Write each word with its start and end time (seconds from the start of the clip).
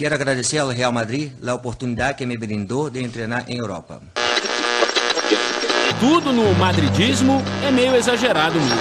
Quero 0.00 0.14
agradecer 0.14 0.56
ao 0.56 0.68
Real 0.68 0.90
Madrid 0.90 1.30
a 1.46 1.52
oportunidade 1.52 2.16
que 2.16 2.24
me 2.24 2.34
brindou 2.34 2.88
de 2.88 3.06
treinar 3.06 3.44
em 3.46 3.58
Europa. 3.58 4.00
Tudo 6.00 6.32
no 6.32 6.54
madridismo 6.54 7.42
é 7.62 7.70
meio 7.70 7.94
exagerado 7.94 8.58
mesmo. 8.58 8.80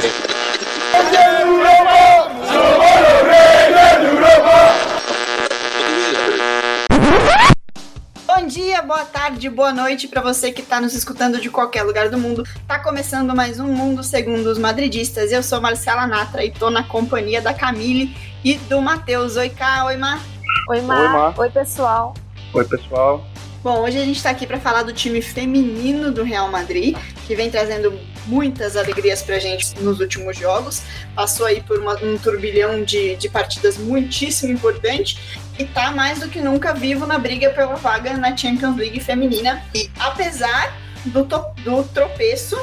Bom 8.26 8.48
dia, 8.48 8.82
boa 8.82 9.04
tarde, 9.04 9.50
boa 9.50 9.74
noite 9.74 10.08
para 10.08 10.22
você 10.22 10.54
que 10.54 10.62
está 10.62 10.80
nos 10.80 10.94
escutando 10.94 11.42
de 11.42 11.50
qualquer 11.50 11.84
lugar 11.84 12.08
do 12.08 12.18
mundo. 12.18 12.48
Tá 12.66 12.80
começando 12.80 13.36
mais 13.36 13.60
um 13.60 13.68
Mundo 13.68 14.06
Segundo 14.06 14.46
os 14.48 14.58
Madridistas. 14.58 15.34
Eu 15.34 15.44
sou 15.44 15.60
Marcela 15.60 16.08
Natra 16.08 16.46
e 16.46 16.52
tô 16.52 16.70
na 16.70 16.82
companhia 16.82 17.42
da 17.42 17.54
Camille 17.54 18.16
e 18.42 18.56
do 18.56 18.82
Matheus. 18.82 19.36
Oi, 19.36 19.50
Cá, 19.50 19.84
oi, 19.84 19.98
Mar. 19.98 20.22
Oi, 20.70 20.82
Mar. 20.82 21.02
Oi, 21.02 21.08
Mar. 21.08 21.34
Oi, 21.40 21.50
pessoal. 21.50 22.14
Oi, 22.54 22.64
pessoal. 22.64 23.26
Bom, 23.64 23.82
hoje 23.82 23.98
a 23.98 24.06
gente 24.06 24.18
está 24.18 24.30
aqui 24.30 24.46
para 24.46 24.60
falar 24.60 24.84
do 24.84 24.94
time 24.94 25.20
feminino 25.20 26.12
do 26.12 26.24
Real 26.24 26.48
Madrid, 26.52 26.96
que 27.26 27.34
vem 27.34 27.50
trazendo 27.50 28.00
muitas 28.28 28.78
alegrias 28.78 29.24
para 29.24 29.38
a 29.38 29.40
gente 29.40 29.74
nos 29.82 30.00
últimos 30.00 30.38
jogos. 30.38 30.84
Passou 31.16 31.48
aí 31.48 31.60
por 31.60 31.80
uma, 31.80 31.96
um 32.04 32.20
turbilhão 32.20 32.84
de, 32.84 33.16
de 33.16 33.28
partidas 33.28 33.80
muitíssimo 33.80 34.54
importante 34.54 35.42
e 35.58 35.66
tá 35.66 35.90
mais 35.90 36.20
do 36.20 36.30
que 36.30 36.40
nunca 36.40 36.72
vivo 36.72 37.08
na 37.08 37.18
briga 37.18 37.50
pela 37.50 37.74
vaga 37.74 38.16
na 38.16 38.38
Champions 38.38 38.78
League 38.78 39.00
feminina. 39.00 39.64
E 39.74 39.90
apesar 40.00 40.78
do, 41.06 41.26
to, 41.26 41.46
do 41.64 41.84
tropeço, 41.86 42.56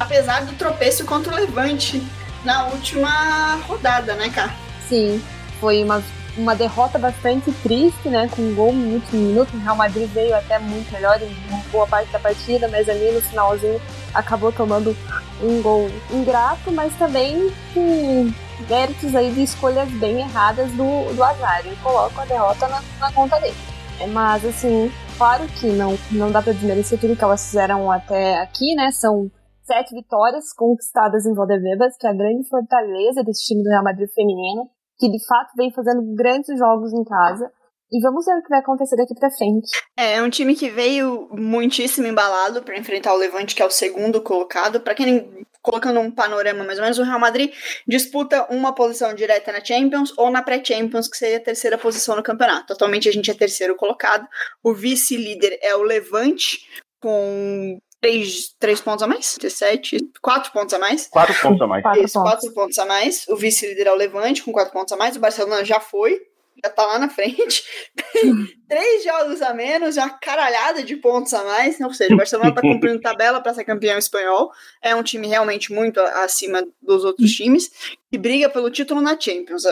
apesar 0.00 0.44
do 0.44 0.52
tropeço 0.54 1.04
contra 1.04 1.32
o 1.32 1.36
Levante 1.36 2.02
na 2.44 2.66
última 2.66 3.54
rodada, 3.68 4.14
né, 4.14 4.30
Cá? 4.30 4.52
Sim, 4.88 5.22
foi 5.60 5.84
uma 5.84 6.02
uma 6.36 6.54
derrota 6.54 6.98
bastante 6.98 7.52
triste, 7.62 8.08
né? 8.08 8.28
Com 8.28 8.42
um 8.42 8.54
gol 8.54 8.72
no 8.72 8.94
último 8.94 9.20
minuto. 9.20 9.54
O 9.54 9.60
Real 9.60 9.76
Madrid 9.76 10.08
veio 10.10 10.34
até 10.34 10.58
muito 10.58 10.90
melhor 10.92 11.20
em 11.20 11.70
boa 11.70 11.86
parte 11.86 12.10
da 12.10 12.18
partida, 12.18 12.68
mas 12.68 12.88
ali 12.88 13.10
no 13.12 13.20
finalzinho 13.20 13.80
acabou 14.14 14.52
tomando 14.52 14.96
um 15.42 15.60
gol 15.60 15.90
ingrato, 16.10 16.70
mas 16.72 16.96
também 16.96 17.52
com 17.74 18.32
méritos 18.68 19.14
aí 19.14 19.32
de 19.32 19.42
escolhas 19.42 19.90
bem 19.92 20.20
erradas 20.20 20.70
do, 20.72 21.14
do 21.14 21.22
Azar. 21.22 21.66
E 21.66 21.76
coloco 21.76 22.20
a 22.20 22.24
derrota 22.24 22.68
na, 22.68 22.82
na 23.00 23.12
conta 23.12 23.38
dele. 23.40 23.56
É, 24.00 24.06
mas 24.06 24.44
assim, 24.44 24.90
claro 25.18 25.46
que 25.48 25.66
não, 25.66 25.98
não 26.10 26.30
dá 26.30 26.40
para 26.40 26.52
desmerecer 26.52 26.98
tudo 26.98 27.16
que 27.16 27.24
elas 27.24 27.44
fizeram 27.44 27.90
até 27.90 28.40
aqui, 28.40 28.74
né? 28.74 28.90
São 28.90 29.30
sete 29.62 29.94
vitórias 29.94 30.52
conquistadas 30.52 31.26
em 31.26 31.34
Valdebebas, 31.34 31.96
que 31.98 32.06
é 32.06 32.10
a 32.10 32.14
grande 32.14 32.48
fortaleza 32.48 33.22
desse 33.22 33.46
time 33.46 33.62
do 33.62 33.68
Real 33.68 33.84
Madrid 33.84 34.08
feminino 34.14 34.68
que 34.98 35.10
de 35.10 35.18
fato 35.26 35.52
vem 35.56 35.72
fazendo 35.72 36.02
grandes 36.14 36.58
jogos 36.58 36.92
em 36.92 37.04
casa. 37.04 37.50
E 37.92 38.00
vamos 38.00 38.24
ver 38.24 38.38
o 38.38 38.42
que 38.42 38.48
vai 38.48 38.60
acontecer 38.60 38.96
daqui 38.96 39.14
pra 39.14 39.30
frente. 39.30 39.68
É, 39.98 40.14
é 40.14 40.22
um 40.22 40.30
time 40.30 40.56
que 40.56 40.70
veio 40.70 41.28
muitíssimo 41.30 42.06
embalado 42.06 42.62
para 42.62 42.78
enfrentar 42.78 43.12
o 43.12 43.18
Levante, 43.18 43.54
que 43.54 43.62
é 43.62 43.66
o 43.66 43.70
segundo 43.70 44.22
colocado. 44.22 44.80
Para 44.80 44.94
quem 44.94 45.46
colocando 45.60 46.00
um 46.00 46.10
panorama 46.10 46.64
mais 46.64 46.78
ou 46.78 46.82
menos, 46.82 46.98
o 46.98 47.04
Real 47.04 47.20
Madrid 47.20 47.52
disputa 47.86 48.46
uma 48.50 48.74
posição 48.74 49.14
direta 49.14 49.52
na 49.52 49.62
Champions 49.62 50.12
ou 50.16 50.30
na 50.30 50.42
pré-Champions, 50.42 51.06
que 51.06 51.16
seria 51.16 51.36
a 51.36 51.40
terceira 51.40 51.76
posição 51.76 52.16
no 52.16 52.22
campeonato. 52.22 52.72
Atualmente 52.72 53.08
a 53.08 53.12
gente 53.12 53.30
é 53.30 53.34
terceiro 53.34 53.76
colocado. 53.76 54.26
O 54.62 54.72
vice-líder 54.72 55.58
é 55.62 55.76
o 55.76 55.82
Levante, 55.82 56.66
com 56.98 57.78
três, 58.02 58.54
três 58.58 58.80
pontos 58.80 59.02
a 59.02 59.06
mais? 59.06 59.38
17, 59.40 60.10
quatro 60.20 60.52
pontos 60.52 60.74
a 60.74 60.78
mais? 60.78 61.06
Quatro 61.06 61.34
pontos 61.40 61.62
a 61.62 61.66
mais. 61.66 61.82
Quatro 61.82 62.04
Isso, 62.04 62.14
pontos. 62.14 62.30
quatro 62.30 62.52
pontos 62.52 62.78
a 62.78 62.84
mais. 62.84 63.24
O 63.28 63.36
vice-líder 63.36 63.86
é 63.86 63.92
o 63.92 63.94
Levante, 63.94 64.42
com 64.42 64.52
quatro 64.52 64.72
pontos 64.72 64.92
a 64.92 64.96
mais. 64.96 65.16
O 65.16 65.20
Barcelona 65.20 65.64
já 65.64 65.78
foi, 65.78 66.20
já 66.64 66.70
tá 66.70 66.86
lá 66.86 66.98
na 66.98 67.08
frente. 67.08 67.64
Três 68.68 69.04
jogos 69.04 69.42
a 69.42 69.52
menos, 69.52 69.96
uma 69.96 70.10
caralhada 70.10 70.82
de 70.82 70.96
pontos 70.96 71.34
a 71.34 71.44
mais. 71.44 71.80
Ou 71.80 71.92
seja, 71.92 72.14
o 72.14 72.16
Barcelona 72.16 72.54
tá 72.54 72.60
cumprindo 72.60 73.00
tabela 73.02 73.40
para 73.40 73.54
ser 73.54 73.64
campeão 73.64 73.98
espanhol. 73.98 74.50
É 74.80 74.94
um 74.94 75.02
time 75.02 75.26
realmente 75.26 75.72
muito 75.72 76.00
acima 76.00 76.66
dos 76.80 77.04
outros 77.04 77.30
times. 77.32 77.70
E 78.10 78.18
briga 78.18 78.48
pelo 78.48 78.70
título 78.70 79.00
na 79.00 79.18
Champions. 79.18 79.64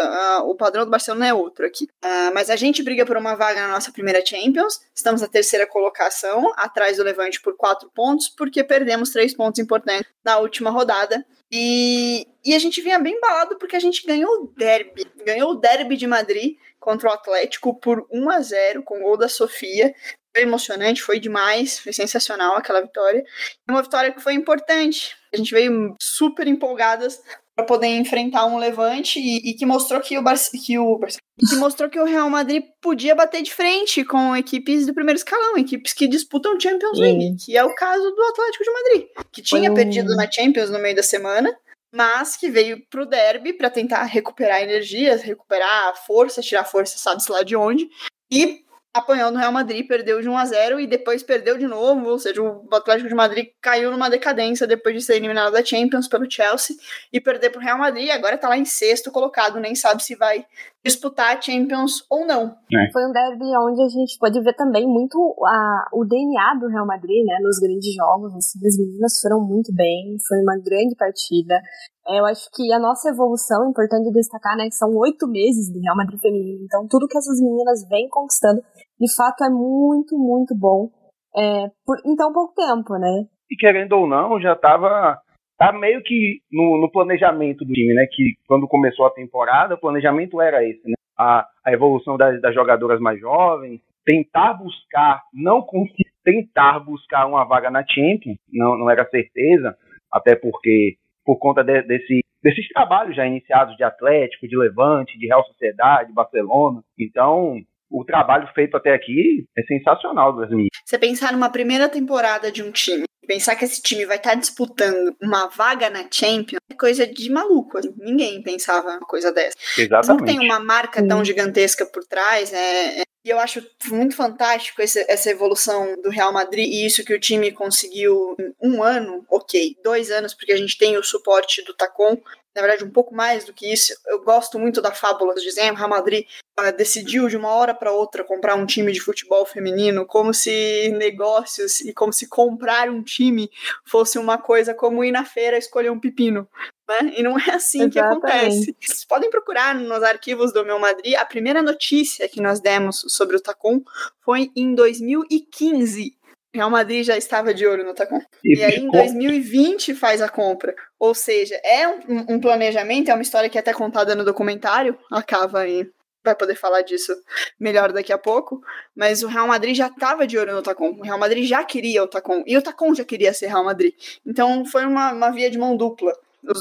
O 0.44 0.54
padrão 0.54 0.84
do 0.84 0.91
Barcelona 0.91 1.28
é 1.28 1.34
outro 1.34 1.66
aqui. 1.66 1.84
Uh, 2.04 2.34
mas 2.34 2.50
a 2.50 2.56
gente 2.56 2.83
briga 2.83 3.04
por 3.04 3.16
uma 3.16 3.34
vaga 3.34 3.60
na 3.60 3.69
nossa 3.69 3.93
primeira 3.93 4.25
Champions. 4.25 4.81
Estamos 4.94 5.21
na 5.21 5.28
terceira 5.28 5.66
colocação, 5.66 6.53
atrás 6.56 6.97
do 6.97 7.03
Levante 7.03 7.41
por 7.41 7.56
quatro 7.56 7.91
pontos, 7.94 8.28
porque 8.28 8.65
perdemos 8.65 9.10
três 9.10 9.34
pontos 9.34 9.60
importantes 9.60 10.10
na 10.25 10.38
última 10.38 10.71
rodada. 10.71 11.25
E, 11.53 12.27
e 12.44 12.55
a 12.55 12.59
gente 12.59 12.81
vinha 12.81 12.99
bem 12.99 13.15
embalado 13.15 13.59
porque 13.59 13.77
a 13.77 13.81
gente 13.81 14.06
ganhou 14.06 14.31
o 14.31 14.47
derby. 14.56 15.05
Ganhou 15.25 15.53
o 15.53 15.55
derby 15.56 15.97
de 15.97 16.06
Madrid 16.06 16.56
contra 16.78 17.09
o 17.09 17.12
Atlético 17.12 17.78
por 17.78 18.06
1 18.11 18.31
a 18.31 18.41
0 18.41 18.83
com 18.83 18.99
o 18.99 19.03
gol 19.03 19.16
da 19.16 19.28
Sofia. 19.28 19.94
Foi 20.34 20.44
emocionante, 20.44 21.03
foi 21.03 21.19
demais, 21.19 21.78
foi 21.78 21.93
sensacional 21.93 22.56
aquela 22.56 22.81
vitória. 22.81 23.25
Uma 23.69 23.83
vitória 23.83 24.12
que 24.12 24.21
foi 24.21 24.34
importante. 24.34 25.16
A 25.33 25.37
gente 25.37 25.53
veio 25.53 25.94
super 26.00 26.47
empolgadas 26.47 27.21
para 27.60 27.65
poder 27.65 27.88
enfrentar 27.88 28.47
um 28.47 28.59
Levante 28.59 29.19
e, 29.19 29.50
e 29.50 29.54
que 29.54 29.66
mostrou 29.66 30.00
que 30.00 30.16
o, 30.16 30.22
Bar 30.22 30.37
que 30.65 30.78
o 30.78 30.98
que 30.98 31.56
mostrou 31.56 31.91
que 31.91 31.98
o 31.98 32.04
Real 32.04 32.31
Madrid 32.31 32.62
podia 32.81 33.15
bater 33.15 33.43
de 33.43 33.53
frente 33.53 34.04
com 34.04 34.37
equipes 34.37 34.87
do 34.87 34.94
primeiro 34.94 35.19
escalão, 35.19 35.59
equipes 35.59 35.93
que 35.93 36.09
disputam 36.09 36.59
Champions 36.59 36.98
League, 36.98 37.37
que 37.44 37.56
é 37.56 37.65
o 37.65 37.75
caso 37.75 38.03
do 38.03 38.22
Atlético 38.22 38.65
de 38.65 38.72
Madrid, 38.72 39.06
que 39.31 39.43
tinha 39.43 39.72
perdido 39.72 40.15
na 40.16 40.31
Champions 40.31 40.71
no 40.71 40.78
meio 40.78 40.97
da 40.97 41.03
semana 41.03 41.54
mas 41.93 42.37
que 42.37 42.48
veio 42.48 42.87
pro 42.88 43.04
derby 43.04 43.53
para 43.53 43.69
tentar 43.69 44.04
recuperar 44.04 44.62
energias, 44.62 45.22
recuperar 45.22 46.06
força, 46.06 46.41
tirar 46.41 46.65
força, 46.65 46.97
sabe-se 46.97 47.32
lá 47.32 47.42
de 47.42 47.56
onde, 47.56 47.88
e 48.31 48.65
apanhou 48.93 49.31
no 49.31 49.39
Real 49.39 49.53
Madrid, 49.53 49.87
perdeu 49.87 50.21
de 50.21 50.28
1 50.28 50.37
a 50.37 50.45
0 50.45 50.81
e 50.81 50.87
depois 50.87 51.23
perdeu 51.23 51.56
de 51.56 51.67
novo, 51.67 52.09
ou 52.09 52.19
seja, 52.19 52.43
o 52.43 52.69
Atlético 52.73 53.09
de 53.09 53.15
Madrid 53.15 53.51
caiu 53.61 53.91
numa 53.91 54.11
decadência 54.11 54.67
depois 54.67 54.95
de 54.95 55.01
ser 55.01 55.17
eliminado 55.17 55.53
da 55.53 55.65
Champions 55.65 56.09
pelo 56.09 56.28
Chelsea 56.31 56.77
e 57.12 57.21
perder 57.21 57.51
pro 57.51 57.61
Real 57.61 57.78
Madrid, 57.78 58.11
agora 58.11 58.37
tá 58.37 58.49
lá 58.49 58.59
em 58.59 58.65
sexto 58.65 59.11
colocado, 59.12 59.61
nem 59.61 59.75
sabe 59.75 60.03
se 60.03 60.17
vai 60.17 60.45
disputar 60.84 61.36
a 61.36 61.41
Champions 61.41 62.04
ou 62.10 62.26
não. 62.26 62.56
É. 62.72 62.92
Foi 62.92 63.04
um 63.06 63.12
derby 63.12 63.44
onde 63.56 63.82
a 63.82 63.88
gente 63.88 64.16
pode 64.18 64.41
ver 64.41 64.54
também 64.54 64.86
muito 64.86 65.18
a, 65.44 65.88
o 65.92 66.04
DNA 66.04 66.54
do 66.58 66.68
Real 66.68 66.86
Madrid, 66.86 67.24
né, 67.26 67.36
nos 67.42 67.58
grandes 67.58 67.94
jogos, 67.94 68.34
assim, 68.34 68.58
as 68.66 68.78
meninas 68.78 69.20
foram 69.20 69.41
muito 69.41 69.74
bem, 69.74 70.16
foi 70.26 70.38
uma 70.41 70.56
grande 70.56 70.96
partida, 70.96 71.60
é, 72.08 72.18
eu 72.18 72.26
acho 72.26 72.48
que 72.54 72.72
a 72.72 72.78
nossa 72.78 73.10
evolução, 73.10 73.68
importante 73.68 74.10
destacar, 74.10 74.56
né, 74.56 74.64
que 74.64 74.74
são 74.74 74.88
oito 74.96 75.28
meses 75.28 75.70
de 75.70 75.80
Real 75.80 75.96
Madrid 75.96 76.18
feminino. 76.18 76.64
Então, 76.64 76.86
tudo 76.88 77.06
que 77.06 77.18
essas 77.18 77.38
meninas 77.41 77.86
vêm 77.88 78.08
conquistando, 78.08 78.62
de 78.98 79.14
fato, 79.14 79.44
é 79.44 79.50
muito, 79.50 80.16
muito 80.16 80.56
bom 80.56 80.88
é, 81.36 81.68
por, 81.84 81.97
em 82.04 82.16
tão 82.16 82.32
pouco 82.32 82.54
tempo, 82.54 82.94
né? 82.98 83.26
E 83.50 83.56
querendo 83.56 83.92
ou 83.92 84.06
não, 84.06 84.41
já 84.41 84.52
estava 84.54 85.20
tá 85.60 85.72
meio 85.72 86.03
que 86.03 86.41
no, 86.50 86.81
no, 86.81 86.91
planejamento 86.91 87.66
do 87.66 87.72
time, 87.75 87.93
né? 87.93 88.06
Que 88.10 88.32
quando 88.48 88.66
começou 88.66 89.04
a 89.04 89.10
temporada, 89.10 89.75
o 89.75 89.78
planejamento 89.78 90.41
era 90.41 90.66
esse, 90.66 90.81
né? 90.88 90.94
A, 91.19 91.47
a 91.66 91.71
evolução 91.71 92.16
das, 92.16 92.41
das 92.41 92.54
jogadoras 92.54 92.98
mais 92.98 93.21
jovens, 93.21 93.78
tentar 94.03 94.54
buscar, 94.54 95.22
não 95.34 95.60
conseguir 95.60 96.09
tentar 96.25 96.81
buscar 96.81 97.26
uma 97.26 97.44
vaga 97.44 97.71
na 97.71 97.84
Champions, 97.87 98.38
não, 98.50 98.78
não 98.78 98.91
era 98.91 99.06
certeza, 99.10 99.76
até 100.10 100.34
porque 100.34 100.94
por 101.26 101.38
conta 101.38 101.62
de, 101.62 101.82
desse, 101.82 102.21
desses 102.42 102.66
trabalhos 102.69 103.15
já 103.15 103.27
iniciados 103.27 103.77
de 103.77 103.84
Atlético, 103.84 104.48
de 104.48 104.56
Levante, 104.56 105.19
de 105.19 105.27
Real 105.27 105.44
Sociedade, 105.44 106.15
Barcelona. 106.15 106.82
Então, 106.98 107.60
o 107.91 108.05
trabalho 108.05 108.49
feito 108.55 108.77
até 108.77 108.95
aqui 108.95 109.45
é 109.56 109.62
sensacional 109.62 110.37
das 110.37 110.49
meninas. 110.49 110.71
Você 110.84 110.99
pensar 110.99 111.33
numa 111.33 111.51
primeira 111.51 111.89
temporada 111.89 112.53
de 112.53 112.62
um 112.62 112.71
time, 112.71 113.05
pensar 113.27 113.56
que 113.56 113.65
esse 113.65 113.83
time 113.83 114.06
vai 114.06 114.17
estar 114.17 114.34
disputando 114.34 115.15
uma 115.21 115.49
vaga 115.49 115.91
na 115.91 116.06
Champions, 116.11 116.61
é 116.71 116.75
coisa 116.75 117.06
de 117.06 117.31
maluco. 117.31 117.78
Assim. 117.78 117.93
Ninguém 117.99 118.43
pensava 118.43 118.91
uma 118.91 119.01
coisa 119.01 119.33
dessa. 119.33 119.56
Exatamente. 119.77 120.21
Não 120.21 120.27
tem 120.27 120.39
uma 120.39 120.61
marca 120.61 121.06
tão 121.06 121.25
gigantesca 121.25 121.84
por 121.87 122.04
trás, 122.04 122.53
é, 122.53 123.01
é 123.01 123.03
e 123.22 123.28
eu 123.28 123.39
acho 123.39 123.63
muito 123.91 124.16
fantástico 124.16 124.81
esse, 124.81 125.04
essa 125.07 125.31
evolução 125.31 125.95
do 126.03 126.09
Real 126.09 126.33
Madrid 126.33 126.66
e 126.66 126.86
isso 126.86 127.04
que 127.04 127.13
o 127.13 127.21
time 127.21 127.53
conseguiu 127.53 128.34
em 128.39 128.54
um 128.63 128.83
ano, 128.83 129.25
ok, 129.31 129.77
dois 129.84 130.10
anos, 130.10 130.33
porque 130.33 130.53
a 130.53 130.57
gente 130.57 130.78
tem 130.78 130.97
o 130.97 131.03
suporte 131.03 131.63
do 131.65 131.75
Tacon, 131.75 132.16
na 132.54 132.62
verdade 132.62 132.84
um 132.84 132.91
pouco 132.91 133.14
mais 133.14 133.44
do 133.44 133.52
que 133.52 133.72
isso. 133.72 133.92
Eu 134.06 134.22
gosto 134.22 134.58
muito 134.58 134.80
da 134.80 134.92
fábula. 134.92 135.34
O 135.34 135.74
Real 135.74 135.88
Madrid 135.88 136.26
uh, 136.58 136.72
decidiu 136.76 137.28
de 137.28 137.36
uma 137.36 137.48
hora 137.50 137.74
para 137.74 137.92
outra 137.92 138.24
comprar 138.24 138.54
um 138.54 138.66
time 138.66 138.92
de 138.92 139.00
futebol 139.00 139.44
feminino, 139.47 140.06
como 140.06 140.34
se 140.34 140.92
negócios 140.97 141.80
e 141.80 141.92
como 141.92 142.12
se 142.12 142.28
comprar 142.28 142.88
um 142.88 143.02
time 143.02 143.50
fosse 143.84 144.18
uma 144.18 144.38
coisa 144.38 144.74
como 144.74 145.04
ir 145.04 145.12
na 145.12 145.24
feira 145.24 145.56
escolher 145.56 145.91
um 145.91 146.00
pepino 146.00 146.48
né? 146.91 147.12
E 147.16 147.22
não 147.22 147.38
é 147.38 147.50
assim 147.52 147.82
Exatamente. 147.82 147.92
que 147.92 147.98
acontece. 147.98 148.76
Vocês 148.80 149.04
podem 149.04 149.30
procurar 149.30 149.74
nos 149.74 150.02
arquivos 150.02 150.52
do 150.52 150.64
Meu 150.64 150.78
Madrid. 150.78 151.14
A 151.14 151.24
primeira 151.24 151.62
notícia 151.62 152.28
que 152.28 152.41
nós 152.41 152.60
demos 152.60 153.04
sobre 153.08 153.36
o 153.36 153.41
Tacon 153.41 153.82
foi 154.20 154.50
em 154.56 154.74
2015. 154.74 156.16
Real 156.54 156.70
Madrid 156.70 157.04
já 157.04 157.16
estava 157.16 157.54
de 157.54 157.66
olho 157.66 157.84
no 157.84 157.94
Tacon. 157.94 158.20
E, 158.44 158.58
e 158.58 158.64
aí, 158.64 158.76
em 158.76 158.91
2020, 158.91 159.94
faz 159.94 160.20
a 160.20 160.28
compra. 160.28 160.74
Ou 160.98 161.14
seja, 161.14 161.54
é 161.64 161.86
um, 161.88 162.34
um, 162.34 162.41
planejamento, 162.41 163.10
é 163.10 163.14
uma 163.14 163.22
história 163.22 163.48
que 163.48 163.56
é 163.56 163.60
até 163.60 163.72
contada 163.72 164.14
no 164.14 164.24
documentário, 164.24 164.98
acaba 165.10 165.60
aí 165.60 165.88
vai 166.22 166.34
poder 166.34 166.54
falar 166.54 166.82
disso 166.82 167.12
melhor 167.58 167.92
daqui 167.92 168.12
a 168.12 168.18
pouco, 168.18 168.60
mas 168.94 169.22
o 169.22 169.28
Real 169.28 169.47
Madrid 169.47 169.74
já 169.74 169.86
estava 169.86 170.26
de 170.26 170.38
olho 170.38 170.54
no 170.54 170.62
Tacon. 170.62 170.91
O 170.98 171.02
Real 171.02 171.18
Madrid 171.18 171.47
já 171.47 171.64
queria 171.64 172.02
o 172.02 172.06
Tacon. 172.06 172.42
E 172.47 172.56
o 172.56 172.62
Tacon 172.62 172.94
já 172.94 173.04
queria 173.04 173.32
ser 173.32 173.47
Real 173.47 173.64
Madrid. 173.64 173.94
Então 174.26 174.64
foi 174.64 174.84
uma, 174.84 175.12
uma 175.12 175.30
via 175.30 175.50
de 175.50 175.58
mão 175.58 175.76
dupla. 175.76 176.12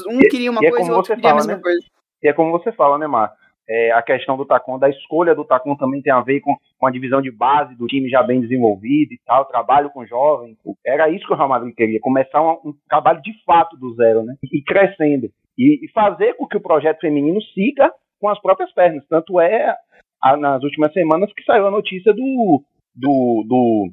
Um 0.08 0.18
queria 0.30 0.50
uma 0.50 0.62
e 0.62 0.66
é 0.66 0.70
coisa 0.70 0.88
e 0.88 0.90
o 0.90 0.96
outro 0.96 1.14
queria 1.14 1.30
fala, 1.30 1.42
a 1.42 1.46
mesma 1.46 1.56
né? 1.56 1.62
coisa. 1.62 1.80
E 2.22 2.28
é 2.28 2.32
como 2.32 2.52
você 2.52 2.72
fala, 2.72 2.98
né, 2.98 3.06
Mar? 3.06 3.34
É, 3.72 3.92
a 3.92 4.02
questão 4.02 4.36
do 4.36 4.44
Tacon, 4.44 4.80
da 4.80 4.88
escolha 4.88 5.32
do 5.32 5.44
Tacon 5.44 5.76
também 5.76 6.02
tem 6.02 6.12
a 6.12 6.20
ver 6.20 6.40
com, 6.40 6.56
com 6.76 6.86
a 6.88 6.90
divisão 6.90 7.22
de 7.22 7.30
base 7.30 7.76
do 7.76 7.86
time 7.86 8.10
já 8.10 8.20
bem 8.20 8.40
desenvolvido 8.40 9.12
e 9.12 9.20
tal, 9.24 9.44
trabalho 9.44 9.90
com 9.90 10.04
jovens. 10.04 10.56
Era 10.84 11.08
isso 11.08 11.24
que 11.24 11.32
o 11.32 11.36
Real 11.36 11.48
Madrid 11.48 11.72
queria, 11.76 12.00
começar 12.00 12.42
um, 12.42 12.70
um 12.70 12.74
trabalho 12.88 13.22
de 13.22 13.32
fato 13.44 13.76
do 13.76 13.94
zero, 13.94 14.24
né? 14.24 14.34
E 14.52 14.60
crescendo. 14.60 15.30
E, 15.56 15.84
e, 15.84 15.88
fazer 15.92 16.34
com 16.34 16.48
que 16.48 16.56
o 16.56 16.60
projeto 16.60 16.98
feminino 16.98 17.40
siga 17.54 17.92
com 18.20 18.28
as 18.28 18.40
próprias 18.40 18.72
pernas. 18.72 19.06
Tanto 19.08 19.38
é 19.38 19.76
a, 20.20 20.36
nas 20.36 20.64
últimas 20.64 20.92
semanas 20.92 21.32
que 21.32 21.44
saiu 21.44 21.68
a 21.68 21.70
notícia 21.70 22.12
do, 22.12 22.64
do, 22.92 23.44
do 23.46 23.90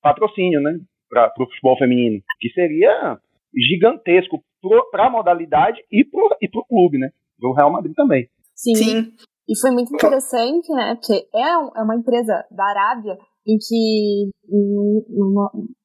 patrocínio, 0.00 0.62
né? 0.62 0.78
Para 1.10 1.30
o 1.38 1.46
futebol 1.46 1.76
feminino, 1.76 2.22
que 2.40 2.48
seria 2.50 3.18
gigantesco 3.54 4.42
para 4.90 5.06
a 5.06 5.10
modalidade 5.10 5.82
e 5.92 6.02
para 6.02 6.22
o 6.60 6.64
clube, 6.64 6.96
né? 6.96 7.10
Do 7.38 7.52
Real 7.52 7.70
Madrid 7.70 7.94
também. 7.94 8.26
Sim. 8.58 8.74
Sim. 8.74 9.12
E 9.48 9.58
foi 9.58 9.70
muito 9.70 9.94
interessante, 9.94 10.70
né? 10.72 10.96
Porque 10.96 11.28
é, 11.34 11.40
é 11.40 11.82
uma 11.82 11.96
empresa 11.96 12.44
da 12.50 12.64
Arábia 12.64 13.16
em 13.46 13.56
que 13.56 14.30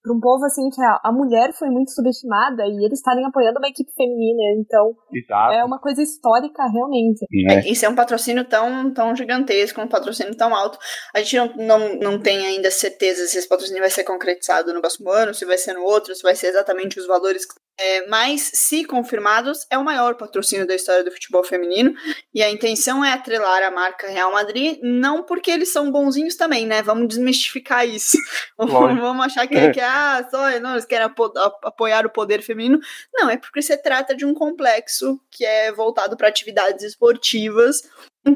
para 0.03 0.13
um 0.13 0.19
povo 0.19 0.45
assim 0.45 0.69
que 0.69 0.81
a, 0.81 1.11
mulher 1.13 1.53
foi 1.53 1.69
muito 1.69 1.91
subestimada 1.91 2.63
e 2.65 2.85
eles 2.85 2.99
estarem 2.99 3.25
apoiando 3.25 3.57
uma 3.57 3.69
equipe 3.69 3.89
feminina, 3.95 4.59
então 4.59 4.93
Exato. 5.13 5.53
é 5.53 5.63
uma 5.63 5.79
coisa 5.79 6.01
histórica 6.01 6.61
realmente. 6.67 7.25
É. 7.49 7.71
Isso 7.71 7.85
é 7.85 7.89
um 7.89 7.95
patrocínio 7.95 8.43
tão, 8.43 8.93
tão 8.93 9.15
gigantesco, 9.15 9.79
um 9.79 9.87
patrocínio 9.87 10.35
tão 10.35 10.53
alto. 10.53 10.77
A 11.15 11.19
gente 11.21 11.37
não, 11.37 11.79
não, 11.79 11.95
não 11.95 12.19
tem 12.19 12.45
ainda 12.45 12.69
certeza 12.69 13.25
se 13.25 13.37
esse 13.37 13.47
patrocínio 13.47 13.81
vai 13.81 13.89
ser 13.89 14.03
concretizado 14.03 14.73
no 14.73 14.81
próximo 14.81 15.09
ano, 15.09 15.33
se 15.33 15.45
vai 15.45 15.57
ser 15.57 15.73
no 15.73 15.83
outro, 15.83 16.13
se 16.13 16.21
vai 16.21 16.35
ser 16.35 16.47
exatamente 16.47 16.99
os 16.99 17.07
valores 17.07 17.45
que 17.45 17.53
é, 17.79 18.07
mas, 18.07 18.51
se 18.53 18.85
confirmados, 18.85 19.65
é 19.69 19.77
o 19.77 19.83
maior 19.83 20.15
patrocínio 20.15 20.67
da 20.67 20.75
história 20.75 21.03
do 21.03 21.11
futebol 21.11 21.43
feminino. 21.43 21.93
E 22.33 22.43
a 22.43 22.49
intenção 22.49 23.03
é 23.03 23.11
atrelar 23.11 23.63
a 23.63 23.71
marca 23.71 24.07
Real 24.07 24.31
Madrid, 24.31 24.79
não 24.83 25.23
porque 25.23 25.49
eles 25.49 25.69
são 25.69 25.91
bonzinhos 25.91 26.35
também, 26.35 26.67
né? 26.67 26.83
Vamos 26.83 27.07
desmistificar 27.07 27.87
isso. 27.87 28.17
Vamos 28.57 29.25
achar 29.25 29.47
que, 29.47 29.71
que 29.71 29.81
ah, 29.93 30.27
só 30.29 30.59
não, 30.59 30.71
eles 30.71 30.85
querem 30.85 31.05
apo 31.05 31.31
apoiar 31.63 32.05
o 32.05 32.09
poder 32.09 32.41
feminino. 32.41 32.79
Não, 33.13 33.29
é 33.29 33.37
porque 33.37 33.61
se 33.61 33.77
trata 33.77 34.15
de 34.15 34.25
um 34.25 34.33
complexo 34.33 35.19
que 35.29 35.45
é 35.45 35.71
voltado 35.71 36.17
para 36.17 36.27
atividades 36.27 36.83
esportivas 36.83 37.83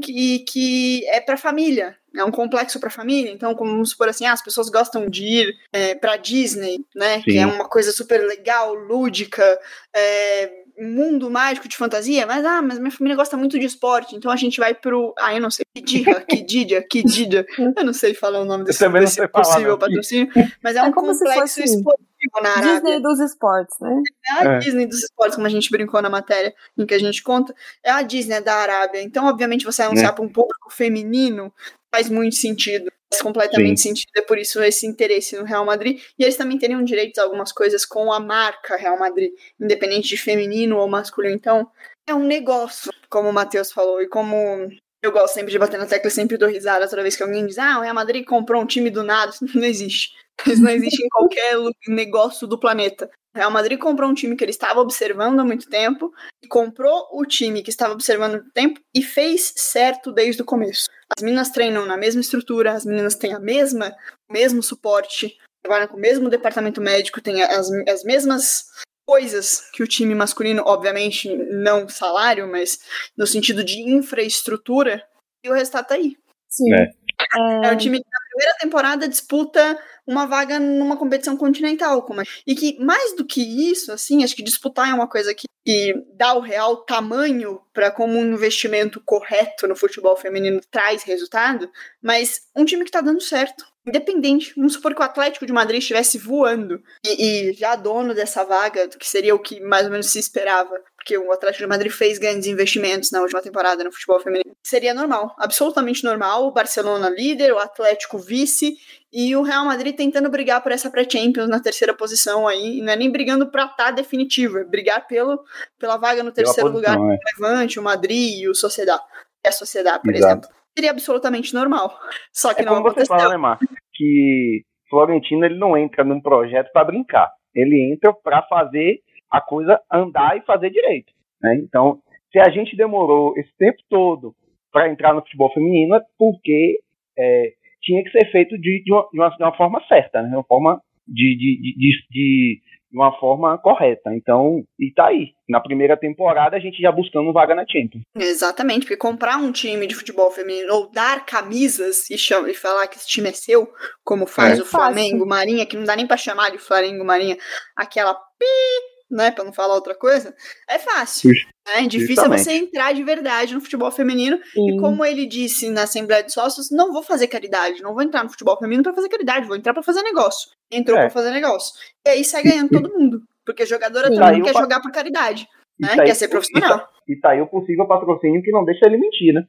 que, 0.02 0.40
que 0.40 1.08
é 1.08 1.22
para 1.22 1.38
família, 1.38 1.98
é 2.16 2.24
um 2.24 2.32
complexo 2.32 2.80
para 2.80 2.90
família. 2.90 3.32
Então, 3.32 3.56
como 3.56 3.72
vamos 3.72 3.92
supor 3.92 4.10
assim, 4.10 4.26
ah, 4.26 4.34
as 4.34 4.44
pessoas 4.44 4.70
gostam 4.70 5.10
de 5.10 5.24
ir 5.24 5.56
é, 5.72 5.96
para 5.96 6.18
Disney, 6.18 6.86
né? 6.96 7.18
Sim. 7.18 7.24
Que 7.24 7.38
é 7.38 7.46
uma 7.46 7.70
coisa 7.70 7.92
super 7.92 8.22
legal, 8.26 8.74
lúdica, 8.74 9.60
é, 9.94 10.66
mundo 10.80 11.30
mágico 11.30 11.68
de 11.68 11.76
fantasia, 11.76 12.26
mas 12.26 12.46
ah, 12.46 12.62
mas 12.62 12.78
minha 12.78 12.92
família 12.92 13.16
gosta 13.16 13.36
muito 13.36 13.58
de 13.60 13.66
esporte, 13.66 14.16
então 14.16 14.32
a 14.32 14.36
gente 14.36 14.60
vai 14.60 14.74
pro, 14.74 15.14
ah, 15.18 15.34
eu 15.34 15.42
não 15.42 15.50
sei, 15.50 15.66
Kidija, 15.76 16.22
Kidija, 16.22 16.82
Kidija, 16.84 17.46
eu 17.58 17.84
não 17.84 17.94
sei 17.94 18.14
falar 18.14 18.40
o 18.40 18.46
nome 18.46 18.64
desse, 18.64 18.88
desse 18.88 19.28
possível 19.28 19.78
patrocínio, 19.78 20.30
mas 20.64 20.76
é, 20.76 20.80
é 20.80 20.84
um 20.84 20.92
complexo 20.92 21.62
esportivo 21.62 22.42
na 22.42 22.50
Arábia. 22.50 22.74
Disney 22.74 23.00
dos 23.02 23.20
esportes, 23.20 23.80
né? 23.80 24.02
É 24.28 24.32
a 24.34 24.44
é. 24.54 24.60
Disney 24.60 24.86
dos 24.86 25.04
esportes, 25.04 25.36
como 25.36 25.48
a 25.48 25.52
gente 25.52 25.70
brincou 25.72 26.02
na 26.02 26.10
matéria 26.10 26.54
em 26.78 26.86
que 26.86 26.94
a 26.94 27.00
gente 27.00 27.24
conta, 27.24 27.56
é 27.84 27.92
a 27.92 28.02
Disney 28.02 28.42
da 28.42 28.56
Arábia, 28.56 29.02
então 29.02 29.26
obviamente 29.26 29.66
você 29.66 29.82
anunciar 29.82 30.12
é. 30.12 30.16
para 30.16 30.24
um 30.24 30.30
público 30.30 30.72
feminino 30.72 31.52
faz 31.92 32.10
muito 32.10 32.36
sentido 32.36 32.92
completamente 33.22 33.82
Sim. 33.82 33.90
sentido, 33.90 34.12
é 34.18 34.22
por 34.22 34.38
isso 34.38 34.62
esse 34.62 34.86
interesse 34.86 35.36
no 35.38 35.44
Real 35.44 35.66
Madrid. 35.66 36.02
E 36.18 36.24
eles 36.24 36.36
também 36.36 36.58
teriam 36.58 36.84
direitos 36.84 37.18
a 37.18 37.24
algumas 37.24 37.52
coisas 37.52 37.86
com 37.86 38.12
a 38.12 38.20
marca 38.20 38.76
Real 38.76 38.98
Madrid, 38.98 39.32
independente 39.60 40.10
de 40.10 40.18
feminino 40.18 40.78
ou 40.78 40.88
masculino. 40.88 41.36
Então, 41.36 41.70
é 42.08 42.14
um 42.14 42.24
negócio, 42.24 42.92
como 43.10 43.30
o 43.30 43.34
Matheus 43.34 43.72
falou, 43.72 44.02
e 44.02 44.08
como 44.08 44.70
eu 45.02 45.12
gosto 45.12 45.34
sempre 45.34 45.52
de 45.52 45.60
bater 45.60 45.80
na 45.80 45.86
tecla, 45.86 46.10
sempre 46.10 46.38
dou 46.38 46.50
risada 46.50 46.90
toda 46.90 47.02
vez 47.02 47.16
que 47.16 47.24
alguém 47.24 47.46
diz, 47.46 47.58
ah, 47.58 47.80
o 47.80 47.82
Real 47.82 47.96
Madrid 47.96 48.26
comprou 48.26 48.62
um 48.62 48.66
time 48.66 48.90
do 48.90 49.04
nada. 49.04 49.32
Isso 49.32 49.58
não 49.58 49.66
existe. 49.66 50.12
Isso 50.46 50.62
não 50.62 50.72
existe 50.72 51.04
em 51.04 51.10
qualquer 51.10 51.56
negócio 51.88 52.48
do 52.48 52.60
planeta. 52.60 53.10
Real 53.38 53.52
Madrid 53.52 53.78
comprou 53.78 54.10
um 54.10 54.14
time 54.14 54.36
que 54.36 54.44
ele 54.44 54.52
estava 54.52 54.80
observando 54.80 55.40
há 55.40 55.46
muito 55.46 55.70
tempo, 55.70 56.12
comprou 56.50 57.08
o 57.12 57.24
time 57.24 57.62
que 57.62 57.70
estava 57.70 57.94
observando 57.94 58.34
há 58.34 58.38
muito 58.38 58.52
tempo 58.52 58.80
e 58.94 59.04
fez 59.04 59.54
certo 59.56 60.12
desde 60.12 60.42
o 60.42 60.46
começo. 60.46 60.90
As 61.16 61.24
meninas 61.24 61.50
treinam 61.50 61.86
na 61.86 61.96
mesma 61.96 62.20
estrutura, 62.20 62.74
as 62.74 62.86
meninas 62.86 63.16
têm 63.16 63.34
a 63.34 63.40
mesma, 63.40 63.96
o 64.30 64.34
mesmo 64.34 64.64
suporte, 64.64 65.38
trabalham 65.64 65.88
com 65.88 65.98
o 65.98 66.00
mesmo 66.00 66.30
departamento 66.30 66.82
médico, 66.82 67.22
têm 67.22 67.44
as, 67.44 67.70
as 67.88 68.04
mesmas 68.04 68.66
coisas 69.08 69.70
que 69.72 69.84
o 69.84 69.88
time 69.88 70.16
masculino, 70.16 70.64
obviamente 70.66 71.34
não 71.34 71.88
salário, 71.88 72.48
mas 72.48 72.80
no 73.16 73.26
sentido 73.26 73.64
de 73.64 73.80
infraestrutura, 73.80 75.08
e 75.44 75.50
o 75.50 75.54
resultado 75.54 75.88
tá 75.88 75.96
aí. 75.96 76.18
Sim. 76.50 76.74
É. 76.74 77.68
É 77.68 77.72
um 77.72 77.78
time 77.78 78.00
que 78.00 78.10
na 78.10 78.27
primeira 78.38 78.56
temporada 78.60 79.08
disputa 79.08 79.78
uma 80.06 80.26
vaga 80.26 80.60
numa 80.60 80.96
competição 80.96 81.36
continental. 81.36 82.04
Como 82.04 82.22
é. 82.22 82.24
E 82.46 82.56
que, 82.56 82.80
mais 82.80 83.16
do 83.16 83.26
que 83.26 83.42
isso, 83.72 83.92
assim, 83.92 84.24
acho 84.24 84.36
que 84.36 84.44
disputar 84.44 84.90
é 84.90 84.94
uma 84.94 85.08
coisa 85.08 85.34
que, 85.34 85.48
que 85.66 85.94
dá 86.14 86.34
o 86.34 86.40
real 86.40 86.78
tamanho 86.78 87.60
para 87.74 87.92
como 87.92 88.18
um 88.18 88.34
investimento 88.34 89.02
correto 89.04 89.68
no 89.68 89.76
futebol 89.76 90.16
feminino 90.16 90.62
traz 90.72 91.04
resultado, 91.04 91.70
mas 92.02 92.42
um 92.56 92.64
time 92.64 92.86
que 92.86 92.92
tá 92.92 93.02
dando 93.02 93.22
certo. 93.22 93.66
Independente, 93.86 94.54
vamos 94.56 94.74
supor 94.74 94.94
que 94.94 95.00
o 95.00 95.04
Atlético 95.04 95.46
de 95.46 95.54
Madrid 95.54 95.80
estivesse 95.80 96.18
voando 96.18 96.84
e, 97.06 97.50
e 97.50 97.54
já 97.54 97.74
dono 97.76 98.14
dessa 98.14 98.44
vaga, 98.44 98.90
que 98.90 99.08
seria 99.08 99.34
o 99.34 99.40
que 99.40 99.62
mais 99.62 99.86
ou 99.86 99.92
menos 99.92 100.08
se 100.08 100.20
esperava, 100.20 100.78
porque 101.08 101.18
o 101.18 101.32
Atlético 101.32 101.64
de 101.64 101.70
Madrid 101.70 101.90
fez 101.90 102.20
grandes 102.20 102.48
investimentos 102.48 103.12
na 103.12 103.22
última 103.22 103.42
temporada 103.42 103.82
no 103.82 103.92
futebol 103.94 104.20
feminino. 104.20 104.54
Seria 104.62 104.94
normal, 104.94 105.34
absolutamente 105.38 106.04
normal. 106.04 106.48
O 106.48 106.52
Barcelona 106.52 107.10
líder, 107.10 107.54
o 107.54 107.60
Atlético 107.60 108.18
vice 108.18 108.76
e 109.12 109.34
o 109.34 109.42
Real 109.42 109.64
Madrid 109.64 109.96
tentando 109.96 110.30
brigar 110.30 110.62
por 110.62 110.74
essa 110.74 110.92
pré-Champions 110.92 111.48
na 111.48 111.62
terceira 111.62 111.94
posição 111.94 112.46
aí. 112.46 112.82
Não 112.82 112.92
é 112.92 112.98
nem 112.98 113.10
brigando 113.10 113.50
pra 113.50 113.64
estar 113.64 113.86
tá 113.86 113.92
definitivo, 113.92 114.58
é 114.58 114.66
brigar 114.66 115.08
pelo, 115.08 115.42
pela 115.80 115.96
vaga 115.96 116.22
no 116.22 116.32
terceiro 116.34 116.70
lugar. 116.70 116.98
É. 116.98 117.00
O 117.00 117.18
Levante, 117.42 117.80
o 117.80 117.84
Madrid 117.84 118.42
e 118.42 118.50
o 118.50 118.54
Sociedade. 118.54 119.02
É 119.46 119.48
a 119.48 119.54
Sociedade, 119.54 120.04
por 120.04 120.14
Exato. 120.14 120.40
exemplo. 120.40 120.50
Seria 120.76 120.92
absolutamente 120.92 121.54
normal. 121.54 121.98
Só 122.34 122.54
que 122.54 122.64
é 122.64 122.66
não 122.66 122.74
como 122.74 122.88
aconteceu. 122.88 123.16
Você 123.16 123.22
fala, 123.22 123.34
né, 123.34 123.38
Marcos? 123.38 123.66
Que 123.94 124.64
Florentino 124.90 125.46
ele 125.46 125.58
não 125.58 125.78
entra 125.78 126.04
num 126.04 126.20
projeto 126.20 126.70
para 126.74 126.84
brincar. 126.84 127.32
Ele 127.56 127.94
entra 127.94 128.14
para 128.14 128.44
fazer 128.44 129.00
a 129.32 129.42
coisa 129.42 129.80
andar 129.92 130.38
e 130.38 130.42
fazer 130.42 130.70
direito. 130.70 131.12
Né? 131.42 131.56
Então, 131.64 132.00
se 132.32 132.40
a 132.40 132.50
gente 132.50 132.76
demorou 132.76 133.34
esse 133.38 133.52
tempo 133.58 133.78
todo 133.90 134.36
para 134.72 134.90
entrar 134.90 135.14
no 135.14 135.22
futebol 135.22 135.52
feminino, 135.54 135.96
é 135.96 136.02
porque 136.18 136.80
é, 137.18 137.54
tinha 137.82 138.04
que 138.04 138.12
ser 138.12 138.30
feito 138.32 138.58
de, 138.58 138.84
de, 138.84 138.94
uma, 138.94 139.08
de, 139.12 139.20
uma, 139.20 139.30
de 139.30 139.44
uma, 139.44 139.58
forma 139.58 139.84
certa, 139.88 140.22
né? 140.22 140.30
uma 140.30 140.44
forma 140.44 140.82
de, 141.08 141.38
de, 141.38 142.06
de, 142.10 142.62
uma 142.92 143.18
forma 143.20 143.58
correta. 143.58 144.14
Então, 144.14 144.64
e 144.80 144.92
tá 144.92 145.08
aí. 145.08 145.32
Na 145.48 145.62
primeira 145.62 145.96
temporada 145.96 146.58
a 146.58 146.60
gente 146.60 146.82
já 146.82 146.92
buscando 146.92 147.32
vaga 147.32 147.56
na 147.56 147.66
Champions. 147.68 148.04
Exatamente, 148.16 148.82
porque 148.82 148.98
comprar 148.98 149.38
um 149.38 149.52
time 149.52 149.88
de 149.88 149.96
futebol 149.96 150.30
feminino 150.32 150.74
ou 150.74 150.92
dar 150.92 151.26
camisas 151.26 152.10
e, 152.10 152.18
chama, 152.18 152.50
e 152.50 152.54
falar 152.54 152.88
que 152.88 152.98
esse 152.98 153.08
time 153.08 153.30
é 153.30 153.34
seu, 153.34 153.68
como 154.04 154.26
faz 154.28 154.60
é. 154.60 154.62
o 154.62 154.66
Flamengo 154.66 155.26
Marinha, 155.26 155.66
que 155.66 155.78
não 155.78 155.86
dá 155.86 155.96
nem 155.96 156.08
para 156.08 156.18
chamar 156.18 156.52
de 156.52 156.58
Flamengo 156.58 157.06
Marinha, 157.06 157.38
aquela 157.76 158.14
pi 158.14 158.97
né, 159.10 159.32
para 159.32 159.44
não 159.44 159.54
falar 159.54 159.76
outra 159.76 159.96
coisa, 159.96 160.36
é 160.70 160.78
fácil. 160.78 161.30
Né? 161.30 161.84
É 161.84 161.88
difícil 161.88 162.26
é 162.26 162.30
você 162.30 162.52
entrar 162.54 162.94
de 162.94 163.04
verdade 163.04 163.54
no 163.54 163.62
futebol 163.62 163.92
feminino. 163.92 164.38
Sim. 164.54 164.76
E 164.76 164.80
como 164.80 165.04
ele 165.04 165.26
disse 165.26 165.70
na 165.70 165.84
Assembleia 165.84 166.24
de 166.24 166.34
Sócios, 166.34 166.70
não 166.72 166.92
vou 166.92 167.04
fazer 167.04 167.28
caridade, 167.28 167.82
não 167.82 167.94
vou 167.94 168.04
entrar 168.04 168.24
no 168.24 168.30
futebol 168.30 168.58
feminino 168.58 168.84
para 168.84 168.94
fazer 168.94 169.10
caridade, 169.10 169.48
vou 169.48 169.56
entrar 169.56 169.74
para 169.74 169.84
fazer 169.84 170.02
negócio. 170.02 170.50
Entrou 170.72 170.98
é. 170.98 171.02
para 171.02 171.10
fazer 171.10 171.32
negócio. 171.32 171.74
E 172.06 172.10
aí 172.10 172.24
sai 172.24 172.44
ganhando 172.44 172.70
todo 172.70 172.94
mundo. 172.94 173.22
Porque 173.46 173.66
jogadora 173.66 174.10
Sim. 174.10 174.16
também 174.16 174.42
quer 174.42 174.54
pa... 174.54 174.62
jogar 174.62 174.82
por 174.82 174.92
caridade. 174.92 175.48
Né? 175.80 175.96
Quer 175.96 176.16
ser 176.16 176.28
profissional. 176.28 176.90
E 177.08 177.16
tá 177.20 177.32
aí 177.32 177.42
o 177.42 177.48
possível 177.48 177.88
patrocínio 177.88 178.42
que 178.42 178.52
não 178.52 178.66
deixa 178.66 178.86
ele 178.86 178.98
mentir, 178.98 179.34
né? 179.34 179.46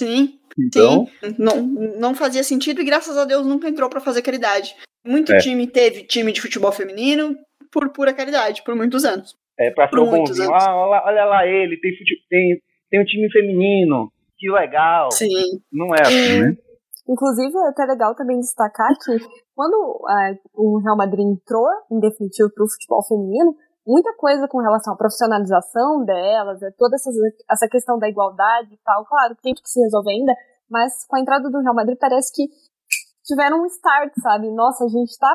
Sim, 0.00 0.38
então... 0.58 1.06
sim. 1.06 1.34
Não, 1.38 1.62
não 1.62 2.14
fazia 2.14 2.42
sentido 2.42 2.80
e 2.80 2.84
graças 2.84 3.16
a 3.16 3.24
Deus 3.24 3.46
nunca 3.46 3.68
entrou 3.68 3.88
para 3.88 4.00
fazer 4.00 4.22
caridade. 4.22 4.74
Muito 5.04 5.32
é. 5.32 5.38
time 5.38 5.66
teve 5.66 6.04
time 6.04 6.32
de 6.32 6.40
futebol 6.40 6.72
feminino, 6.72 7.36
por 7.72 7.88
pura 7.90 8.14
caridade, 8.14 8.62
por 8.62 8.74
muitos 8.74 9.04
anos. 9.04 9.36
É, 9.58 9.70
pra 9.70 9.88
ser 9.88 9.96
bonzinho. 9.96 10.54
Ah, 10.54 10.76
olha, 10.76 11.02
olha, 11.04 11.24
lá 11.24 11.46
ele, 11.46 11.76
tem, 11.80 11.92
tem, 12.30 12.62
tem 12.90 13.00
um 13.00 13.04
time 13.04 13.30
feminino, 13.30 14.12
que 14.38 14.50
legal. 14.50 15.10
Sim. 15.10 15.60
Não 15.72 15.94
é 15.94 16.02
assim, 16.02 16.40
né? 16.40 16.56
Inclusive, 17.08 17.56
é 17.56 17.68
até 17.70 17.84
legal 17.86 18.14
também 18.14 18.38
destacar 18.38 18.88
que 19.02 19.18
quando 19.54 19.98
é, 20.08 20.38
o 20.54 20.78
Real 20.78 20.96
Madrid 20.96 21.26
entrou, 21.26 21.66
em 21.90 21.98
definitivo, 21.98 22.50
para 22.54 22.64
o 22.64 22.70
futebol 22.70 23.02
feminino, 23.02 23.56
muita 23.86 24.14
coisa 24.14 24.46
com 24.46 24.58
relação 24.60 24.92
à 24.92 24.96
profissionalização 24.96 26.04
delas, 26.04 26.62
é 26.62 26.70
toda 26.76 26.96
essa, 26.96 27.10
essa 27.50 27.66
questão 27.66 27.98
da 27.98 28.08
igualdade 28.08 28.74
e 28.74 28.78
tal, 28.84 29.06
claro, 29.06 29.34
tem 29.42 29.54
que 29.54 29.60
se 29.64 29.80
resolver 29.80 30.12
ainda, 30.12 30.34
Mas 30.70 31.06
com 31.08 31.16
a 31.16 31.20
entrada 31.20 31.48
do 31.48 31.60
Real 31.60 31.74
Madrid 31.74 31.96
parece 31.98 32.30
que 32.32 32.46
tiveram 33.24 33.62
um 33.62 33.66
start, 33.66 34.12
sabe? 34.22 34.50
Nossa, 34.52 34.84
a 34.84 34.88
gente 34.88 35.18
tá, 35.18 35.34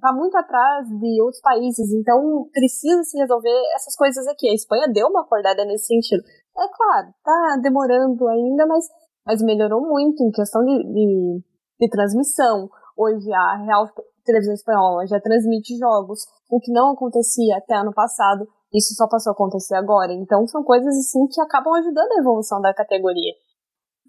tá 0.00 0.12
muito 0.12 0.36
atrás 0.36 0.88
de 0.88 1.22
outros 1.22 1.40
países, 1.40 1.92
então 1.92 2.48
precisa 2.52 3.02
se 3.04 3.18
resolver 3.18 3.54
essas 3.74 3.96
coisas 3.96 4.26
aqui. 4.26 4.48
A 4.48 4.54
Espanha 4.54 4.88
deu 4.92 5.08
uma 5.08 5.22
acordada 5.22 5.64
nesse 5.64 5.86
sentido. 5.86 6.22
É 6.56 6.68
claro, 6.68 7.14
tá 7.24 7.58
demorando 7.62 8.26
ainda, 8.28 8.66
mas, 8.66 8.84
mas 9.24 9.42
melhorou 9.42 9.80
muito 9.80 10.22
em 10.22 10.30
questão 10.30 10.64
de, 10.64 10.84
de, 10.92 11.42
de 11.80 11.88
transmissão. 11.88 12.68
Hoje 12.96 13.32
a 13.32 13.56
Real 13.64 13.88
Televisão 14.24 14.54
Espanhola 14.54 15.06
já 15.06 15.20
transmite 15.20 15.78
jogos, 15.78 16.20
o 16.50 16.60
que 16.60 16.72
não 16.72 16.92
acontecia 16.92 17.56
até 17.56 17.76
ano 17.76 17.92
passado. 17.92 18.46
Isso 18.72 18.94
só 18.94 19.08
passou 19.08 19.30
a 19.30 19.34
acontecer 19.34 19.74
agora. 19.74 20.12
Então 20.12 20.46
são 20.46 20.62
coisas 20.62 20.94
assim 20.96 21.26
que 21.28 21.40
acabam 21.40 21.74
ajudando 21.74 22.12
a 22.12 22.20
evolução 22.20 22.60
da 22.60 22.74
categoria. 22.74 23.32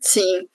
Sim. 0.01 0.48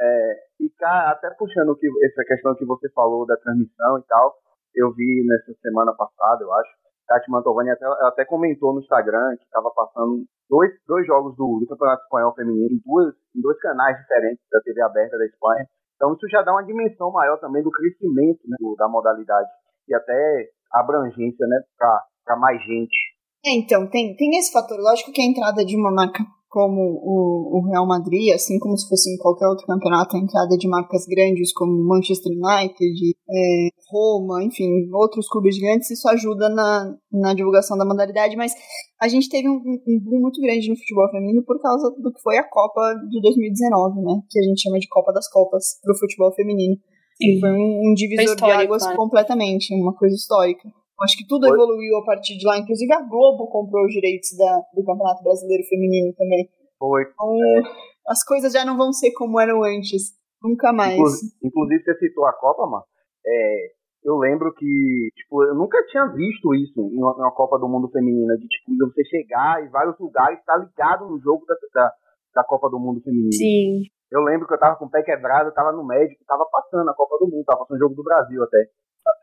É, 0.00 0.34
e 0.60 0.70
cá, 0.78 1.10
até 1.10 1.30
puxando 1.30 1.76
que, 1.76 1.88
essa 2.04 2.24
questão 2.24 2.54
que 2.54 2.64
você 2.64 2.88
falou 2.90 3.26
da 3.26 3.36
transmissão 3.36 3.98
e 3.98 4.02
tal, 4.06 4.34
eu 4.74 4.92
vi 4.94 5.26
nessa 5.26 5.52
semana 5.60 5.92
passada, 5.94 6.44
eu 6.44 6.52
acho, 6.54 6.70
Tati 7.06 7.30
Mantovani 7.30 7.70
até, 7.70 7.86
até 8.02 8.24
comentou 8.24 8.74
no 8.74 8.80
Instagram 8.80 9.36
que 9.36 9.44
estava 9.44 9.70
passando 9.74 10.24
dois, 10.48 10.70
dois 10.86 11.06
jogos 11.06 11.34
do, 11.36 11.58
do, 11.60 11.66
Campeonato 11.66 12.02
Espanhol 12.02 12.34
Feminino 12.34 12.74
em, 12.74 12.80
duas, 12.84 13.14
em 13.34 13.40
dois 13.40 13.58
canais 13.60 13.96
diferentes 13.98 14.44
da 14.52 14.60
TV 14.60 14.82
aberta 14.82 15.16
da 15.16 15.24
Espanha. 15.24 15.64
Então 15.96 16.12
isso 16.12 16.28
já 16.28 16.42
dá 16.42 16.52
uma 16.52 16.64
dimensão 16.64 17.10
maior 17.10 17.38
também 17.40 17.62
do 17.62 17.70
crescimento 17.70 18.40
né, 18.46 18.56
do, 18.60 18.76
da 18.76 18.86
modalidade 18.88 19.48
e 19.88 19.94
até 19.94 20.48
abrangência 20.70 21.46
né, 21.46 21.60
para 21.78 22.36
mais 22.36 22.60
gente. 22.62 22.96
É, 23.44 23.56
então, 23.56 23.88
tem, 23.88 24.14
tem 24.14 24.36
esse 24.38 24.52
fator. 24.52 24.78
Lógico 24.78 25.12
que 25.12 25.22
a 25.22 25.24
entrada 25.24 25.64
de 25.64 25.76
uma 25.76 25.90
marca 25.90 26.22
como 26.48 26.80
o, 26.80 27.58
o 27.58 27.70
Real 27.70 27.86
Madrid, 27.86 28.32
assim 28.34 28.58
como 28.58 28.76
se 28.76 28.88
fosse 28.88 29.12
em 29.12 29.18
qualquer 29.18 29.46
outro 29.46 29.66
campeonato, 29.66 30.16
a 30.16 30.20
entrada 30.20 30.56
de 30.56 30.66
marcas 30.66 31.04
grandes 31.06 31.52
como 31.52 31.86
Manchester 31.86 32.32
United, 32.32 33.16
é, 33.30 33.68
Roma, 33.90 34.42
enfim, 34.42 34.88
outros 34.92 35.28
clubes 35.28 35.58
grandes, 35.58 35.90
isso 35.90 36.08
ajuda 36.08 36.48
na, 36.48 36.94
na 37.12 37.34
divulgação 37.34 37.76
da 37.76 37.84
modalidade, 37.84 38.36
mas 38.36 38.52
a 39.00 39.08
gente 39.08 39.28
teve 39.28 39.48
um, 39.48 39.56
um 39.56 40.00
boom 40.00 40.20
muito 40.20 40.40
grande 40.40 40.68
no 40.68 40.76
futebol 40.76 41.10
feminino 41.10 41.44
por 41.44 41.60
causa 41.60 41.90
do 41.98 42.12
que 42.12 42.22
foi 42.22 42.38
a 42.38 42.48
Copa 42.48 42.94
de 43.10 43.20
2019, 43.20 44.00
né? 44.00 44.20
Que 44.30 44.38
a 44.38 44.42
gente 44.42 44.62
chama 44.62 44.78
de 44.78 44.88
Copa 44.88 45.12
das 45.12 45.28
Copas 45.30 45.78
para 45.82 45.92
o 45.94 45.98
futebol 45.98 46.32
feminino. 46.34 46.76
Sim. 47.20 47.40
Foi 47.40 47.50
um, 47.50 47.90
um 47.90 47.94
divisor 47.94 48.36
de 48.36 48.44
águas 48.44 48.86
né? 48.86 48.94
completamente, 48.96 49.74
uma 49.74 49.94
coisa 49.94 50.14
histórica. 50.14 50.68
Acho 51.02 51.16
que 51.16 51.26
tudo 51.26 51.46
Foi. 51.46 51.54
evoluiu 51.54 51.96
a 51.98 52.04
partir 52.04 52.36
de 52.36 52.46
lá. 52.46 52.58
Inclusive 52.58 52.92
a 52.92 53.02
Globo 53.02 53.48
comprou 53.48 53.84
os 53.86 53.92
direitos 53.92 54.36
da, 54.36 54.62
do 54.74 54.84
Campeonato 54.84 55.22
Brasileiro 55.22 55.64
Feminino 55.68 56.12
também. 56.14 56.48
Foi. 56.78 57.02
Então, 57.02 57.34
é. 57.34 57.62
as 58.08 58.24
coisas 58.24 58.52
já 58.52 58.64
não 58.64 58.76
vão 58.76 58.92
ser 58.92 59.12
como 59.12 59.40
eram 59.40 59.62
antes. 59.62 60.16
Nunca 60.42 60.72
mais. 60.72 60.94
Inclusive, 60.94 61.32
inclusive 61.42 61.82
você 61.82 61.94
citou 61.98 62.26
a 62.26 62.32
Copa, 62.32 62.66
mano. 62.66 62.84
É, 63.26 63.72
eu 64.04 64.16
lembro 64.16 64.54
que, 64.54 65.10
tipo, 65.14 65.42
eu 65.44 65.54
nunca 65.54 65.76
tinha 65.90 66.06
visto 66.06 66.54
isso 66.54 66.80
em 66.80 66.98
uma, 66.98 67.12
em 67.18 67.20
uma, 67.20 67.32
Copa 67.32 67.58
do 67.58 67.68
Mundo 67.68 67.90
Feminina, 67.90 68.36
de 68.36 68.46
tipo, 68.46 68.72
você 68.78 69.04
chegar 69.04 69.64
em 69.64 69.68
vários 69.68 69.98
lugares 69.98 70.38
estar 70.38 70.54
tá 70.54 70.58
ligado 70.60 71.08
no 71.08 71.18
jogo 71.20 71.44
da, 71.46 71.54
da, 71.74 71.92
da, 72.36 72.44
Copa 72.44 72.70
do 72.70 72.78
Mundo 72.78 73.00
Feminino. 73.02 73.32
Sim. 73.32 73.82
Eu 74.10 74.22
lembro 74.22 74.46
que 74.46 74.54
eu 74.54 74.58
tava 74.58 74.76
com 74.76 74.86
o 74.86 74.90
pé 74.90 75.02
quebrado, 75.02 75.48
eu 75.48 75.54
tava 75.54 75.72
no 75.72 75.84
médico, 75.84 76.24
tava 76.26 76.46
passando 76.50 76.88
a 76.88 76.94
Copa 76.94 77.18
do 77.18 77.28
Mundo, 77.28 77.44
tava 77.44 77.60
passando 77.60 77.76
o 77.76 77.80
jogo 77.80 77.94
do 77.94 78.04
Brasil 78.04 78.42
até. 78.42 78.58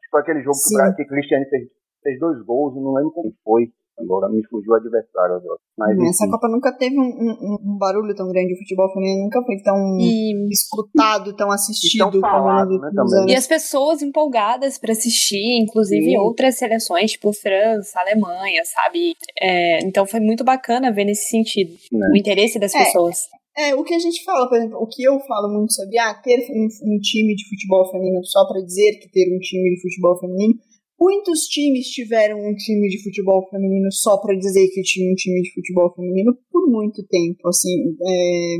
Foi 0.09 0.21
aquele 0.21 0.41
jogo 0.41 0.57
que, 0.57 0.75
o, 0.75 0.95
que 0.95 1.03
o 1.03 1.07
Cristiane 1.07 1.45
fez, 1.49 1.67
fez 2.03 2.19
dois 2.19 2.41
gols, 2.45 2.75
não 2.75 2.93
lembro 2.93 3.11
como 3.11 3.33
foi. 3.43 3.71
Agora 3.97 4.27
me 4.27 4.45
fugiu 4.47 4.73
o 4.73 4.75
adversário 4.75 5.35
agora. 5.35 5.57
Mas, 5.77 5.97
Essa 6.09 6.29
Copa 6.29 6.49
nunca 6.49 6.71
teve 6.73 6.99
um, 6.99 7.03
um, 7.03 7.57
um, 7.61 7.77
barulho 7.77 8.13
tão 8.13 8.27
grande. 8.27 8.53
O 8.53 8.57
futebol 8.57 8.91
feminino 8.91 9.23
nunca 9.23 9.41
foi 9.41 9.55
tão 9.63 9.97
e... 9.97 10.49
escutado, 10.51 11.33
tão 11.33 11.49
assistido. 11.49 12.09
E, 12.09 12.11
tão 12.11 12.19
falado, 12.19 12.77
né, 12.77 12.91
também. 12.93 13.33
e 13.33 13.35
as 13.35 13.47
pessoas 13.47 14.01
empolgadas 14.01 14.77
para 14.77 14.91
assistir, 14.91 15.61
inclusive 15.61 16.11
Sim. 16.11 16.17
outras 16.17 16.57
seleções, 16.57 17.11
tipo 17.11 17.31
França, 17.31 17.97
Alemanha, 18.01 18.63
sabe? 18.65 19.15
É, 19.41 19.79
então 19.85 20.05
foi 20.05 20.19
muito 20.19 20.43
bacana 20.43 20.91
ver 20.91 21.05
nesse 21.05 21.29
sentido. 21.29 21.73
É. 21.93 22.11
O 22.11 22.17
interesse 22.17 22.59
das 22.59 22.75
é. 22.75 22.83
pessoas. 22.83 23.29
É, 23.57 23.73
o 23.73 23.83
que 23.83 23.93
a 23.93 23.99
gente 23.99 24.23
fala, 24.23 24.49
por 24.49 24.57
exemplo, 24.57 24.77
o 24.77 24.87
que 24.87 25.03
eu 25.03 25.17
falo 25.21 25.53
muito 25.53 25.73
sobre 25.73 25.97
ah, 25.97 26.13
ter 26.13 26.39
um, 26.51 26.65
um 26.65 26.99
time 26.99 27.35
de 27.35 27.47
futebol 27.47 27.89
feminino 27.89 28.23
só 28.25 28.45
para 28.47 28.61
dizer 28.61 28.99
que 28.99 29.09
ter 29.09 29.33
um 29.33 29.39
time 29.39 29.75
de 29.75 29.81
futebol 29.81 30.19
feminino 30.19 30.55
Muitos 30.99 31.41
times 31.47 31.87
tiveram 31.87 32.39
um 32.39 32.55
time 32.55 32.87
de 32.87 33.03
futebol 33.03 33.47
feminino 33.49 33.91
só 33.91 34.17
para 34.17 34.35
dizer 34.35 34.69
que 34.69 34.81
tinha 34.81 35.11
um 35.11 35.15
time 35.15 35.41
de 35.41 35.53
futebol 35.53 35.93
feminino 35.93 36.33
por 36.49 36.71
muito 36.71 37.05
tempo, 37.05 37.49
assim, 37.49 37.95
é, 38.01 38.59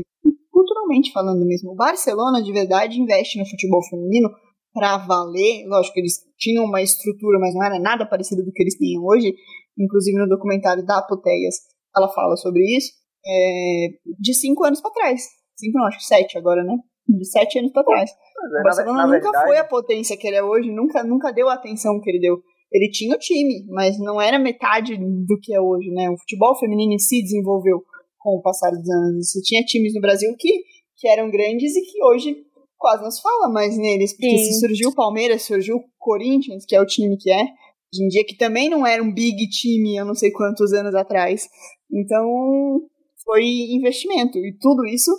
culturalmente 0.52 1.12
falando 1.12 1.46
mesmo. 1.46 1.72
O 1.72 1.74
Barcelona, 1.74 2.42
de 2.42 2.52
verdade, 2.52 3.00
investe 3.00 3.38
no 3.38 3.46
futebol 3.46 3.82
feminino 3.88 4.28
para 4.74 4.98
valer. 4.98 5.66
Lógico 5.66 5.98
eles 5.98 6.20
tinham 6.36 6.64
uma 6.64 6.82
estrutura, 6.82 7.38
mas 7.40 7.54
não 7.54 7.64
era 7.64 7.80
nada 7.80 8.06
parecido 8.06 8.44
do 8.44 8.52
que 8.52 8.62
eles 8.62 8.76
têm 8.76 9.00
hoje. 9.00 9.34
Inclusive 9.78 10.18
no 10.18 10.28
documentário 10.28 10.84
da 10.84 10.98
Apoteias, 10.98 11.56
ela 11.96 12.08
fala 12.08 12.36
sobre 12.36 12.62
isso. 12.76 12.92
É, 13.26 13.88
de 14.20 14.34
cinco 14.34 14.64
anos 14.64 14.80
para 14.80 14.92
trás. 14.92 15.22
Cinco, 15.56 15.78
não, 15.78 15.86
acho 15.86 15.98
que 15.98 16.04
sete 16.04 16.38
agora, 16.38 16.62
né? 16.62 16.76
De 17.08 17.24
sete 17.24 17.58
anos 17.58 17.72
para 17.72 17.84
trás. 17.84 18.10
É, 18.10 18.60
o 18.60 18.62
Barcelona 18.62 18.98
na, 18.98 19.06
na 19.06 19.14
nunca 19.14 19.30
verdade... 19.30 19.46
foi 19.46 19.58
a 19.58 19.64
potência 19.64 20.16
que 20.16 20.26
ele 20.26 20.36
é 20.36 20.42
hoje, 20.42 20.70
nunca, 20.70 21.02
nunca 21.02 21.32
deu 21.32 21.48
a 21.48 21.54
atenção 21.54 22.00
que 22.00 22.10
ele 22.10 22.20
deu. 22.20 22.38
Ele 22.70 22.90
tinha 22.90 23.14
o 23.14 23.18
time, 23.18 23.64
mas 23.68 23.98
não 23.98 24.20
era 24.20 24.38
metade 24.38 24.96
do 24.96 25.38
que 25.40 25.54
é 25.54 25.60
hoje, 25.60 25.90
né? 25.90 26.10
O 26.10 26.18
futebol 26.18 26.56
feminino 26.58 26.92
em 26.92 26.98
si 26.98 27.22
desenvolveu 27.22 27.82
com 28.18 28.36
o 28.36 28.42
passar 28.42 28.70
dos 28.70 28.88
anos. 28.90 29.30
Você 29.30 29.40
tinha 29.40 29.62
times 29.64 29.94
no 29.94 30.00
Brasil 30.00 30.34
que, 30.36 30.62
que 30.96 31.08
eram 31.08 31.30
grandes 31.30 31.76
e 31.76 31.82
que 31.82 32.02
hoje 32.02 32.36
quase 32.76 33.02
não 33.02 33.10
se 33.10 33.22
fala 33.22 33.48
mais 33.48 33.78
neles, 33.78 34.12
porque 34.12 34.36
Sim. 34.38 34.44
se 34.44 34.60
surgiu 34.60 34.90
o 34.90 34.94
Palmeiras, 34.94 35.42
surgiu 35.42 35.76
o 35.76 35.84
Corinthians, 35.98 36.64
que 36.66 36.76
é 36.76 36.80
o 36.80 36.86
time 36.86 37.16
que 37.16 37.30
é, 37.30 37.42
hoje 37.42 38.04
em 38.04 38.08
dia, 38.08 38.24
que 38.26 38.36
também 38.36 38.68
não 38.68 38.86
era 38.86 39.02
um 39.02 39.12
big 39.12 39.48
time 39.48 39.98
há 39.98 40.04
não 40.04 40.14
sei 40.14 40.30
quantos 40.30 40.72
anos 40.72 40.94
atrás. 40.94 41.48
Então, 41.90 42.80
foi 43.26 43.42
investimento. 43.74 44.38
E 44.38 44.56
tudo 44.58 44.86
isso 44.86 45.10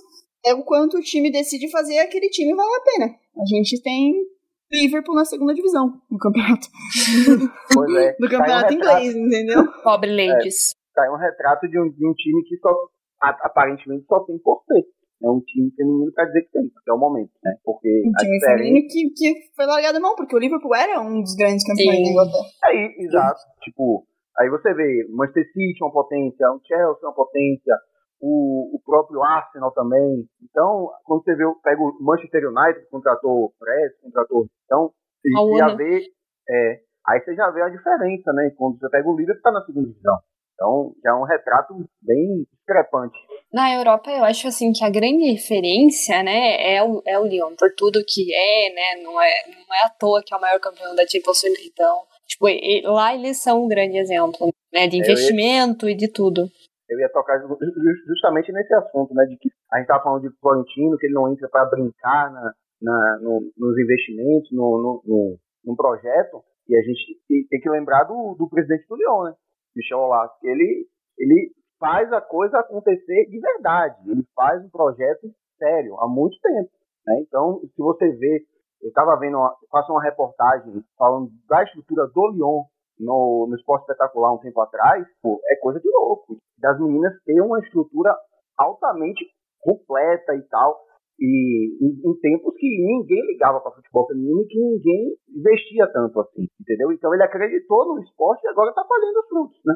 é 0.46 0.54
o 0.54 0.64
quanto 0.64 0.98
o 0.98 1.02
time 1.02 1.30
decide 1.30 1.70
fazer 1.70 2.00
aquele 2.00 2.30
time 2.30 2.56
vale 2.56 2.74
a 2.74 2.82
pena. 2.82 3.16
A 3.36 3.46
gente 3.46 3.82
tem 3.84 4.14
Liverpool 4.72 5.16
na 5.16 5.26
segunda 5.26 5.54
divisão 5.54 6.02
no 6.10 6.18
campeonato. 6.18 6.68
Pois 7.74 7.96
é. 7.96 8.16
no 8.20 8.30
campeonato 8.30 8.74
um 8.74 8.78
inglês, 8.78 9.16
entendeu? 9.16 9.68
Pobre 9.84 10.10
ladies. 10.10 10.72
É, 10.98 11.02
tá 11.02 11.12
um 11.12 11.18
retrato 11.18 11.68
de 11.68 11.80
um, 11.80 11.90
de 11.90 12.08
um 12.08 12.14
time 12.14 12.44
que 12.44 12.58
só 12.58 12.74
aparentemente 13.22 14.06
só 14.08 14.22
tem 14.22 14.38
por 14.40 14.64
ter. 14.68 14.86
É 15.24 15.30
um 15.30 15.42
time 15.42 15.72
feminino 15.76 16.12
pra 16.14 16.26
dizer 16.26 16.44
que 16.44 16.52
tem, 16.52 16.72
até 16.78 16.94
o 16.94 16.98
momento, 16.98 17.32
né? 17.44 17.56
Porque 17.64 17.90
um 18.06 18.12
time 18.12 18.38
diferença... 18.38 18.58
feminino 18.58 18.88
que, 18.88 19.10
que 19.16 19.34
foi 19.56 19.66
largado 19.66 20.00
mão, 20.00 20.16
porque 20.16 20.36
o 20.36 20.40
Liverpool 20.40 20.76
era 20.76 21.02
um 21.02 21.22
dos 21.22 21.34
grandes 21.34 21.66
campeões 21.66 22.04
da 22.04 22.10
Inglaterra. 22.10 22.46
Aí, 22.66 22.96
exato. 23.00 23.40
Tipo, 23.64 24.06
aí 24.38 24.48
você 24.50 24.72
vê 24.76 25.08
Manchester 25.10 25.46
City 25.54 25.84
uma 25.84 25.92
potência, 25.92 26.52
um 26.52 26.60
Chelsea 26.64 27.02
uma 27.02 27.16
potência, 27.16 27.74
o, 28.19 28.75
o 28.75 28.81
próprio 28.83 29.24
Arsenal 29.24 29.71
também. 29.71 30.25
Então, 30.43 30.89
quando 31.03 31.24
você 31.24 31.36
vê, 31.36 31.43
pega 31.63 31.81
o 31.81 31.97
Manchester 32.01 32.50
United, 32.50 32.86
que 32.86 32.91
contratou 32.91 33.45
o 33.45 33.53
Press, 33.59 33.93
contratou. 34.01 34.47
Então, 34.65 34.91
você 35.21 35.57
já 35.57 35.75
vê. 35.75 36.03
É, 36.50 36.79
aí 37.07 37.21
você 37.21 37.36
já 37.36 37.50
vê 37.51 37.62
a 37.62 37.69
diferença, 37.69 38.31
né? 38.33 38.51
Quando 38.57 38.79
você 38.79 38.89
pega 38.89 39.07
o 39.07 39.17
líder, 39.17 39.33
está 39.33 39.51
na 39.51 39.63
segunda 39.65 39.88
divisão. 39.88 40.17
Então, 40.53 40.95
já 41.03 41.12
é 41.12 41.13
um 41.13 41.24
retrato 41.24 41.75
bem 42.01 42.43
discrepante. 42.51 43.15
Na 43.53 43.75
Europa, 43.75 44.09
eu 44.09 44.24
acho 44.24 44.47
assim 44.47 44.74
que 44.74 44.83
a 44.83 44.89
grande 44.89 45.31
referência, 45.31 46.24
né, 46.24 46.75
é 46.75 46.83
o, 46.83 47.01
é 47.05 47.19
o 47.19 47.25
Lyon, 47.25 47.55
por 47.55 47.71
tudo 47.75 48.03
que 48.05 48.33
é, 48.33 48.74
né, 48.74 49.03
não 49.03 49.21
é, 49.21 49.31
não 49.47 49.75
é 49.75 49.86
à 49.86 49.89
toa 49.89 50.24
que 50.25 50.33
é 50.33 50.38
o 50.38 50.41
maior 50.41 50.59
campeão 50.59 50.95
da 50.95 51.07
Champions 51.07 51.43
League, 51.43 51.71
então, 51.71 52.01
tipo, 52.25 52.47
lá 52.91 53.13
eles 53.13 53.38
são 53.38 53.63
um 53.63 53.67
grande 53.67 53.97
exemplo, 53.97 54.51
né, 54.74 54.88
de 54.88 54.97
investimento 54.97 55.88
e 55.88 55.95
de 55.95 56.07
tudo 56.07 56.50
eu 56.89 57.00
ia 57.00 57.10
tocar 57.10 57.39
justamente 58.08 58.51
nesse 58.51 58.74
assunto, 58.74 59.13
né? 59.13 59.25
De 59.25 59.38
que 59.38 59.50
a 59.72 59.77
gente 59.77 59.86
estava 59.86 60.03
falando 60.03 60.22
de 60.22 60.39
Florentino, 60.39 60.98
que 60.98 61.08
ele 61.08 61.13
não 61.13 61.32
entra 61.32 61.50
para 61.50 61.70
brincar 61.70 62.32
na, 62.32 62.53
na 62.82 63.20
no, 63.22 63.41
nos 63.58 63.77
investimentos, 63.77 64.51
no, 64.51 65.01
no, 65.06 65.38
no, 65.65 65.75
projeto, 65.75 66.41
e 66.67 66.77
a 66.77 66.82
gente 66.82 67.48
tem 67.50 67.60
que 67.60 67.70
lembrar 67.70 68.03
do, 68.06 68.36
do 68.36 68.50
presidente 68.50 68.88
do 68.88 68.96
Lyon, 68.96 69.24
né? 69.24 69.34
Michel 69.75 70.10
que 70.39 70.48
ele, 70.48 70.88
ele 71.17 71.51
faz 71.79 72.12
a 72.12 72.22
coisa 72.22 72.60
acontecer 72.60 73.25
de 73.29 73.39
verdade, 73.39 74.10
ele 74.10 74.24
faz 74.36 74.63
um 74.63 74.70
projeto 74.70 75.29
sério 75.58 75.96
há 76.00 76.08
muito 76.08 76.39
tempo, 76.41 76.72
né? 77.06 77.20
Então, 77.22 77.60
se 77.60 77.77
você 77.77 78.10
vê, 78.13 78.46
eu 78.82 78.89
estava 78.89 79.17
vendo, 79.20 79.38
uma, 79.38 79.56
faço 79.72 79.91
uma 79.91 80.03
reportagem 80.03 80.84
falando 80.98 81.29
da 81.48 81.63
estrutura 81.63 82.08
do 82.08 82.32
Lyon 82.32 82.63
no, 83.00 83.48
no 83.50 83.56
esporte 83.56 83.84
espetacular 83.84 84.34
um 84.34 84.39
tempo 84.39 84.60
atrás, 84.62 85.06
pô, 85.22 85.39
é 85.50 85.56
coisa 85.58 85.80
de 85.80 85.89
louco. 85.89 86.38
Das 86.58 86.80
meninas 86.80 87.13
ter 87.25 87.42
uma 87.42 87.60
estrutura 87.60 88.16
altamente 88.58 89.25
completa 89.62 90.36
e 90.36 90.42
tal. 90.50 90.88
E 91.20 91.74
em, 91.82 91.89
em 91.89 92.20
tempos 92.20 92.54
que 92.58 92.68
ninguém 92.68 93.25
ligava 93.25 93.60
para 93.60 93.72
futebol 93.72 94.06
feminino 94.08 94.42
e 94.42 94.48
que 94.48 94.60
ninguém 94.60 95.18
investia 95.30 95.88
tanto 95.92 96.22
assim, 96.22 96.46
entendeu? 96.62 96.92
Então 96.92 97.13
ele 97.13 97.24
acreditou 97.24 97.88
no 97.88 98.00
esporte 98.04 98.44
e 98.46 98.50
agora 98.50 98.70
está 98.70 98.84
colhendo 98.84 99.20
os 99.20 99.27
frutos, 99.27 99.60
né? 99.66 99.74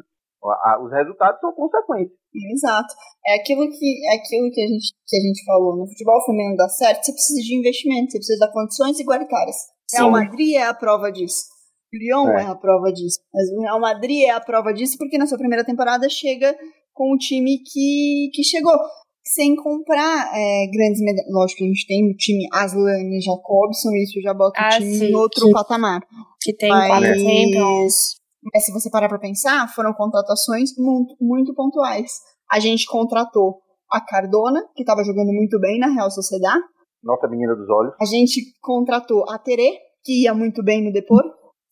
Os 0.81 0.91
resultados 0.91 1.39
são 1.39 1.53
consequências. 1.53 2.17
Exato. 2.33 2.93
É 3.25 3.35
aquilo 3.35 3.69
que, 3.69 4.09
é 4.09 4.17
aquilo 4.17 4.49
que, 4.49 4.61
a 4.61 4.67
gente, 4.67 4.93
que 5.05 5.17
a 5.17 5.19
gente 5.19 5.45
falou. 5.45 5.77
No 5.77 5.87
futebol 5.87 6.19
feminino 6.25 6.57
dá 6.57 6.67
certo, 6.67 7.03
você 7.03 7.11
precisa 7.11 7.41
de 7.41 7.59
investimento, 7.59 8.11
você 8.11 8.17
precisa 8.17 8.47
de 8.47 8.53
condições 8.53 8.99
igualitárias. 8.99 9.55
Sim. 9.87 9.97
Real 9.97 10.11
Madrid 10.11 10.55
é 10.55 10.63
a 10.63 10.73
prova 10.73 11.11
disso. 11.11 11.45
O 11.93 11.97
Lyon 11.97 12.29
é. 12.29 12.43
é 12.43 12.45
a 12.45 12.55
prova 12.55 12.91
disso. 12.91 13.19
Mas 13.33 13.49
o 13.51 13.61
Real 13.61 13.79
Madrid 13.79 14.23
é 14.23 14.31
a 14.31 14.39
prova 14.39 14.73
disso 14.73 14.97
porque 14.97 15.17
na 15.17 15.27
sua 15.27 15.37
primeira 15.37 15.65
temporada 15.65 16.07
chega 16.09 16.55
com 16.93 17.13
o 17.13 17.17
time 17.17 17.59
que, 17.59 18.29
que 18.33 18.43
chegou. 18.43 18.77
Sem 19.23 19.55
comprar 19.55 20.31
é, 20.33 20.67
grandes 20.71 20.99
medalhas. 20.99 21.31
Lógico 21.31 21.59
que 21.59 21.63
a 21.65 21.67
gente 21.67 21.85
tem 21.85 22.11
o 22.11 22.15
time 22.15 22.47
Aslan 22.51 22.97
e 23.01 23.21
Jacobson, 23.21 23.91
isso 23.91 24.19
já 24.19 24.33
bota 24.33 24.59
ah, 24.59 24.67
o 24.67 24.77
time 24.79 24.95
sim, 24.95 25.05
em 25.05 25.15
outro 25.15 25.45
que, 25.45 25.51
patamar. 25.51 26.01
Que 26.41 26.55
tem 26.55 26.69
Mas, 26.69 26.87
quatro 26.87 27.19
Champions. 27.19 28.15
Mas 28.51 28.65
se 28.65 28.73
você 28.73 28.89
parar 28.89 29.07
pra 29.07 29.19
pensar, 29.19 29.71
foram 29.75 29.93
contratações 29.93 30.71
muito, 30.75 31.15
muito 31.21 31.53
pontuais. 31.53 32.13
A 32.51 32.59
gente 32.59 32.87
contratou 32.87 33.61
a 33.91 34.01
Cardona, 34.01 34.63
que 34.75 34.81
estava 34.81 35.03
jogando 35.03 35.31
muito 35.31 35.59
bem 35.59 35.77
na 35.77 35.87
Real 35.87 36.09
Sociedade. 36.09 36.63
Nossa 37.03 37.27
menina 37.27 37.55
dos 37.55 37.69
olhos. 37.69 37.93
A 38.01 38.05
gente 38.05 38.41
contratou 38.59 39.29
a 39.29 39.37
Tere, 39.37 39.77
que 40.03 40.23
ia 40.23 40.33
muito 40.33 40.63
bem 40.63 40.83
no 40.83 40.91
Depor. 40.91 41.23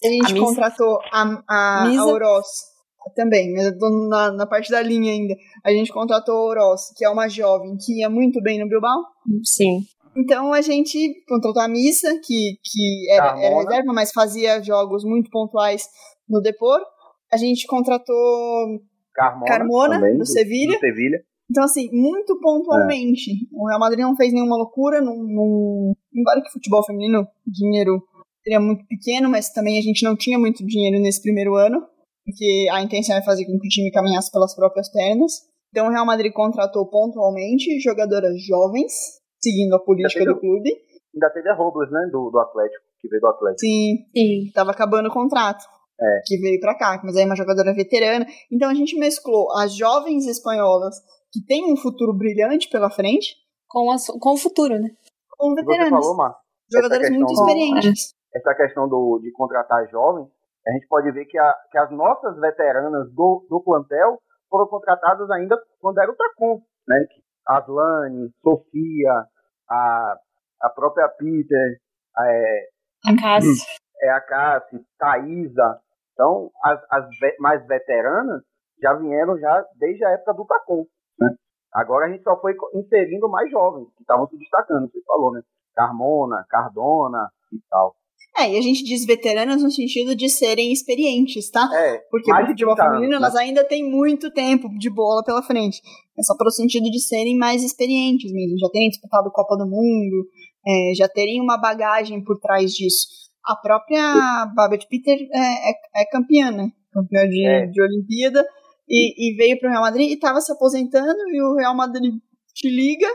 A 0.03 0.07
gente 0.07 0.33
a 0.33 0.39
contratou 0.39 0.99
a, 1.11 1.43
a, 1.47 1.87
a 1.87 2.05
Oroz 2.05 2.47
também, 3.15 3.53
mas 3.53 3.65
eu 3.65 3.77
tô 3.77 4.07
na, 4.07 4.31
na 4.31 4.45
parte 4.45 4.69
da 4.71 4.81
linha 4.81 5.11
ainda. 5.11 5.35
A 5.63 5.71
gente 5.71 5.91
contratou 5.91 6.35
a 6.35 6.49
Oroz, 6.49 6.93
que 6.95 7.03
é 7.03 7.09
uma 7.09 7.27
jovem 7.27 7.75
que 7.77 7.99
ia 7.99 8.09
muito 8.09 8.41
bem 8.41 8.59
no 8.59 8.69
Bilbao. 8.69 9.03
Sim. 9.43 9.81
Então 10.15 10.53
a 10.53 10.61
gente 10.61 11.23
contratou 11.27 11.61
a 11.61 11.67
Missa, 11.67 12.19
que, 12.23 12.57
que 12.63 13.11
era, 13.11 13.39
era 13.41 13.55
reserva, 13.57 13.93
mas 13.93 14.11
fazia 14.11 14.61
jogos 14.61 15.03
muito 15.03 15.29
pontuais 15.29 15.87
no 16.27 16.41
Depor. 16.41 16.81
A 17.31 17.37
gente 17.37 17.67
contratou 17.67 18.81
Carmona, 19.13 19.45
Carmona 19.45 19.95
também, 19.95 20.13
do, 20.13 20.19
do, 20.19 20.25
Sevilha. 20.25 20.77
do 20.77 20.79
Sevilha. 20.79 21.23
Então, 21.49 21.63
assim, 21.63 21.89
muito 21.91 22.39
pontualmente. 22.39 23.31
É. 23.31 23.35
O 23.51 23.67
Real 23.67 23.79
Madrid 23.79 24.01
não 24.01 24.15
fez 24.15 24.31
nenhuma 24.31 24.55
loucura. 24.55 25.01
Num, 25.01 25.23
num... 25.23 25.93
Embora 26.13 26.41
que 26.41 26.51
futebol 26.51 26.83
feminino, 26.83 27.27
dinheiro 27.45 28.03
seria 28.43 28.59
muito 28.59 28.85
pequeno, 28.87 29.29
mas 29.29 29.51
também 29.51 29.77
a 29.77 29.81
gente 29.81 30.03
não 30.03 30.15
tinha 30.15 30.39
muito 30.39 30.65
dinheiro 30.65 31.01
nesse 31.01 31.21
primeiro 31.21 31.55
ano, 31.55 31.81
porque 32.25 32.67
a 32.71 32.81
intenção 32.81 33.17
é 33.17 33.23
fazer 33.23 33.45
com 33.45 33.59
que 33.59 33.67
o 33.67 33.69
time 33.69 33.91
caminhasse 33.91 34.31
pelas 34.31 34.55
próprias 34.55 34.89
pernas. 34.91 35.33
Então 35.69 35.87
o 35.87 35.91
Real 35.91 36.05
Madrid 36.05 36.31
contratou 36.31 36.87
pontualmente 36.89 37.79
jogadoras 37.79 38.41
jovens, 38.43 38.91
seguindo 39.41 39.75
a 39.75 39.79
política 39.79 40.25
do 40.25 40.39
clube. 40.39 40.69
Ainda 41.13 41.29
teve 41.31 41.49
a 41.49 41.55
Robles, 41.55 41.91
né, 41.91 42.09
do, 42.11 42.29
do 42.29 42.39
Atlético, 42.39 42.83
que 42.99 43.07
veio 43.07 43.21
do 43.21 43.27
Atlético. 43.27 43.59
Sim, 43.59 43.97
Sim. 44.15 44.51
tava 44.53 44.71
acabando 44.71 45.09
o 45.09 45.13
contrato. 45.13 45.63
É. 46.01 46.21
Que 46.25 46.37
veio 46.37 46.59
para 46.61 46.77
cá, 46.77 47.01
mas 47.03 47.17
aí 47.17 47.23
é 47.23 47.25
uma 47.25 47.35
jogadora 47.35 47.73
veterana. 47.73 48.25
Então 48.49 48.69
a 48.69 48.73
gente 48.73 48.97
mesclou 48.97 49.51
as 49.57 49.75
jovens 49.75 50.25
espanholas 50.27 50.95
que 51.31 51.43
têm 51.45 51.71
um 51.71 51.75
futuro 51.75 52.13
brilhante 52.13 52.69
pela 52.69 52.89
frente 52.89 53.35
com, 53.67 53.91
as, 53.91 54.07
com 54.07 54.33
o 54.33 54.37
futuro, 54.37 54.79
né? 54.79 54.89
Com 55.37 55.53
veteranos. 55.53 55.89
Você 55.89 56.01
falou, 56.01 56.15
Marcos, 56.15 56.41
jogadores 56.71 57.09
muito 57.09 57.33
experientes 57.33 58.13
essa 58.33 58.53
questão 58.55 58.87
do, 58.87 59.19
de 59.21 59.31
contratar 59.31 59.87
jovens, 59.89 60.27
a 60.67 60.71
gente 60.71 60.87
pode 60.87 61.11
ver 61.11 61.25
que, 61.25 61.37
a, 61.37 61.55
que 61.71 61.77
as 61.77 61.89
nossas 61.91 62.39
veteranas 62.39 63.11
do, 63.13 63.45
do 63.49 63.61
plantel 63.61 64.19
foram 64.49 64.67
contratadas 64.67 65.29
ainda 65.31 65.57
quando 65.79 65.99
era 65.99 66.11
o 66.11 66.15
Tacom, 66.15 66.61
né? 66.87 67.05
Aslane, 67.47 68.31
Sofia, 68.41 69.25
a, 69.69 70.15
a 70.61 70.69
própria 70.69 71.07
Peter, 71.09 71.79
é, 72.19 72.67
a 73.05 73.15
Cassi. 73.15 73.65
É 74.01 74.09
a 74.11 74.21
Cassi, 74.21 74.85
Thaisa. 74.97 75.79
Então, 76.13 76.51
as, 76.63 76.79
as 76.91 77.05
mais 77.39 77.65
veteranas 77.65 78.43
já 78.81 78.93
vieram 78.93 79.37
já 79.39 79.65
desde 79.75 80.03
a 80.05 80.11
época 80.11 80.33
do 80.33 80.45
Tacom, 80.45 80.85
né? 81.19 81.35
Agora 81.73 82.05
a 82.05 82.09
gente 82.09 82.23
só 82.23 82.39
foi 82.39 82.55
inserindo 82.73 83.29
mais 83.29 83.49
jovens 83.51 83.87
que 83.95 84.01
estavam 84.01 84.27
se 84.27 84.37
destacando, 84.37 84.89
você 84.89 85.01
falou, 85.05 85.33
né? 85.33 85.41
Carmona, 85.75 86.45
Cardona 86.49 87.29
e 87.53 87.59
tal. 87.69 87.95
É, 88.39 88.53
e 88.53 88.57
a 88.57 88.61
gente 88.61 88.85
diz 88.85 89.05
veteranas 89.05 89.61
no 89.61 89.69
sentido 89.69 90.15
de 90.15 90.29
serem 90.29 90.71
experientes, 90.71 91.49
tá? 91.49 91.69
É, 91.73 91.97
Porque 92.09 92.31
o 92.31 92.45
futebol 92.47 92.75
feminino, 92.75 93.09
né? 93.09 93.15
elas 93.17 93.35
ainda 93.35 93.65
têm 93.65 93.83
muito 93.83 94.31
tempo 94.31 94.69
de 94.77 94.89
bola 94.89 95.21
pela 95.25 95.43
frente. 95.43 95.81
É 96.17 96.23
só 96.23 96.37
pelo 96.37 96.49
sentido 96.49 96.89
de 96.89 97.01
serem 97.01 97.37
mais 97.37 97.63
experientes 97.63 98.31
mesmo. 98.31 98.57
Já 98.57 98.69
terem 98.69 98.87
disputado 98.87 99.29
Copa 99.31 99.57
do 99.57 99.65
Mundo, 99.65 100.25
é, 100.65 100.93
já 100.95 101.09
terem 101.09 101.41
uma 101.41 101.57
bagagem 101.57 102.23
por 102.23 102.39
trás 102.39 102.71
disso. 102.71 103.07
A 103.45 103.57
própria 103.57 104.45
Babette 104.55 104.87
Peter 104.89 105.17
é, 105.33 105.71
é, 105.71 105.73
é 105.97 106.05
campeã, 106.09 106.49
né? 106.49 106.71
Campeã 106.93 107.27
de, 107.27 107.45
é. 107.45 107.65
de 107.65 107.81
Olimpíada. 107.81 108.45
E, 108.87 109.33
e 109.33 109.35
veio 109.35 109.59
pro 109.59 109.69
Real 109.69 109.81
Madrid 109.81 110.09
e 110.09 110.13
estava 110.13 110.39
se 110.39 110.51
aposentando 110.51 111.19
e 111.27 111.41
o 111.41 111.55
Real 111.55 111.75
Madrid 111.75 112.13
te 112.53 112.69
liga. 112.69 113.07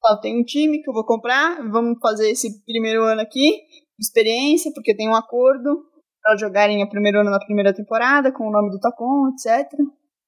Fala, 0.00 0.20
tem 0.20 0.40
um 0.40 0.42
time 0.42 0.82
que 0.82 0.88
eu 0.88 0.94
vou 0.94 1.04
comprar, 1.04 1.68
vamos 1.70 1.98
fazer 2.00 2.30
esse 2.30 2.64
primeiro 2.64 3.04
ano 3.04 3.20
aqui 3.20 3.60
experiência, 4.00 4.72
porque 4.74 4.96
tem 4.96 5.08
um 5.08 5.14
acordo 5.14 5.84
para 6.22 6.36
jogarem 6.36 6.82
o 6.82 6.88
primeiro 6.88 7.20
ano 7.20 7.30
na 7.30 7.38
primeira 7.38 7.74
temporada, 7.74 8.32
com 8.32 8.48
o 8.48 8.50
nome 8.50 8.70
do 8.70 8.80
Tacon, 8.80 9.28
etc. 9.28 9.68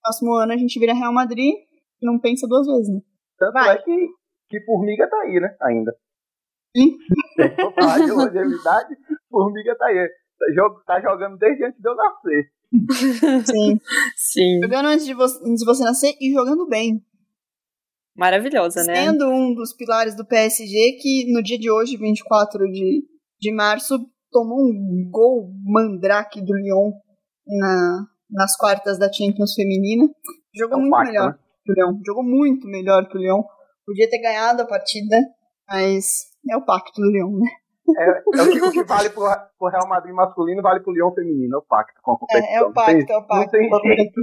Próximo 0.03 0.35
ano 0.35 0.53
a 0.53 0.57
gente 0.57 0.79
vira 0.79 0.95
Real 0.95 1.13
Madrid 1.13 1.55
e 1.55 2.07
não 2.07 2.19
pensa 2.19 2.47
duas 2.47 2.67
vezes, 2.67 2.89
né? 2.89 3.01
Tanto 3.39 3.53
Vai. 3.53 3.77
é 3.77 3.83
que, 3.83 4.09
que 4.49 4.61
Formiga 4.65 5.09
tá 5.09 5.17
aí, 5.23 5.41
né? 5.41 5.57
Ainda. 5.63 5.95
Sim. 6.77 6.97
Tem 7.37 8.07
de 8.07 8.13
longevidade, 8.13 8.97
Formiga 9.31 9.77
tá 9.77 9.87
aí. 9.87 10.09
Tá 10.87 11.01
jogando 11.01 11.39
desde 11.39 11.65
antes 11.65 11.81
de 11.81 11.89
eu 11.89 11.95
nascer. 11.95 12.53
Sim. 13.47 13.81
Sim. 14.17 14.61
Jogando 14.63 14.87
antes 14.87 15.07
de, 15.07 15.15
você, 15.15 15.39
antes 15.45 15.61
de 15.61 15.65
você 15.65 15.85
nascer 15.85 16.15
e 16.21 16.33
jogando 16.33 16.67
bem. 16.67 17.05
Maravilhosa, 18.17 18.83
né? 18.85 18.95
Sendo 18.95 19.29
um 19.29 19.55
dos 19.55 19.73
pilares 19.73 20.17
do 20.17 20.27
PSG 20.27 20.99
que 21.01 21.33
no 21.33 21.43
dia 21.43 21.59
de 21.59 21.71
hoje, 21.71 21.97
24 21.97 22.71
de 22.71 23.05
de 23.43 23.53
março, 23.53 23.99
tomou 24.31 24.61
um 24.61 25.11
gol 25.11 25.51
mandrake 25.65 26.41
do 26.41 26.55
Lyon 26.55 26.93
na, 27.45 28.07
nas 28.31 28.57
quartas 28.57 28.99
da 28.99 29.13
Champions 29.13 29.55
Feminina. 29.55 30.09
Jogou 30.55 30.79
é 30.79 30.81
muito 30.81 30.93
pacto, 30.93 31.13
melhor 31.13 31.31
né? 31.31 31.39
que 31.65 31.73
o 31.73 31.75
Lyon. 31.75 32.01
Jogou 32.07 32.23
muito 32.23 32.69
melhor 32.69 33.09
que 33.09 33.19
o 33.19 33.21
Lyon. 33.21 33.43
Podia 33.85 34.09
ter 34.09 34.21
ganhado 34.21 34.63
a 34.63 34.67
partida, 34.67 35.17
mas 35.69 36.07
é 36.49 36.57
o 36.57 36.65
pacto 36.65 37.01
do 37.01 37.11
Lyon, 37.11 37.33
né? 37.33 37.51
É, 37.99 38.11
é 38.11 38.65
o 38.65 38.71
que 38.71 38.85
vale 38.85 39.11
pro, 39.11 39.25
pro 39.59 39.69
Real 39.69 39.89
Madrid 39.89 40.15
masculino, 40.15 40.63
vale 40.63 40.81
pro 40.81 40.93
Lyon 40.93 41.13
feminino. 41.13 41.57
É 41.57 41.59
o 41.59 41.63
pacto 41.63 42.01
com 42.01 42.13
a 42.13 42.19
competição. 42.19 42.49
É, 42.49 42.59
é 42.59 42.63
o 42.63 42.73
pacto, 42.73 43.07
tem, 43.07 43.15
é 43.15 43.19
o 43.19 43.27
pacto. 43.27 43.57
Não 43.59 43.81
tem 43.81 43.97
jeito. 43.97 44.21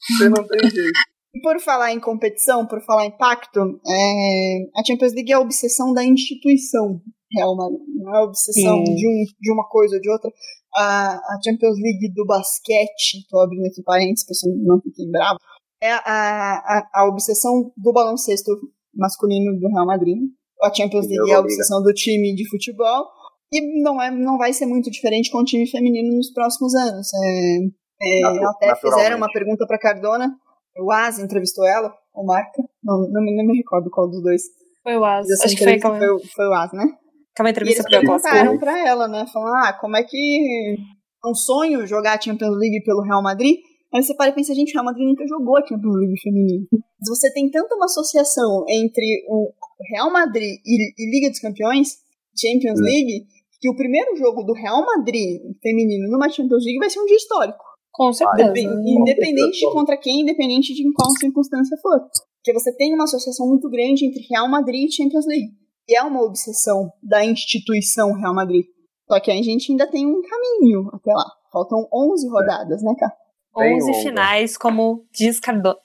Você 0.00 0.28
não 0.30 0.48
tem 0.48 0.70
jeito. 0.70 0.98
E 1.34 1.40
por 1.42 1.60
falar 1.60 1.92
em 1.92 2.00
competição, 2.00 2.66
por 2.66 2.80
falar 2.80 3.04
em 3.04 3.16
pacto, 3.16 3.60
é, 3.86 4.80
a 4.80 4.84
Champions 4.84 5.12
League 5.12 5.30
é 5.30 5.34
a 5.34 5.40
obsessão 5.40 5.92
da 5.92 6.02
instituição. 6.02 7.02
É 7.38 7.46
uma, 7.46 7.70
não 7.70 8.16
é 8.16 8.22
obsessão 8.22 8.82
de, 8.82 9.08
um, 9.08 9.24
de 9.40 9.52
uma 9.52 9.68
coisa 9.68 9.96
ou 9.96 10.00
de 10.00 10.10
outra. 10.10 10.30
A, 10.76 11.14
a 11.14 11.38
Champions 11.44 11.76
League 11.76 12.12
do 12.14 12.26
basquete, 12.26 13.26
tô 13.28 13.38
abrindo 13.40 13.66
aqui 13.66 13.82
parênteses, 13.84 14.26
pessoal 14.26 14.54
não 14.56 14.80
fiquem 14.80 15.10
bravos, 15.10 15.40
é 15.82 15.92
a, 15.92 15.98
a, 16.04 16.90
a 16.94 17.08
obsessão 17.08 17.72
do 17.76 17.92
baloncesto 17.92 18.52
masculino 18.94 19.58
do 19.58 19.68
Real 19.68 19.86
Madrid. 19.86 20.18
A 20.62 20.72
Champions 20.72 21.06
League 21.06 21.30
é 21.30 21.34
a 21.34 21.40
obsessão 21.40 21.82
do 21.82 21.92
time 21.94 22.34
de 22.34 22.48
futebol. 22.48 23.06
E 23.52 23.82
não, 23.82 24.00
é, 24.00 24.10
não 24.10 24.36
vai 24.36 24.52
ser 24.52 24.66
muito 24.66 24.90
diferente 24.90 25.30
com 25.30 25.38
o 25.38 25.44
time 25.44 25.68
feminino 25.68 26.14
nos 26.14 26.30
próximos 26.32 26.74
anos. 26.74 27.08
É, 27.14 27.58
é, 28.02 28.44
até 28.44 28.76
fizeram 28.76 29.16
uma 29.16 29.32
pergunta 29.32 29.66
para 29.66 29.78
Cardona. 29.78 30.30
O 30.78 30.92
Az 30.92 31.18
entrevistou 31.18 31.66
ela, 31.66 31.92
o 32.14 32.24
Marca. 32.24 32.62
Não, 32.84 33.00
não, 33.10 33.22
não, 33.22 33.46
me 33.46 33.56
recordo 33.56 33.90
qual 33.90 34.08
dos 34.08 34.22
dois. 34.22 34.42
Foi 34.82 34.96
o 34.96 35.04
Az. 35.04 35.26
Acho 35.42 35.56
que 35.56 35.64
foi, 35.64 35.80
foi, 35.80 35.98
foi 36.34 36.46
o 36.46 36.54
Az, 36.54 36.72
né? 36.72 36.84
Aquela 37.32 37.50
entrevista 37.50 37.82
e 37.88 37.94
eles 37.94 38.06
perguntaram 38.06 38.58
pra 38.58 38.86
ela, 38.86 39.08
né? 39.08 39.26
Falaram, 39.32 39.68
ah, 39.68 39.72
como 39.72 39.96
é 39.96 40.02
que 40.02 40.76
é 41.24 41.28
um 41.28 41.34
sonho 41.34 41.86
jogar 41.86 42.18
a 42.18 42.20
Champions 42.20 42.56
League 42.56 42.82
pelo 42.84 43.02
Real 43.02 43.22
Madrid? 43.22 43.58
Aí 43.92 44.02
você 44.02 44.14
para 44.14 44.30
e 44.30 44.34
pensa, 44.34 44.54
gente, 44.54 44.70
o 44.70 44.74
Real 44.74 44.84
Madrid 44.84 45.06
nunca 45.06 45.26
jogou 45.26 45.56
a 45.56 45.66
Champions 45.66 45.96
League 45.96 46.20
feminina. 46.20 46.66
Mas 46.72 47.08
você 47.08 47.32
tem 47.32 47.50
tanta 47.50 47.74
uma 47.74 47.86
associação 47.86 48.64
entre 48.68 49.24
o 49.28 49.52
Real 49.92 50.12
Madrid 50.12 50.58
e, 50.64 50.92
e 50.96 51.10
Liga 51.10 51.30
dos 51.30 51.40
Campeões, 51.40 51.98
Champions 52.38 52.80
é. 52.80 52.82
League, 52.82 53.26
que 53.60 53.68
o 53.68 53.76
primeiro 53.76 54.16
jogo 54.16 54.42
do 54.42 54.52
Real 54.52 54.84
Madrid 54.84 55.40
feminino 55.62 56.08
numa 56.08 56.28
Champions 56.28 56.64
League 56.64 56.78
vai 56.78 56.90
ser 56.90 57.00
um 57.00 57.06
dia 57.06 57.16
histórico. 57.16 57.64
Com 57.92 58.12
certeza. 58.12 58.54
independente 58.56 59.58
de 59.58 59.72
contra 59.72 59.96
quem, 59.96 60.20
independente 60.20 60.72
de 60.72 60.86
em 60.86 60.92
qual 60.92 61.10
circunstância 61.18 61.76
for. 61.82 62.00
Porque 62.38 62.58
você 62.58 62.74
tem 62.76 62.94
uma 62.94 63.04
associação 63.04 63.48
muito 63.48 63.68
grande 63.68 64.06
entre 64.06 64.24
Real 64.30 64.48
Madrid 64.48 64.88
e 64.88 64.92
Champions 64.92 65.26
League 65.26 65.50
que 65.86 65.96
é 65.96 66.02
uma 66.02 66.22
obsessão 66.22 66.92
da 67.02 67.24
instituição 67.24 68.12
Real 68.12 68.34
Madrid. 68.34 68.66
Só 69.10 69.18
que 69.18 69.30
a 69.30 69.42
gente 69.42 69.72
ainda 69.72 69.90
tem 69.90 70.06
um 70.06 70.22
caminho 70.22 70.88
até 70.92 71.12
lá. 71.12 71.24
Faltam 71.52 71.88
11 71.92 72.28
rodadas, 72.28 72.82
né, 72.82 72.94
cara? 72.98 73.12
11 73.56 74.02
finais, 74.02 74.56
como 74.56 75.04
diz, 75.12 75.40
Cardo 75.40 75.76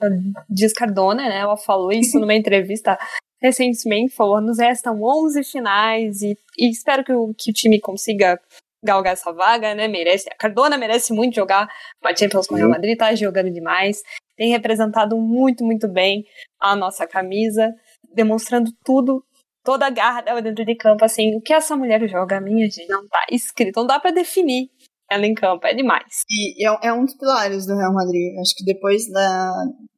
diz 0.47 0.71
Cardona, 0.71 1.27
né? 1.27 1.39
Ela 1.39 1.57
falou 1.57 1.91
isso 1.91 2.19
numa 2.19 2.33
entrevista 2.35 2.97
recentemente, 3.41 4.15
falou, 4.15 4.39
nos 4.39 4.59
restam 4.59 5.01
11 5.01 5.43
finais 5.43 6.21
e, 6.21 6.37
e 6.57 6.69
espero 6.69 7.03
que 7.03 7.11
o, 7.11 7.33
que 7.33 7.51
o 7.51 7.53
time 7.53 7.79
consiga 7.79 8.39
galgar 8.83 9.13
essa 9.13 9.33
vaga, 9.33 9.73
né? 9.73 9.87
Merece. 9.87 10.29
A 10.31 10.35
Cardona 10.35 10.77
merece 10.77 11.11
muito 11.11 11.35
jogar 11.35 11.67
uma 12.01 12.15
Champions 12.15 12.47
com 12.47 12.53
o 12.53 12.57
Real 12.57 12.69
Madrid, 12.69 12.97
tá 12.97 13.13
jogando 13.15 13.51
demais. 13.51 14.01
Tem 14.37 14.51
representado 14.51 15.17
muito, 15.17 15.63
muito 15.63 15.87
bem 15.87 16.23
a 16.59 16.75
nossa 16.75 17.07
camisa, 17.07 17.73
demonstrando 18.13 18.71
tudo, 18.83 19.23
toda 19.65 19.87
a 19.87 19.89
garra 19.89 20.21
dela 20.21 20.41
dentro 20.41 20.63
de 20.63 20.75
campo, 20.75 21.03
assim, 21.03 21.35
o 21.35 21.41
que 21.41 21.53
essa 21.53 21.75
mulher 21.75 22.07
joga, 22.07 22.39
minha 22.39 22.69
gente, 22.69 22.87
não 22.87 23.05
tá 23.07 23.25
escrito, 23.31 23.77
não 23.77 23.87
dá 23.87 23.99
para 23.99 24.11
definir 24.11 24.69
ela 25.11 25.25
em 25.25 25.33
campo, 25.33 25.65
é 25.67 25.73
demais. 25.73 26.23
E 26.29 26.65
é, 26.65 26.87
é, 26.87 26.93
um 26.93 27.03
dos 27.03 27.15
pilares 27.17 27.65
do 27.65 27.75
Real 27.75 27.93
Madrid. 27.93 28.39
Acho 28.39 28.55
que 28.55 28.63
depois 28.63 29.09
da, 29.11 29.51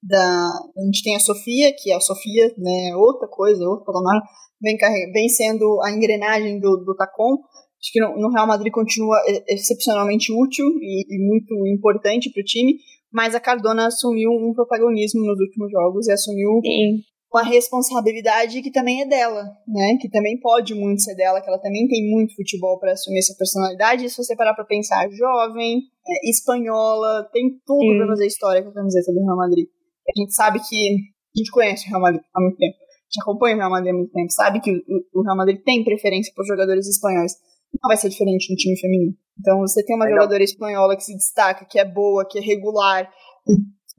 da. 0.03 0.49
A 0.77 0.85
gente 0.85 1.03
tem 1.03 1.15
a 1.15 1.19
Sofia, 1.19 1.73
que 1.77 1.91
é 1.91 1.95
a 1.95 1.99
Sofia, 1.99 2.53
né? 2.57 2.95
Outra 2.95 3.27
coisa, 3.27 3.63
outro 3.63 3.85
patamar, 3.85 4.21
vem, 4.61 4.77
vem 5.13 5.29
sendo 5.29 5.81
a 5.83 5.91
engrenagem 5.91 6.59
do, 6.59 6.83
do 6.85 6.95
Tacon. 6.95 7.37
Acho 7.79 7.91
que 7.93 8.01
no, 8.01 8.17
no, 8.19 8.33
Real 8.33 8.47
Madrid 8.47 8.71
continua 8.71 9.17
excepcionalmente 9.47 10.33
útil 10.33 10.65
e, 10.81 11.05
e 11.07 11.25
muito 11.25 11.55
importante 11.67 12.29
para 12.31 12.41
o 12.41 12.43
time, 12.43 12.75
mas 13.11 13.33
a 13.33 13.39
Cardona 13.39 13.87
assumiu 13.87 14.31
um 14.31 14.51
protagonismo 14.53 15.21
nos 15.21 15.39
últimos 15.39 15.71
jogos 15.71 16.07
e 16.07 16.11
assumiu 16.11 16.59
Sim 16.61 17.03
uma 17.31 17.43
responsabilidade 17.43 18.61
que 18.61 18.71
também 18.71 19.01
é 19.01 19.05
dela, 19.05 19.43
né? 19.67 19.97
Que 19.99 20.09
também 20.09 20.39
pode 20.39 20.73
muito 20.73 21.01
ser 21.01 21.15
dela, 21.15 21.41
que 21.41 21.49
ela 21.49 21.59
também 21.59 21.87
tem 21.87 22.09
muito 22.09 22.35
futebol 22.35 22.79
para 22.79 22.93
assumir 22.93 23.19
essa 23.19 23.35
personalidade. 23.37 24.05
E 24.05 24.09
se 24.09 24.17
você 24.17 24.35
parar 24.35 24.53
para 24.53 24.65
pensar, 24.65 25.09
jovem, 25.11 25.81
é, 26.07 26.29
espanhola, 26.29 27.29
tem 27.33 27.49
tudo 27.65 27.97
para 27.97 28.07
fazer 28.07 28.27
história 28.27 28.63
com 28.63 28.69
a 28.69 28.73
camiseta 28.73 29.11
do 29.11 29.23
Real 29.23 29.37
Madrid. 29.37 29.67
A 30.07 30.19
gente 30.19 30.33
sabe 30.33 30.59
que 30.59 30.95
a 31.35 31.37
gente 31.37 31.51
conhece 31.51 31.85
o 31.85 31.89
Real 31.89 32.01
Madrid 32.01 32.21
há 32.33 32.41
muito 32.41 32.57
tempo. 32.57 32.77
A 32.77 33.09
gente 33.09 33.21
acompanha 33.21 33.55
o 33.55 33.59
Real 33.59 33.71
Madrid 33.71 33.93
há 33.93 33.97
muito 33.97 34.11
tempo, 34.11 34.31
sabe 34.31 34.61
que 34.61 34.71
o, 34.71 35.19
o 35.19 35.23
Real 35.23 35.37
Madrid 35.37 35.61
tem 35.63 35.83
preferência 35.83 36.31
por 36.35 36.45
jogadores 36.45 36.87
espanhóis. 36.87 37.33
Não 37.73 37.89
vai 37.89 37.97
ser 37.97 38.09
diferente 38.09 38.49
no 38.49 38.55
time 38.55 38.79
feminino. 38.79 39.13
Então, 39.39 39.59
você 39.59 39.83
tem 39.83 39.95
uma 39.95 40.09
jogadora 40.09 40.41
espanhola 40.41 40.95
que 40.95 41.03
se 41.03 41.13
destaca, 41.13 41.65
que 41.65 41.77
é 41.77 41.85
boa, 41.85 42.25
que 42.27 42.39
é 42.39 42.41
regular, 42.41 43.07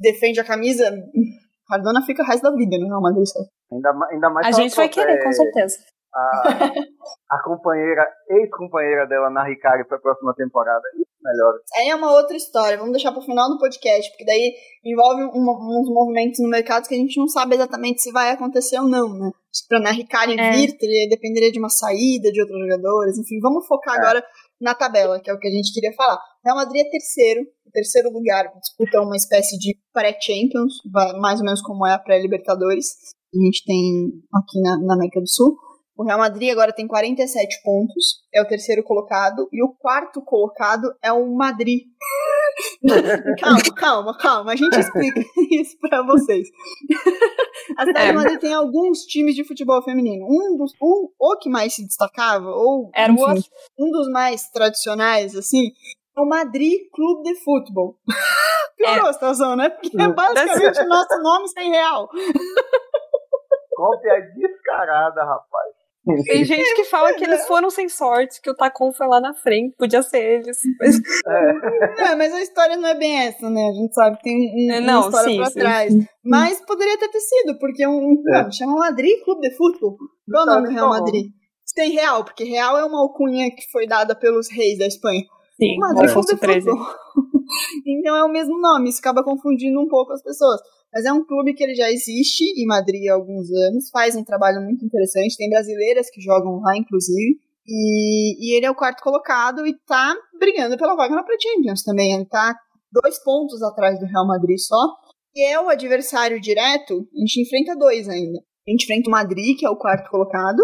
defende 0.00 0.40
a 0.40 0.44
camisa, 0.44 0.90
Cardona 1.68 2.02
fica 2.02 2.22
o 2.22 2.26
resto 2.26 2.42
da 2.42 2.56
vida 2.56 2.78
no 2.78 2.86
Real 2.86 3.02
Madrid. 3.02 3.28
Ainda, 3.70 3.90
ainda 4.10 4.30
mais 4.30 4.46
A 4.46 4.52
gente 4.52 4.74
vai 4.74 4.88
querer, 4.88 5.22
com 5.22 5.32
certeza. 5.32 5.76
A, 6.14 6.54
a 7.30 7.42
companheira, 7.42 8.08
ex-companheira 8.30 9.06
dela 9.06 9.28
na 9.28 9.44
Ricari 9.44 9.86
para 9.86 9.98
a 9.98 10.00
próxima 10.00 10.34
temporada. 10.34 10.82
Melhor. 11.22 11.54
Aí 11.76 11.88
é 11.88 11.94
uma 11.94 12.12
outra 12.12 12.36
história, 12.36 12.78
vamos 12.78 12.92
deixar 12.92 13.12
para 13.12 13.20
o 13.20 13.24
final 13.24 13.50
do 13.50 13.58
podcast, 13.58 14.08
porque 14.10 14.24
daí 14.24 14.54
envolve 14.84 15.24
um, 15.24 15.80
uns 15.80 15.92
movimentos 15.92 16.40
no 16.40 16.48
mercado 16.48 16.88
que 16.88 16.94
a 16.94 16.98
gente 16.98 17.18
não 17.18 17.28
sabe 17.28 17.56
exatamente 17.56 18.00
se 18.00 18.12
vai 18.12 18.30
acontecer 18.30 18.78
ou 18.78 18.88
não, 18.88 19.12
né? 19.12 19.30
Para 19.68 19.80
na 19.80 19.90
Ricari 19.90 20.38
é. 20.38 20.52
vir, 20.52 20.78
dependeria 21.08 21.52
de 21.52 21.58
uma 21.58 21.68
saída 21.68 22.30
de 22.32 22.40
outros 22.40 22.58
jogadores, 22.60 23.18
enfim, 23.18 23.40
vamos 23.40 23.66
focar 23.66 23.96
é. 23.96 23.98
agora 23.98 24.24
na 24.60 24.74
tabela, 24.74 25.20
que 25.20 25.30
é 25.30 25.34
o 25.34 25.38
que 25.38 25.48
a 25.48 25.50
gente 25.50 25.72
queria 25.72 25.92
falar. 25.94 26.18
Real 26.44 26.56
Madrid 26.56 26.86
é 26.86 26.90
terceiro, 26.90 27.46
terceiro 27.72 28.10
lugar, 28.10 28.52
disputa 28.60 29.00
uma 29.00 29.16
espécie 29.16 29.58
de 29.58 29.78
pré-Champions, 29.92 30.74
mais 31.20 31.38
ou 31.40 31.46
menos 31.46 31.62
como 31.62 31.86
é 31.86 31.92
a 31.94 31.98
pré-Libertadores. 31.98 32.86
A 33.34 33.44
gente 33.44 33.64
tem 33.64 34.10
aqui 34.34 34.60
na, 34.60 34.78
na 34.78 34.94
América 34.94 35.20
do 35.20 35.28
Sul. 35.28 35.56
O 35.96 36.04
Real 36.04 36.18
Madrid 36.18 36.50
agora 36.50 36.72
tem 36.72 36.86
47 36.86 37.60
pontos, 37.64 38.22
é 38.32 38.40
o 38.40 38.46
terceiro 38.46 38.84
colocado, 38.84 39.48
e 39.52 39.62
o 39.64 39.74
quarto 39.74 40.22
colocado 40.22 40.94
é 41.02 41.12
o 41.12 41.34
Madrid. 41.34 41.82
calma, 43.40 43.74
calma, 43.74 44.18
calma, 44.18 44.52
a 44.52 44.56
gente 44.56 44.78
explica 44.78 45.20
isso 45.50 45.76
para 45.80 46.02
vocês. 46.02 46.48
A 47.76 47.84
cidade 47.84 48.06
é. 48.06 48.10
de 48.10 48.16
Madrid 48.16 48.40
tem 48.40 48.54
alguns 48.54 49.00
times 49.00 49.34
de 49.34 49.44
futebol 49.44 49.82
feminino. 49.82 50.26
Um 50.26 50.56
dos, 50.56 50.72
um, 50.82 51.08
o 51.18 51.36
que 51.38 51.48
mais 51.48 51.74
se 51.74 51.86
destacava, 51.86 52.48
ou 52.50 52.90
Era 52.94 53.12
enfim, 53.12 53.48
um 53.78 53.90
dos 53.90 54.08
mais 54.10 54.50
tradicionais, 54.50 55.36
assim, 55.36 55.72
é 56.16 56.20
o 56.20 56.26
Madrid 56.26 56.88
Clube 56.92 57.22
de 57.22 57.34
Futebol. 57.42 57.96
Piorou 58.76 59.06
é. 59.06 59.10
a 59.10 59.12
situação, 59.12 59.56
né? 59.56 59.70
Porque 59.70 60.00
é 60.00 60.08
basicamente 60.08 60.80
o 60.80 60.88
nosso 60.88 61.22
nome 61.22 61.48
sem 61.48 61.70
real. 61.70 62.08
Cópia 63.74 64.20
descarada, 64.36 65.24
rapaz. 65.24 65.77
Tem 66.24 66.44
gente 66.44 66.74
que 66.74 66.84
fala 66.84 67.12
que 67.14 67.24
eles 67.24 67.44
foram 67.48 67.70
sem 67.70 67.88
sorte, 67.88 68.40
que 68.40 68.50
o 68.50 68.54
Tacon 68.54 68.92
foi 68.92 69.06
lá 69.06 69.20
na 69.20 69.34
frente, 69.34 69.76
podia 69.76 70.02
ser 70.02 70.40
eles. 70.40 70.58
Mas... 70.80 70.96
É. 71.26 72.12
é. 72.12 72.14
mas 72.14 72.32
a 72.32 72.42
história 72.42 72.76
não 72.76 72.88
é 72.88 72.94
bem 72.94 73.18
essa, 73.20 73.48
né? 73.50 73.68
A 73.68 73.72
gente 73.72 73.94
sabe 73.94 74.16
que 74.16 74.22
tem 74.22 74.36
um, 74.36 74.72
é, 74.72 74.80
não, 74.80 75.00
uma 75.00 75.08
história 75.08 75.30
sim, 75.30 75.36
pra 75.36 75.50
sim. 75.50 75.60
trás. 75.60 75.94
Mas 76.24 76.60
poderia 76.66 76.98
ter, 76.98 77.08
ter 77.08 77.20
sido, 77.20 77.58
porque 77.58 77.86
um. 77.86 78.22
É. 78.34 78.42
Não, 78.42 78.52
chama 78.52 78.74
Madrid 78.74 79.22
Clube 79.24 79.48
de 79.48 79.56
Futebol. 79.56 79.96
Qual 80.30 80.46
é 80.46 80.50
o 80.50 80.54
nome 80.54 80.68
do 80.68 80.74
Real 80.74 80.88
Madrid? 80.88 81.26
Tem 81.74 81.92
Real, 81.92 82.24
porque 82.24 82.42
Real 82.42 82.76
é 82.76 82.84
uma 82.84 83.00
alcunha 83.00 83.50
que 83.50 83.70
foi 83.70 83.86
dada 83.86 84.14
pelos 84.14 84.50
reis 84.50 84.78
da 84.78 84.86
Espanha. 84.86 85.22
Sim, 85.60 85.76
Madrid 85.78 86.12
Clube 86.12 86.26
de 86.26 86.36
13. 86.36 86.70
então 87.86 88.16
é 88.16 88.24
o 88.24 88.28
mesmo 88.28 88.60
nome, 88.60 88.88
isso 88.88 88.98
acaba 88.98 89.22
confundindo 89.22 89.80
um 89.80 89.86
pouco 89.86 90.12
as 90.12 90.22
pessoas. 90.22 90.60
Mas 90.92 91.04
é 91.04 91.12
um 91.12 91.24
clube 91.24 91.54
que 91.54 91.62
ele 91.62 91.74
já 91.74 91.90
existe 91.90 92.44
em 92.56 92.66
Madrid 92.66 93.08
há 93.08 93.14
alguns 93.14 93.50
anos, 93.50 93.90
faz 93.90 94.16
um 94.16 94.24
trabalho 94.24 94.62
muito 94.62 94.84
interessante, 94.84 95.36
tem 95.36 95.50
brasileiras 95.50 96.10
que 96.10 96.20
jogam 96.20 96.60
lá, 96.60 96.76
inclusive. 96.76 97.38
E, 97.66 98.36
e 98.40 98.56
ele 98.56 98.64
é 98.64 98.70
o 98.70 98.74
quarto 98.74 99.02
colocado 99.02 99.66
e 99.66 99.74
tá 99.86 100.16
brigando 100.38 100.78
pela 100.78 100.96
vaga 100.96 101.14
na 101.14 101.22
Pre-Champions 101.22 101.82
também. 101.82 102.14
Ele 102.14 102.24
tá 102.24 102.56
dois 102.90 103.22
pontos 103.22 103.62
atrás 103.62 103.98
do 104.00 104.06
Real 104.06 104.26
Madrid 104.26 104.58
só. 104.58 104.80
E 105.34 105.44
é 105.44 105.60
o 105.60 105.68
adversário 105.68 106.40
direto, 106.40 107.06
a 107.14 107.20
gente 107.20 107.42
enfrenta 107.42 107.76
dois 107.76 108.08
ainda. 108.08 108.38
A 108.66 108.70
gente 108.70 108.84
enfrenta 108.84 109.08
o 109.08 109.12
Madrid, 109.12 109.58
que 109.58 109.66
é 109.66 109.70
o 109.70 109.76
quarto 109.76 110.10
colocado, 110.10 110.60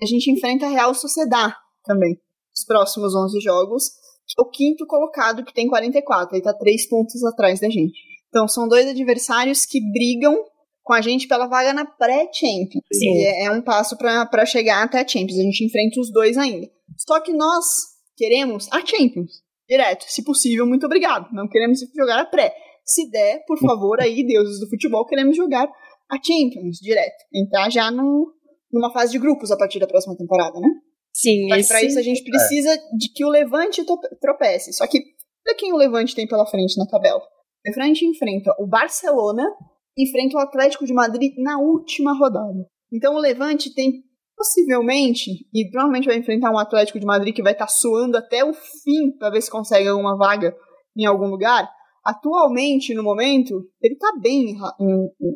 e 0.00 0.04
a 0.04 0.06
gente 0.06 0.30
enfrenta 0.30 0.66
a 0.66 0.70
Real 0.70 0.94
Sociedad 0.94 1.54
também, 1.84 2.18
os 2.54 2.64
próximos 2.64 3.14
11 3.14 3.40
jogos, 3.40 3.90
que 4.26 4.40
é 4.40 4.42
o 4.42 4.50
quinto 4.50 4.86
colocado, 4.86 5.44
que 5.44 5.54
tem 5.54 5.68
44, 5.68 6.34
ele 6.34 6.42
tá 6.42 6.52
três 6.54 6.88
pontos 6.88 7.22
atrás 7.24 7.60
da 7.60 7.68
gente. 7.68 7.98
Então, 8.28 8.46
são 8.48 8.68
dois 8.68 8.88
adversários 8.88 9.64
que 9.64 9.80
brigam 9.80 10.36
com 10.82 10.92
a 10.92 11.00
gente 11.00 11.26
pela 11.26 11.48
vaga 11.48 11.72
na 11.72 11.84
pré-Champions. 11.84 12.84
É, 13.02 13.44
é, 13.46 13.50
um 13.50 13.60
passo 13.60 13.96
para 13.96 14.46
chegar 14.46 14.84
até 14.84 15.00
a 15.00 15.08
Champions. 15.08 15.38
A 15.38 15.42
gente 15.42 15.64
enfrenta 15.64 16.00
os 16.00 16.12
dois 16.12 16.38
ainda. 16.38 16.70
Só 16.96 17.20
que 17.20 17.32
nós 17.32 17.64
queremos 18.16 18.68
a 18.70 18.84
Champions. 18.86 19.42
Direto. 19.68 20.04
Se 20.08 20.22
possível, 20.22 20.64
muito 20.64 20.86
obrigado. 20.86 21.28
Não 21.32 21.48
queremos 21.48 21.80
jogar 21.94 22.20
a 22.20 22.24
pré. 22.24 22.54
Se 22.84 23.10
der, 23.10 23.44
por 23.46 23.58
favor, 23.58 24.00
aí, 24.00 24.24
deuses 24.24 24.60
do 24.60 24.68
futebol, 24.68 25.04
queremos 25.06 25.36
jogar 25.36 25.68
a 26.08 26.16
Champions 26.22 26.78
direto. 26.80 27.24
Entrar 27.34 27.68
já 27.68 27.90
no, 27.90 28.32
numa 28.72 28.92
fase 28.92 29.10
de 29.10 29.18
grupos 29.18 29.50
a 29.50 29.56
partir 29.56 29.80
da 29.80 29.88
próxima 29.88 30.16
temporada, 30.16 30.60
né? 30.60 30.68
Sim, 31.12 31.48
Mas 31.48 31.66
para 31.66 31.82
isso 31.82 31.98
a 31.98 32.02
gente 32.02 32.22
precisa 32.22 32.74
é. 32.74 32.76
de 32.96 33.12
que 33.12 33.24
o 33.24 33.28
Levante 33.28 33.82
tropece. 34.20 34.72
Só 34.72 34.86
que 34.86 34.98
olha 35.46 35.56
quem 35.56 35.72
o 35.72 35.76
Levante 35.76 36.14
tem 36.14 36.28
pela 36.28 36.46
frente 36.46 36.78
na 36.78 36.86
tabela. 36.86 37.22
A 37.66 37.84
gente 37.84 38.06
enfrenta 38.06 38.54
o 38.58 38.66
Barcelona, 38.66 39.44
enfrenta 39.96 40.36
o 40.36 40.40
Atlético 40.40 40.84
de 40.84 40.92
Madrid 40.92 41.34
na 41.38 41.58
última 41.58 42.16
rodada. 42.16 42.66
Então 42.92 43.14
o 43.14 43.18
Levante 43.18 43.74
tem 43.74 44.04
possivelmente, 44.36 45.30
e 45.52 45.68
provavelmente 45.70 46.06
vai 46.06 46.18
enfrentar 46.18 46.52
um 46.52 46.58
Atlético 46.58 47.00
de 47.00 47.06
Madrid 47.06 47.34
que 47.34 47.42
vai 47.42 47.52
estar 47.52 47.66
tá 47.66 47.72
suando 47.72 48.18
até 48.18 48.44
o 48.44 48.52
fim 48.52 49.10
para 49.18 49.30
ver 49.30 49.40
se 49.40 49.50
consegue 49.50 49.88
alguma 49.88 50.16
vaga 50.16 50.54
em 50.96 51.06
algum 51.06 51.26
lugar. 51.26 51.68
Atualmente, 52.04 52.94
no 52.94 53.02
momento, 53.02 53.66
ele 53.82 53.96
tá 53.96 54.12
bem 54.20 54.54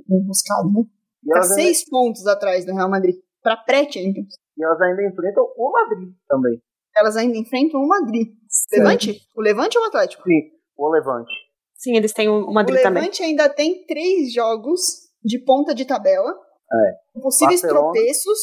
enroscado, 0.08 0.70
né? 0.70 1.34
Tá 1.34 1.42
seis 1.42 1.78
ainda... 1.78 1.90
pontos 1.90 2.26
atrás 2.26 2.64
do 2.64 2.74
Real 2.74 2.90
Madrid, 2.90 3.16
para 3.42 3.56
pré-Champions. 3.56 4.34
E 4.56 4.64
elas 4.64 4.80
ainda 4.80 5.02
enfrentam 5.02 5.44
o 5.56 5.72
Madrid 5.72 6.14
também. 6.28 6.60
Elas 6.96 7.16
ainda 7.16 7.38
enfrentam 7.38 7.80
o 7.80 7.88
Madrid. 7.88 8.28
Levante? 8.72 9.18
O 9.34 9.40
Levante 9.40 9.78
ou 9.78 9.84
o 9.84 9.86
Atlético? 9.86 10.22
Sim, 10.24 10.50
o 10.76 10.90
Levante. 10.90 11.32
Sim, 11.80 11.96
eles 11.96 12.12
têm 12.12 12.28
o 12.28 12.52
Madrid 12.52 12.78
o 12.78 12.82
também. 12.82 13.02
O 13.02 13.06
Levante 13.06 13.22
ainda 13.22 13.48
tem 13.48 13.86
três 13.86 14.34
jogos 14.34 14.80
de 15.24 15.42
ponta 15.42 15.74
de 15.74 15.86
tabela. 15.86 16.30
É. 16.30 17.20
Possíveis 17.20 17.62
Barcelona, 17.62 17.92
tropeços. 17.92 18.38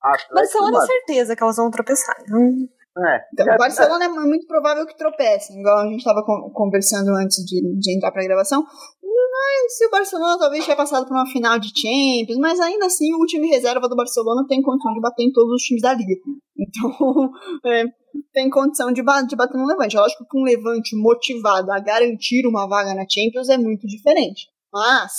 Atlético 0.00 0.34
Barcelona 0.34 0.84
é 0.84 0.86
certeza 0.86 1.34
que 1.34 1.42
elas 1.42 1.56
vão 1.56 1.68
tropeçar. 1.68 2.16
Hum. 2.30 2.68
É. 2.96 3.20
Então, 3.32 3.54
o 3.54 3.58
Barcelona 3.58 4.04
é 4.04 4.08
muito 4.08 4.46
provável 4.46 4.86
que 4.86 4.96
tropecem, 4.96 5.58
igual 5.60 5.80
a 5.80 5.86
gente 5.86 5.98
estava 5.98 6.22
conversando 6.54 7.10
antes 7.10 7.44
de, 7.44 7.60
de 7.76 7.94
entrar 7.94 8.10
para 8.10 8.22
a 8.22 8.26
gravação. 8.26 8.64
Mas 9.02 9.76
se 9.76 9.86
o 9.86 9.90
Barcelona 9.90 10.38
talvez 10.38 10.64
tenha 10.64 10.76
passado 10.76 11.06
por 11.06 11.14
uma 11.14 11.26
final 11.26 11.58
de 11.58 11.68
Champions, 11.68 12.38
mas 12.38 12.58
ainda 12.58 12.86
assim 12.86 13.12
o 13.14 13.26
time 13.26 13.48
reserva 13.48 13.88
do 13.88 13.96
Barcelona 13.96 14.46
tem 14.48 14.62
condição 14.62 14.94
de 14.94 15.00
bater 15.00 15.24
em 15.24 15.32
todos 15.32 15.52
os 15.52 15.62
times 15.62 15.82
da 15.82 15.92
liga. 15.92 16.14
Então, 16.56 17.30
é, 17.66 17.84
tem 18.32 18.50
condição 18.50 18.92
de, 18.92 19.02
de 19.02 19.36
bater 19.36 19.56
no 19.56 19.66
Levante. 19.66 19.96
Lógico 19.96 20.26
que 20.28 20.38
um 20.38 20.44
Levante 20.44 20.96
motivado 20.96 21.72
a 21.72 21.80
garantir 21.80 22.46
uma 22.46 22.68
vaga 22.68 22.94
na 22.94 23.06
Champions 23.08 23.48
é 23.48 23.56
muito 23.56 23.86
diferente. 23.86 24.48
Mas, 24.72 25.12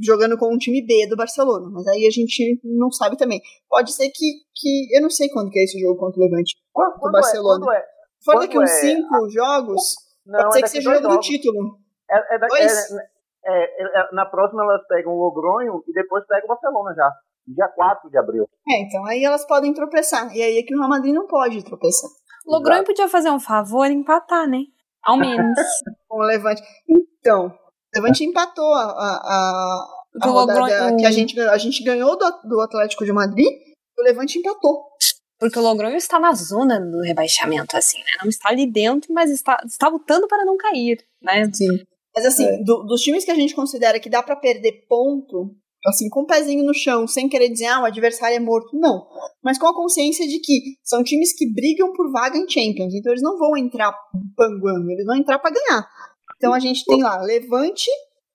jogando 0.00 0.36
com 0.36 0.52
um 0.52 0.58
time 0.58 0.84
B 0.84 1.06
do 1.08 1.16
Barcelona. 1.16 1.68
Mas 1.72 1.86
aí 1.88 2.06
a 2.06 2.10
gente 2.10 2.60
não 2.64 2.90
sabe 2.90 3.16
também. 3.16 3.40
Pode 3.68 3.92
ser 3.92 4.08
que. 4.10 4.42
que 4.54 4.96
eu 4.96 5.02
não 5.02 5.10
sei 5.10 5.28
quando 5.28 5.50
que 5.50 5.58
é 5.58 5.64
esse 5.64 5.78
jogo 5.78 5.98
contra 5.98 6.20
o 6.20 6.24
Levante. 6.24 6.56
Quando, 6.72 6.98
quando 6.98 7.12
Barcelona. 7.12 7.64
É, 7.64 7.66
quando 7.66 7.72
é? 7.72 7.84
For 8.24 8.38
daqui 8.40 8.58
uns 8.58 8.70
5 8.70 9.26
é? 9.26 9.30
jogos, 9.30 9.82
não, 10.26 10.40
pode 10.40 10.52
ser 10.54 10.58
é 10.58 10.62
que 10.62 10.68
seja 10.68 10.90
o 10.90 10.94
jogo 10.94 11.08
do 11.08 11.20
título. 11.20 11.78
É, 12.10 12.34
é, 12.34 12.38
da, 12.38 12.46
é, 13.44 14.00
é, 14.00 14.14
na 14.14 14.26
próxima 14.26 14.62
elas 14.62 14.86
pegam 14.88 15.12
o 15.12 15.18
Logronho 15.18 15.82
e 15.86 15.92
depois 15.92 16.24
pegam 16.26 16.44
o 16.44 16.48
Barcelona 16.48 16.94
já. 16.94 17.10
Dia 17.46 17.68
4 17.68 18.10
de 18.10 18.18
abril. 18.18 18.46
É, 18.68 18.82
então 18.82 19.06
aí 19.06 19.24
elas 19.24 19.46
podem 19.46 19.72
tropeçar. 19.72 20.34
E 20.36 20.42
aí 20.42 20.58
é 20.58 20.62
que 20.62 20.74
o 20.74 20.78
Real 20.78 20.90
Madrid 20.90 21.14
não 21.14 21.26
pode 21.26 21.64
tropeçar. 21.64 22.10
Logrou 22.48 22.76
e 22.78 22.84
podia 22.84 23.08
fazer 23.08 23.30
um 23.30 23.38
favor 23.40 23.86
e 23.90 23.94
empatar, 23.94 24.48
né? 24.48 24.62
Ao 25.04 25.16
menos. 25.16 25.58
com 26.08 26.16
o 26.18 26.22
Levante. 26.22 26.62
Então, 26.88 27.46
o 27.46 27.52
Levante 28.00 28.24
empatou 28.24 28.72
a, 28.74 28.82
a, 28.82 29.20
a, 29.24 29.86
a 30.22 30.26
rodada 30.26 30.60
Logronho- 30.60 30.96
que 30.96 31.06
a 31.06 31.10
gente, 31.10 31.34
ganhou. 31.34 31.52
a 31.52 31.58
gente 31.58 31.82
ganhou 31.84 32.16
do, 32.18 32.30
do 32.48 32.60
Atlético 32.60 33.04
de 33.04 33.12
Madrid, 33.12 33.46
o 33.98 34.02
Levante 34.02 34.38
empatou. 34.38 34.84
Porque 35.38 35.58
o 35.58 35.62
Logronho 35.62 35.96
está 35.96 36.18
na 36.18 36.32
zona 36.32 36.80
do 36.80 37.00
rebaixamento, 37.02 37.76
assim, 37.76 37.98
né? 37.98 38.10
Não 38.22 38.28
está 38.28 38.48
ali 38.48 38.66
dentro, 38.70 39.12
mas 39.14 39.30
está, 39.30 39.60
está 39.64 39.88
lutando 39.88 40.26
para 40.26 40.44
não 40.44 40.56
cair, 40.56 40.98
né? 41.22 41.48
Sim. 41.52 41.84
Mas 42.16 42.26
assim, 42.26 42.44
É. 42.46 42.62
do- 42.64 42.82
dos 42.84 43.00
times 43.02 43.24
que 43.24 43.30
a 43.30 43.34
gente 43.36 43.54
considera 43.54 44.00
que 44.00 44.10
dá 44.10 44.20
pra 44.22 44.34
perder 44.34 44.84
ponto, 44.88 45.54
assim, 45.86 46.08
com 46.08 46.20
o 46.22 46.26
pezinho 46.26 46.64
no 46.64 46.74
chão, 46.74 47.06
sem 47.06 47.28
querer 47.28 47.48
dizer, 47.48 47.66
ah, 47.66 47.80
o 47.82 47.84
adversário 47.84 48.36
é 48.36 48.40
morto, 48.40 48.76
não. 48.78 49.06
Mas 49.42 49.58
com 49.58 49.66
a 49.66 49.74
consciência 49.74 50.26
de 50.26 50.38
que 50.40 50.76
são 50.82 51.02
times 51.04 51.32
que 51.32 51.50
brigam 51.52 51.92
por 51.92 52.10
vaga 52.10 52.36
em 52.36 52.48
Champions, 52.48 52.94
então 52.94 53.12
eles 53.12 53.22
não 53.22 53.38
vão 53.38 53.56
entrar 53.56 53.92
panguando, 54.36 54.90
eles 54.90 55.06
vão 55.06 55.16
entrar 55.16 55.38
pra 55.38 55.50
ganhar. 55.50 55.86
Então 56.36 56.52
a 56.52 56.58
gente 56.58 56.84
tem 56.84 57.02
lá 57.02 57.20
Levante, 57.22 57.90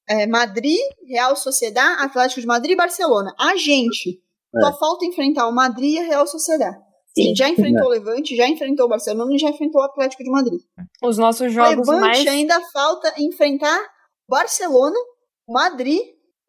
é, 0.10 0.28
Madrid, 0.28 0.80
Real 1.08 1.36
Sociedad, 1.36 1.98
Atlético 2.00 2.42
de 2.42 2.48
Madrid 2.48 2.72
e 2.74 2.78
Barcelona. 2.78 3.34
A 3.40 3.56
gente 3.56 4.20
É. 4.56 4.60
só 4.62 4.78
falta 4.78 5.06
enfrentar 5.06 5.48
o 5.48 5.54
Madrid 5.54 5.94
e 5.94 6.00
a 6.00 6.04
Real 6.04 6.28
Sociedad. 6.28 6.74
A 7.16 7.22
gente 7.22 7.38
já 7.38 7.48
enfrentou 7.50 7.86
o 7.86 7.90
Levante, 7.90 8.36
já 8.36 8.48
enfrentou 8.48 8.88
o 8.88 8.90
Barcelona 8.90 9.34
e 9.36 9.38
já 9.38 9.50
enfrentou 9.50 9.82
o 9.82 9.86
Atlético 9.86 10.24
de 10.24 10.32
Madrid. 10.32 10.60
Os 11.04 11.18
nossos 11.18 11.52
jogos 11.54 11.88
Levante 11.88 12.02
mais. 12.02 12.28
ainda 12.28 12.60
falta 12.72 13.14
enfrentar 13.20 13.80
Barcelona, 14.28 14.96
Madrid, 15.48 16.00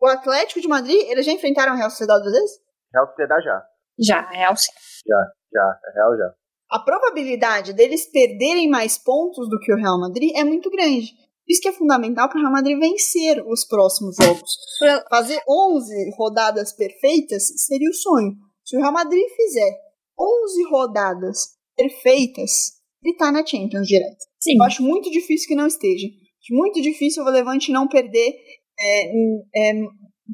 o 0.04 0.10
Atlético 0.10 0.60
de 0.60 0.68
Madrid. 0.68 1.00
Eles 1.08 1.26
já 1.26 1.32
enfrentaram 1.32 1.72
a 1.72 1.76
Real 1.76 1.90
Sociedade 1.90 2.22
duas 2.22 2.34
vezes? 2.34 2.60
Real 2.92 3.06
Sociedade 3.08 3.44
já. 3.44 3.62
Já, 3.98 4.30
Real 4.30 4.56
sim. 4.56 4.72
Já, 5.06 5.80
é 5.86 5.94
Real 5.94 6.16
já. 6.16 6.34
A 6.70 6.78
probabilidade 6.80 7.72
deles 7.72 8.10
perderem 8.10 8.68
mais 8.68 8.98
pontos 8.98 9.48
do 9.48 9.58
que 9.60 9.72
o 9.72 9.76
Real 9.76 9.98
Madrid 9.98 10.32
é 10.34 10.44
muito 10.44 10.70
grande. 10.70 11.12
Isso 11.48 11.60
que 11.60 11.68
é 11.68 11.72
fundamental 11.72 12.28
para 12.28 12.38
o 12.38 12.40
Real 12.40 12.52
Madrid 12.52 12.78
vencer 12.78 13.44
os 13.46 13.66
próximos 13.66 14.16
jogos. 14.16 14.50
Fazer 15.10 15.40
11 15.48 16.14
rodadas 16.16 16.72
perfeitas 16.72 17.44
seria 17.66 17.90
o 17.90 17.94
sonho. 17.94 18.32
Se 18.64 18.76
o 18.76 18.80
Real 18.80 18.92
Madrid 18.92 19.22
fizer 19.36 19.78
11 20.18 20.64
rodadas 20.70 21.54
perfeitas, 21.76 22.50
ele 23.02 23.16
tá 23.16 23.30
na 23.30 23.44
Champions 23.44 23.86
direto. 23.86 24.24
Sim. 24.40 24.56
Eu 24.56 24.64
acho 24.64 24.82
muito 24.82 25.10
difícil 25.10 25.48
que 25.48 25.54
não 25.54 25.66
esteja. 25.66 26.06
Acho 26.06 26.54
muito 26.54 26.80
difícil 26.80 27.22
o 27.22 27.30
Levante 27.30 27.70
não 27.70 27.86
perder 27.86 28.34
é, 28.78 29.70
é, 29.70 29.72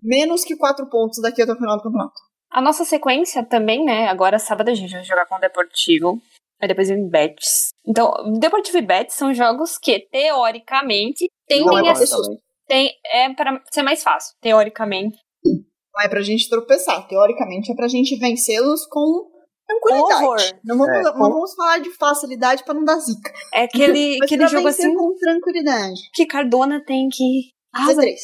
menos 0.02 0.44
que 0.44 0.56
4 0.56 0.88
pontos 0.88 1.20
daqui 1.22 1.42
até 1.42 1.52
o 1.52 1.56
final 1.56 1.76
do 1.76 1.82
campeonato. 1.82 2.14
A 2.50 2.60
nossa 2.60 2.84
sequência 2.84 3.44
também, 3.44 3.84
né? 3.84 4.08
Agora, 4.08 4.38
sábado, 4.38 4.70
a 4.70 4.74
gente 4.74 4.92
vai 4.92 5.04
jogar 5.04 5.26
com 5.26 5.36
o 5.36 5.40
Deportivo. 5.40 6.20
Aí 6.60 6.68
depois 6.68 6.88
vem 6.88 7.08
Betis. 7.08 7.70
Então, 7.86 8.12
Deportivo 8.38 8.78
e 8.78 8.82
Betis 8.82 9.14
são 9.14 9.32
jogos 9.32 9.78
que, 9.78 10.00
teoricamente, 10.10 11.26
tendem 11.48 11.64
é 11.86 11.90
a 11.90 11.94
também. 11.94 12.38
tem, 12.66 12.90
é 13.06 13.32
para 13.34 13.62
ser 13.72 13.82
mais 13.82 14.02
fácil, 14.02 14.34
teoricamente. 14.40 15.16
Não 15.44 16.02
é 16.04 16.08
pra 16.08 16.20
gente 16.22 16.48
tropeçar. 16.48 17.06
Teoricamente 17.08 17.72
é 17.72 17.74
pra 17.74 17.88
gente 17.88 18.16
vencê-los 18.18 18.86
com 18.86 19.28
tranquilidade. 19.66 20.24
Horror. 20.24 20.40
Não 20.64 20.76
vamos, 20.78 20.94
É, 20.94 21.02
não 21.02 21.12
com- 21.12 21.18
vamos 21.18 21.54
falar 21.54 21.78
de 21.78 21.90
facilidade 21.96 22.64
pra 22.64 22.74
não 22.74 22.84
dar 22.84 22.98
zica. 22.98 23.32
É 23.54 23.62
aquele, 23.64 24.18
Mas 24.18 24.26
aquele 24.26 24.46
jogo 24.48 24.68
assim 24.68 24.94
com 24.94 25.14
tranquilidade. 25.16 26.00
que 26.14 26.26
Cardona 26.26 26.82
tem 26.84 27.08
que. 27.08 27.52
Ah, 27.74 27.86
Z3. 27.92 28.14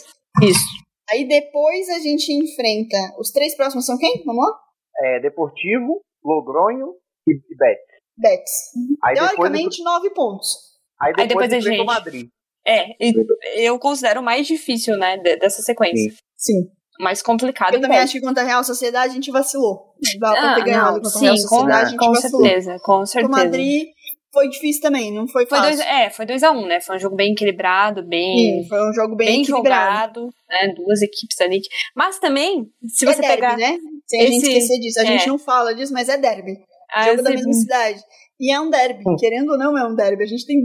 isso. 0.42 0.64
Aí 1.10 1.26
depois 1.26 1.88
a 1.90 1.98
gente 2.00 2.32
enfrenta. 2.32 2.96
Os 3.18 3.30
três 3.30 3.54
próximos 3.56 3.86
são 3.86 3.96
quem? 3.98 4.22
Vamos 4.24 4.44
lá? 4.44 4.52
É 5.02 5.20
Deportivo, 5.20 6.00
Logronho 6.24 6.94
e 7.28 7.34
Betis. 7.34 7.84
Betis. 8.18 8.50
Aí 9.04 9.14
depois, 9.14 9.30
Teoricamente, 9.36 9.82
nove 9.84 10.10
pontos. 10.10 10.48
aí 11.00 11.12
Aí 11.16 11.26
depois, 11.28 11.48
depois 11.48 11.52
a 11.52 11.56
enfrenta 11.58 11.74
o 11.74 11.78
gente. 11.78 11.86
Madrid. 11.94 12.28
É, 12.66 12.96
eu 13.64 13.78
considero 13.78 14.20
o 14.20 14.24
mais 14.24 14.46
difícil, 14.46 14.96
né, 14.96 15.16
de- 15.18 15.36
dessa 15.36 15.62
sequência. 15.62 16.10
Sim. 16.10 16.16
Sim. 16.36 16.70
O 16.98 17.04
Mais 17.04 17.20
complicado 17.22 17.74
Eu 17.74 17.80
também 17.82 17.98
acho 17.98 18.14
que 18.14 18.20
contra 18.22 18.42
a 18.42 18.46
Real 18.46 18.64
Sociedade 18.64 19.10
a 19.12 19.14
gente 19.14 19.30
vacilou. 19.30 19.94
Dá 20.18 20.32
pra 20.32 20.52
Ah, 20.52 20.54
ter 20.56 20.64
ganhado 20.64 20.86
não, 20.86 21.02
contra 21.02 21.08
a 21.08 21.12
sim, 21.12 21.24
Real 21.26 21.34
com, 21.36 21.40
Sociedade, 21.42 21.82
a 21.82 21.88
gente 21.90 21.98
com 21.98 22.08
vacilou. 22.12 22.42
certeza, 22.42 22.72
com 22.78 22.84
Contra 22.86 23.06
certeza. 23.06 23.28
o 23.28 23.30
Madrid 23.36 23.86
foi 24.36 24.48
difícil 24.48 24.82
também, 24.82 25.12
não 25.12 25.26
foi 25.26 25.46
Foi 25.46 25.58
fácil. 25.58 25.76
dois, 25.76 25.80
é, 25.88 26.10
foi 26.10 26.26
2 26.26 26.42
a 26.42 26.50
1 26.52 26.58
um, 26.58 26.66
né? 26.66 26.80
Foi 26.80 26.96
um 26.96 26.98
jogo 26.98 27.16
bem 27.16 27.32
equilibrado, 27.32 28.02
bem, 28.06 28.62
Sim, 28.62 28.68
foi 28.68 28.88
um 28.88 28.92
jogo 28.92 29.16
bem, 29.16 29.26
bem 29.28 29.42
equilibrado. 29.42 30.20
jogado, 30.20 30.34
né? 30.50 30.74
Duas 30.76 31.00
equipes 31.02 31.40
ali. 31.40 31.60
Mas 31.94 32.18
também, 32.18 32.66
se 32.86 33.06
é 33.08 33.12
você 33.14 33.20
derby, 33.20 33.34
pegar. 33.36 33.56
né? 33.56 33.78
Sem 34.06 34.20
a 34.20 34.26
gente 34.26 34.36
esse- 34.36 34.46
esquecer 34.58 34.78
disso. 34.80 35.00
A 35.00 35.02
é. 35.02 35.06
gente 35.06 35.26
não 35.28 35.38
fala 35.38 35.74
disso, 35.74 35.92
mas 35.92 36.08
é 36.08 36.16
derby. 36.18 36.58
ah, 36.94 37.04
jogo 37.08 37.22
da 37.22 37.30
esse- 37.30 37.38
mesma 37.46 37.52
cidade. 37.52 38.00
E 38.38 38.52
é 38.52 38.60
um 38.60 38.68
derby. 38.70 39.02
Querendo 39.18 39.50
ou 39.52 39.58
não, 39.58 39.76
é 39.78 39.86
um 39.86 39.94
derby. 39.94 40.22
A 40.22 40.26
gente 40.26 40.44
tem 40.46 40.56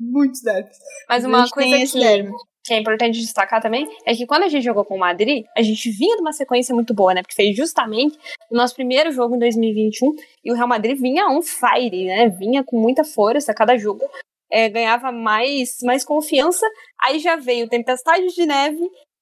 muitos 0.00 0.40
derbys. 0.40 0.76
Mas 1.08 1.24
a 1.24 1.28
uma 1.28 1.40
gente 1.42 1.50
coisa 1.50 1.76
esse 1.76 1.92
que, 1.92 1.98
derby. 2.00 2.30
Que 2.68 2.74
é 2.74 2.78
importante 2.78 3.18
destacar 3.20 3.60
também 3.60 3.88
é 4.06 4.14
que 4.14 4.26
quando 4.26 4.44
a 4.44 4.48
gente 4.48 4.62
jogou 4.64 4.84
com 4.84 4.94
o 4.96 4.98
Madrid, 4.98 5.44
a 5.56 5.62
gente 5.62 5.90
vinha 5.90 6.14
de 6.16 6.20
uma 6.22 6.32
sequência 6.32 6.74
muito 6.74 6.94
boa, 6.94 7.12
né? 7.14 7.22
Porque 7.22 7.34
fez 7.34 7.56
justamente 7.56 8.16
o 8.50 8.56
nosso 8.56 8.74
primeiro 8.74 9.10
jogo 9.10 9.34
em 9.34 9.38
2021 9.38 10.14
e 10.44 10.52
o 10.52 10.54
Real 10.54 10.68
Madrid 10.68 10.96
vinha 10.98 11.26
on 11.28 11.42
fire, 11.42 12.04
né? 12.06 12.28
Vinha 12.28 12.62
com 12.62 12.78
muita 12.78 13.02
força 13.04 13.52
cada 13.54 13.76
jogo. 13.76 14.04
é, 14.50 14.66
ganhava 14.70 15.12
mais, 15.12 15.76
mais 15.82 16.02
confiança, 16.04 16.64
aí 17.02 17.18
já 17.18 17.36
veio 17.36 17.68
tempestade 17.68 18.26
de 18.34 18.46
neve 18.46 18.80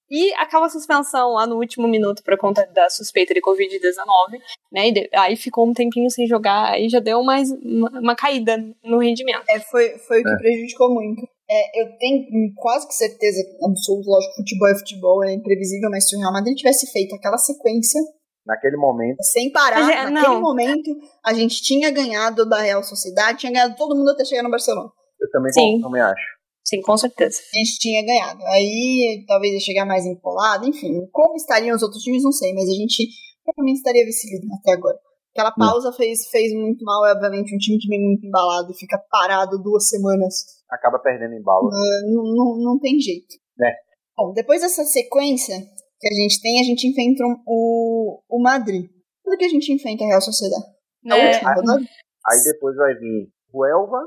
e 0.09 0.33
aquela 0.35 0.69
suspensão 0.69 1.33
lá 1.33 1.49
no 1.49 1.57
último 1.57 1.89
minuto 1.89 2.23
por 2.23 2.37
conta 2.39 2.65
da 2.73 2.89
suspeita 2.89 3.35
de 3.35 3.41
Covid-19, 3.41 4.41
né? 4.73 4.87
E 4.89 4.93
de- 4.93 5.11
aí 5.13 5.35
ficou 5.35 5.67
um 5.69 5.73
tempinho 5.73 6.09
sem 6.11 6.29
jogar, 6.29 6.71
aí 6.75 6.89
já 6.89 7.01
deu 7.01 7.25
mais 7.25 7.51
uma, 7.51 7.91
uma 7.99 8.15
caída 8.15 8.57
no 8.85 8.99
rendimento. 8.99 9.43
É, 9.49 9.59
foi, 9.59 9.99
foi 9.99 10.21
o 10.21 10.23
que 10.23 10.31
É. 10.31 10.37
prejudicou 10.37 10.95
muito. 10.95 11.29
É, 11.49 11.81
eu 11.83 11.97
tenho 11.99 12.25
quase 12.57 12.89
que 12.89 12.95
certeza 12.95 13.41
absoluta, 13.63 14.11
lógico, 14.11 14.33
que 14.35 14.43
futebol 14.43 14.69
é 14.69 14.79
futebol, 14.79 15.25
é 15.25 15.33
imprevisível, 15.33 15.89
mas 15.91 16.09
se 16.09 16.17
o 16.17 16.19
Real 16.19 16.33
Madrid 16.33 16.57
tivesse 16.57 16.91
feito 16.91 17.15
aquela 17.15 17.39
sequência 17.39 18.01
Naquele 18.45 18.77
momento. 18.77 19.17
sem 19.23 19.51
parar, 19.51 19.81
é, 19.91 20.11
naquele 20.11 20.35
não. 20.35 20.41
momento, 20.41 20.91
a 21.25 21.33
gente 21.33 21.63
tinha 21.63 21.91
ganhado 21.91 22.49
da 22.49 22.61
Real 22.61 22.83
Sociedade, 22.83 23.39
tinha 23.39 23.53
ganhado 23.53 23.77
todo 23.77 23.97
mundo 23.97 24.11
até 24.11 24.25
chegar 24.25 24.43
no 24.43 24.51
Barcelona. 24.51 24.89
Eu 25.21 25.31
também, 25.31 25.53
Sim. 25.53 25.81
também 25.81 26.03
acho. 26.03 26.37
Sim, 26.65 26.81
com 26.83 26.97
certeza. 26.97 27.39
A 27.55 27.59
gente 27.59 27.79
tinha 27.79 28.05
ganhado. 28.05 28.45
Aí 28.47 29.25
talvez 29.27 29.55
ia 29.55 29.61
chegar 29.61 29.87
mais 29.87 30.05
empolado, 30.05 30.69
enfim. 30.69 31.07
Como 31.13 31.37
estariam 31.37 31.77
os 31.77 31.83
outros 31.83 32.03
times, 32.03 32.25
não 32.25 32.33
sei, 32.33 32.53
mas 32.55 32.69
a 32.69 32.73
gente 32.73 33.09
provavelmente 33.45 33.77
estaria 33.77 34.05
vice-líder 34.05 34.49
até 34.61 34.73
agora. 34.73 34.99
Aquela 35.37 35.53
pausa 35.53 35.93
fez, 35.93 36.29
fez 36.31 36.53
muito 36.55 36.83
mal, 36.85 37.05
é 37.07 37.13
obviamente, 37.13 37.55
um 37.55 37.59
time 37.59 37.79
que 37.79 37.89
vem 37.89 38.01
muito 38.03 38.27
embalado 38.27 38.71
e 38.73 38.77
fica 38.79 38.99
parado 39.11 39.63
duas 39.63 39.89
semanas 39.89 40.35
Acaba 40.71 40.99
perdendo 40.99 41.35
embalo. 41.35 41.69
não, 41.71 42.23
não, 42.35 42.57
não 42.73 42.79
tem 42.79 42.99
jeito. 42.99 43.35
É. 43.63 43.73
Bom, 44.17 44.33
depois 44.33 44.63
dessa 44.63 44.83
sequência 44.85 45.55
que 46.01 46.09
a 46.09 46.13
gente 46.15 46.41
tem, 46.41 46.61
a 46.61 46.65
gente 46.65 46.89
enfrenta 46.89 47.23
um- 47.25 47.43
o, 47.47 48.23
o 48.29 48.43
Madrid. 48.43 48.89
Quando 49.23 49.39
que 49.39 49.45
a 49.45 49.49
gente 49.49 49.73
enfrenta 49.73 50.05
a 50.05 50.07
Real 50.07 50.21
Sociedade? 50.23 50.65
Na 51.05 51.17
É, 51.19 51.27
última 51.35 51.55
rodada? 51.55 51.81
Aí 52.27 52.43
depois 52.45 52.75
vai 52.77 52.95
vir 52.95 53.29
Huelva, 53.55 53.99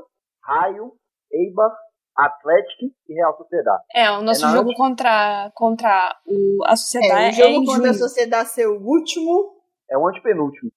Raio, 0.44 0.92
Eibar, 1.32 1.70
Atlético 2.16 2.86
e 3.08 3.14
Real 3.14 3.36
Sociedade. 3.36 3.82
É, 3.94 4.10
o 4.10 4.22
nosso 4.22 4.44
É 4.46 4.50
jogo 4.50 4.74
contra, 4.74 5.50
contra 5.54 6.14
o, 6.26 6.64
a 6.66 6.72
É, 6.72 6.76
sociedade 6.76 7.24
o 7.24 7.28
é, 7.28 7.32
jogo 7.32 7.62
em 7.62 7.64
contra 7.64 7.90
a. 7.90 7.94
Sociedade 7.94 8.48
ser 8.50 8.66
o 8.66 8.80
último. 8.82 9.59
É 9.90 9.98
o 9.98 10.06
antepenúltimo. 10.08 10.70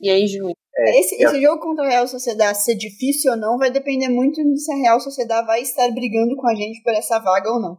E 0.00 0.10
é 0.10 0.18
em 0.18 0.26
junho. 0.26 0.54
É, 0.76 1.00
esse, 1.00 1.16
é. 1.16 1.26
esse 1.26 1.42
jogo 1.42 1.60
contra 1.60 1.84
a 1.84 1.88
Real 1.88 2.06
Sociedade 2.06 2.62
ser 2.62 2.76
difícil 2.76 3.32
ou 3.32 3.36
não 3.36 3.58
vai 3.58 3.70
depender 3.70 4.08
muito 4.08 4.42
de 4.42 4.58
se 4.58 4.72
a 4.72 4.76
Real 4.76 5.00
Sociedade 5.00 5.46
vai 5.46 5.60
estar 5.60 5.90
brigando 5.90 6.36
com 6.36 6.48
a 6.48 6.54
gente 6.54 6.82
por 6.82 6.92
essa 6.92 7.18
vaga 7.18 7.50
ou 7.50 7.60
não. 7.60 7.78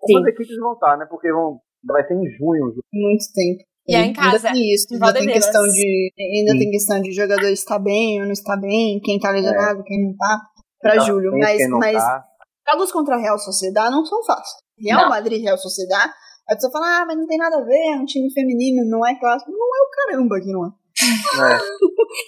Como 0.00 0.18
as 0.18 0.26
equipes 0.26 0.56
vão 0.58 0.72
estar, 0.72 0.96
né? 0.96 1.06
Porque 1.08 1.30
vão, 1.30 1.60
vai 1.84 2.06
ser 2.06 2.14
em 2.14 2.28
junho 2.36 2.66
o 2.66 2.70
jogo. 2.70 2.84
Muito 2.92 3.24
tempo. 3.34 3.62
E 3.86 3.94
é 3.94 4.04
em 4.04 4.12
casa, 4.12 4.48
Ainda 4.48 4.52
tem 4.52 4.74
isso, 4.74 4.86
ainda 4.92 5.12
tem 5.12 5.26
questão 5.26 5.62
de. 5.62 6.12
Ainda 6.18 6.52
Sim. 6.52 6.58
tem 6.58 6.70
questão 6.70 7.00
de 7.00 7.12
jogador 7.12 7.48
estar 7.48 7.78
bem 7.78 8.20
ou 8.20 8.26
não 8.26 8.32
está 8.32 8.56
bem, 8.56 9.00
quem 9.00 9.18
tá 9.18 9.30
lesionado, 9.30 9.82
quem 9.84 10.04
não 10.04 10.16
tá. 10.16 10.40
Pra 10.80 10.94
Tá 10.94 11.00
julho. 11.00 11.32
Mas, 11.32 11.68
mas 11.68 11.96
tá. 11.96 12.24
jogos 12.70 12.92
contra 12.92 13.16
a 13.16 13.18
Real 13.18 13.38
Sociedade 13.38 13.90
não 13.90 14.04
são 14.04 14.22
fáceis. 14.24 14.62
Real 14.78 15.02
Não. 15.02 15.08
Madrid 15.10 15.40
e 15.40 15.42
Real 15.42 15.58
Sociedade, 15.58 16.12
a 16.50 16.54
pessoa 16.54 16.72
fala, 16.72 17.00
ah, 17.02 17.06
mas 17.06 17.16
não 17.16 17.26
tem 17.26 17.38
nada 17.38 17.58
a 17.58 17.64
ver, 17.64 17.92
é 17.92 17.96
um 17.96 18.04
time 18.04 18.30
feminino, 18.32 18.84
não 18.88 19.06
é 19.06 19.14
clássico. 19.18 19.50
Não 19.50 19.58
é 19.58 19.82
o 19.82 19.90
caramba 19.90 20.40
que 20.40 20.52
não 20.52 20.66
é. 20.66 20.70
É. 21.00 21.54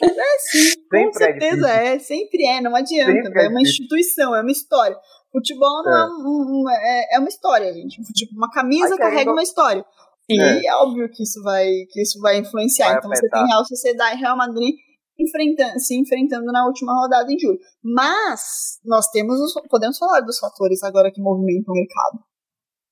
É 0.06 0.38
sim, 0.38 0.74
com 0.88 0.96
Sempre 0.96 1.08
é 1.08 1.12
certeza 1.12 1.56
difícil. 1.56 1.66
é, 1.66 1.98
sempre 1.98 2.46
é, 2.46 2.60
não 2.60 2.74
adianta. 2.74 3.12
Sempre 3.12 3.40
é 3.42 3.44
é 3.44 3.48
uma 3.48 3.60
instituição, 3.60 4.34
é 4.34 4.40
uma 4.40 4.50
história. 4.50 4.96
Futebol 5.30 5.82
não 5.84 5.92
é, 5.92 6.00
É. 6.00 6.06
um, 6.06 6.62
um- 6.62 6.70
é, 6.70 7.16
é 7.16 7.18
uma 7.18 7.28
história, 7.28 7.72
gente. 7.72 8.00
Tipo, 8.14 8.34
uma 8.36 8.50
camisa 8.50 8.96
carrega 8.96 9.30
uma 9.32 9.42
história. 9.42 9.84
E 10.28 10.40
É. 10.40 10.66
é. 10.66 10.74
óbvio 10.76 11.08
que 11.10 11.22
isso 11.22 11.42
vai, 11.42 11.66
que 11.90 12.00
isso 12.00 12.20
vai 12.20 12.38
influenciar. 12.38 12.88
Vai 12.88 12.98
então 12.98 13.10
você 13.10 13.26
afetar. 13.26 13.40
tem 13.40 13.48
Real 13.48 13.64
Sociedade 13.64 14.16
e 14.16 14.20
Real 14.20 14.36
Madrid 14.36 14.74
enfrentando, 15.18 15.78
se 15.80 15.98
enfrentando 16.00 16.46
na 16.46 16.64
última 16.66 16.92
rodada 16.94 17.30
em 17.32 17.38
julho. 17.38 17.58
Mas 17.82 18.78
nós 18.84 19.08
temos 19.08 19.38
os, 19.40 19.52
podemos 19.68 19.98
falar 19.98 20.20
dos 20.20 20.38
fatores 20.38 20.82
agora 20.82 21.10
que 21.12 21.20
movimentam 21.20 21.72
o 21.74 21.76
mercado. 21.76 22.24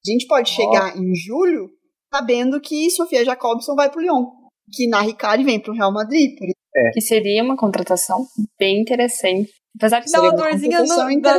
A 0.07 0.11
gente 0.11 0.27
pode 0.27 0.51
chegar 0.51 0.97
em 0.97 1.15
julho 1.15 1.69
sabendo 2.13 2.61
que 2.61 2.91
Sofia 2.91 3.25
Jacobson 3.25 3.75
vai 3.75 3.91
pro 3.91 4.01
Lyon, 4.01 4.27
que 4.73 4.89
na 4.89 5.01
Ricard 5.01 5.45
vem 5.45 5.61
pro 5.61 5.75
Real 5.75 5.93
Madrid, 5.93 6.37
por 6.37 6.45
exemplo. 6.45 6.61
É. 6.77 6.91
Que 6.93 7.01
seria 7.01 7.43
uma 7.43 7.57
contratação 7.57 8.25
bem 8.59 8.81
interessante. 8.81 9.51
Apesar 9.77 10.01
que 10.01 10.11
dá 10.11 10.19
Seria 10.19 10.31
uma 10.31 10.37
uma 10.37 10.51
dorzinha 10.51 10.83
no, 10.83 11.21
dá, 11.21 11.37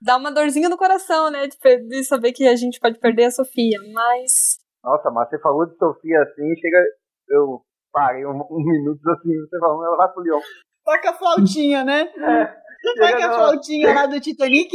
dá 0.00 0.16
uma 0.16 0.32
dorzinha 0.32 0.68
no 0.68 0.76
coração, 0.76 1.30
né? 1.30 1.46
De, 1.46 1.88
de 1.88 2.04
saber 2.04 2.32
que 2.32 2.46
a 2.46 2.56
gente 2.56 2.78
pode 2.78 2.98
perder 2.98 3.24
a 3.24 3.30
Sofia. 3.30 3.78
Mas 3.92 4.58
Nossa, 4.82 5.10
mas 5.10 5.28
você 5.28 5.40
falou 5.40 5.66
de 5.66 5.76
Sofia 5.76 6.22
assim, 6.22 6.54
chega. 6.60 6.84
Eu 7.28 7.62
parei 7.92 8.24
um, 8.24 8.30
um 8.30 8.64
minuto 8.64 9.00
assim, 9.10 9.28
você 9.28 9.58
falando, 9.58 9.84
ela 9.84 9.96
vai 9.96 10.08
pro 10.12 10.22
Lyon. 10.22 10.40
Toca 10.84 11.10
a 11.10 11.14
flautinha, 11.14 11.84
né? 11.84 12.06
Toca 12.06 13.06
Chega 13.06 13.26
a 13.26 13.34
flautinha 13.34 13.94
lá 13.94 14.06
do 14.06 14.20
Titanic. 14.20 14.70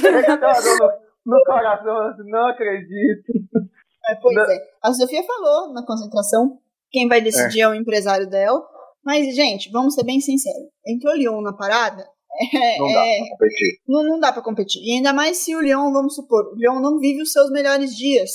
chega 0.00 0.36
dor 0.36 1.11
no, 1.24 1.44
coração, 1.44 1.96
assim, 2.08 2.30
não 2.30 2.48
acredito. 2.48 3.32
É, 4.04 4.16
pois 4.16 4.34
Não. 4.34 4.42
é. 4.42 4.58
A 4.82 4.92
Sofia 4.92 5.22
falou 5.22 5.72
na 5.72 5.86
concentração, 5.86 6.58
quem 6.90 7.06
vai 7.06 7.20
decidir 7.20 7.60
é, 7.60 7.68
o 7.68 7.74
empresário 7.74 8.28
dela. 8.28 8.60
Mas, 9.04 9.32
gente, 9.32 9.70
vamos 9.70 9.94
ser 9.94 10.02
bem 10.02 10.20
sinceros. 10.20 10.70
Entrou 10.84 11.14
o 11.14 11.16
Lyon 11.16 11.40
na 11.40 11.52
parada, 11.52 12.02
é, 12.52 12.78
Não 12.80 12.92
dá 12.92 12.98
é, 13.00 13.18
pra 13.20 13.28
competir. 13.30 13.78
não, 13.86 14.02
não 14.02 14.18
dá 14.18 14.32
pra 14.32 14.42
competir. 14.42 14.82
E 14.82 14.96
ainda 14.96 15.12
mais 15.12 15.36
se 15.36 15.54
o 15.54 15.60
Lyon, 15.60 15.92
vamos 15.92 16.16
supor, 16.16 16.46
o 16.52 16.56
Lyon 16.56 16.80
não 16.80 16.98
vive 16.98 17.22
os 17.22 17.30
seus 17.30 17.48
melhores 17.52 17.94
dias. 17.94 18.30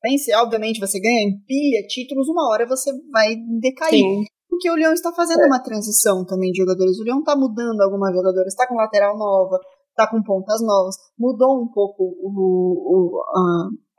Pense, 0.00 0.34
obviamente, 0.36 0.80
você 0.80 0.98
ganha, 0.98 1.28
empilha 1.28 1.86
títulos, 1.86 2.26
uma 2.26 2.48
hora 2.48 2.66
você 2.66 2.90
vai 3.12 3.36
decair. 3.60 3.90
sim. 4.00 4.24
Porque 4.48 4.70
o 4.70 4.74
Leão 4.74 4.92
está 4.92 5.12
fazendo 5.12 5.44
uma 5.46 5.62
transição 5.62 6.24
também 6.26 6.50
de 6.50 6.58
jogadores. 6.58 6.98
O 6.98 7.04
Leão 7.04 7.20
está 7.20 7.36
mudando 7.36 7.80
algumas 7.82 8.12
jogadoras, 8.12 8.48
está 8.48 8.66
com 8.66 8.74
lateral 8.74 9.16
nova, 9.16 9.58
está 9.90 10.08
com 10.10 10.22
pontas 10.22 10.60
novas, 10.62 10.96
mudou 11.18 11.62
um 11.62 11.68
pouco 11.68 12.02
o, 12.02 12.30
o- 12.30 13.22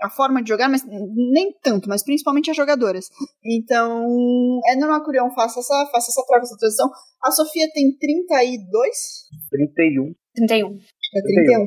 a, 0.01 0.07
a 0.07 0.09
forma 0.09 0.41
de 0.41 0.49
jogar, 0.49 0.67
mas 0.69 0.83
nem 0.85 1.53
tanto, 1.61 1.87
mas 1.87 2.03
principalmente 2.03 2.49
as 2.49 2.57
jogadoras. 2.57 3.05
Então, 3.45 4.03
é 4.67 4.75
normal 4.75 5.03
que 5.03 5.09
o 5.09 5.11
Leão 5.13 5.29
faça 5.31 5.59
essa, 5.59 5.89
faça 5.91 6.09
essa 6.11 6.25
troca, 6.25 6.43
essa 6.43 6.57
transição. 6.57 6.89
A 7.23 7.31
Sofia 7.31 7.67
tem 7.73 7.95
32? 7.97 8.95
31, 9.51 10.13
31. 10.35 10.77
É 11.15 11.21
31. 11.21 11.65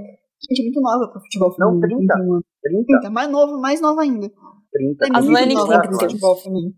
Gente, 0.48 0.60
é 0.60 0.64
muito 0.64 0.80
nova 0.80 1.08
para 1.10 1.20
futebol 1.20 1.54
Não, 1.58 1.80
feminino. 1.80 1.98
30. 1.98 2.14
31 2.14 2.32
anos. 2.34 2.44
30, 2.62 2.84
30, 2.87 3.10
mais 3.10 3.30
novo, 3.30 3.58
mais 3.60 3.80
nova 3.80 4.02
ainda. 4.02 4.28
30. 4.72 5.06
É 5.06 5.08
As 5.18 5.24
muito 5.24 5.38
Lani 5.40 5.54
nova 5.54 5.68
tem 5.72 5.80
pro 5.80 5.98
31. 5.98 6.08
futebol 6.10 6.37
feminino. 6.37 6.74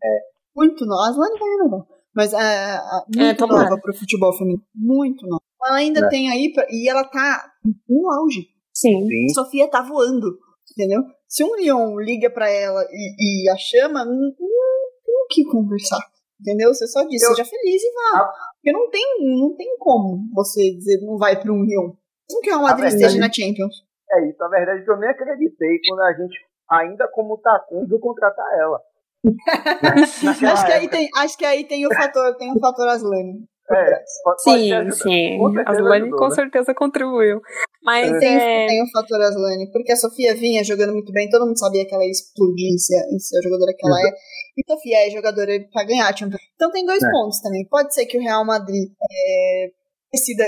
Muito 0.55 0.87
nova. 0.87 1.11
As 1.11 1.17
Lani 1.17 1.39
vai 1.39 1.49
renovar. 1.49 1.87
Mas 2.15 2.33
é, 2.33 2.77
é, 2.77 2.81
muito 3.25 3.37
tomara. 3.39 3.65
nova 3.71 3.81
pro 3.81 3.95
futebol 3.97 4.33
feminino. 4.37 4.63
Muito 4.75 5.27
nova. 5.27 5.43
Ela 5.65 5.77
ainda 5.79 6.07
É. 6.07 6.09
tem 6.09 6.31
aí, 6.31 6.53
e 6.71 6.89
ela 6.89 7.05
tá 7.05 7.51
no 7.89 8.11
auge. 8.13 8.47
Sim. 8.75 9.07
Sim. 9.07 9.29
Sofia 9.35 9.69
tá 9.71 9.83
voando, 9.83 10.39
entendeu? 10.73 11.03
Se 11.29 11.43
um 11.43 11.53
leão 11.55 11.99
liga 11.99 12.31
pra 12.31 12.49
ela 12.49 12.83
e, 12.91 13.45
e 13.47 13.51
a 13.51 13.57
chama, 13.57 14.05
não, 14.05 14.13
não 14.15 14.31
tem 14.33 15.15
o 15.15 15.27
que 15.31 15.45
conversar. 15.51 15.99
Entendeu? 16.41 16.73
Você 16.75 16.87
só 16.87 17.03
diz, 17.05 17.23
Eu- 17.23 17.31
seja 17.35 17.45
feliz 17.49 17.83
e 17.83 17.93
vá. 17.93 18.21
Ah. 18.21 18.33
Porque 18.63 18.73
não 18.77 18.91
tem, 18.91 19.03
não 19.39 19.57
tem 19.57 19.77
como 19.79 20.19
você 20.35 20.73
dizer 20.75 21.01
não 21.01 21.17
vai 21.17 21.41
pra 21.41 21.51
um 21.53 21.63
leão. 21.63 21.97
Mesmo 22.29 22.41
que 22.43 22.49
o 22.51 22.53
Real 22.53 22.63
Madrid 22.63 22.89
esteja 22.93 23.19
na 23.19 23.33
Champions. 23.33 23.75
É 24.13 24.29
isso, 24.29 24.43
a 24.45 24.49
verdade 24.49 24.83
é 24.83 24.85
que 24.85 24.91
eu 24.91 24.99
nem 24.99 25.09
acreditei 25.11 25.79
quando 25.89 26.01
a 26.03 26.13
gente, 26.13 26.37
ainda 26.71 27.09
como 27.13 27.39
Tacum, 27.39 27.87
viu 27.87 27.99
contratar 27.99 28.45
ela. 28.61 28.81
Acho 30.53 30.67
que, 30.67 30.73
aí 30.73 30.89
tem, 30.89 31.09
acho 31.17 31.37
que 31.39 31.45
aí 31.45 31.65
tem 31.65 31.87
o 31.87 31.95
fator, 31.95 32.37
tem 32.37 32.53
o 32.53 32.61
fator 32.61 32.87
Aslane. 32.89 33.45
É, 33.71 33.99
pode- 34.23 34.43
Sim, 34.43 34.91
sim. 34.93 35.39
A 35.67 35.71
ajudou, 35.73 36.19
com 36.19 36.29
né? 36.29 36.35
certeza 36.35 36.75
contribuiu. 36.75 37.41
Mas 37.83 38.19
Tem, 38.19 38.35
é. 38.37 38.67
tem 38.67 38.83
o 38.83 38.91
fator 38.93 39.21
Aslane, 39.21 39.71
porque 39.73 39.93
a 39.93 39.97
Sofia 39.97 40.35
vinha 40.35 40.63
jogando 40.65 40.93
muito 40.93 41.13
bem, 41.13 41.29
todo 41.29 41.47
mundo 41.47 41.59
sabia 41.59 41.85
que 41.87 41.95
ela 41.95 42.05
ia 42.05 42.11
explodir 42.11 42.75
e 42.75 42.79
ser, 42.79 42.97
e 43.15 43.21
ser 43.21 43.39
a 43.39 43.43
jogadora 43.43 43.73
que 43.77 43.87
ela 43.87 43.97
é. 44.01 44.11
E 44.59 44.63
Sofia 44.73 45.07
é 45.07 45.11
jogadora 45.11 45.53
pra 45.73 45.85
ganhar 45.85 46.17
Champions. 46.17 46.41
Então 46.55 46.71
tem 46.71 46.85
dois 46.87 47.03
É. 47.03 47.11
pontos 47.11 47.41
também. 47.41 47.67
Pode 47.69 47.93
ser 47.95 48.07
que 48.07 48.17
o 48.19 48.21
Real 48.21 48.45
Madrid 48.45 48.89
é, 49.13 49.67
decida 50.13 50.45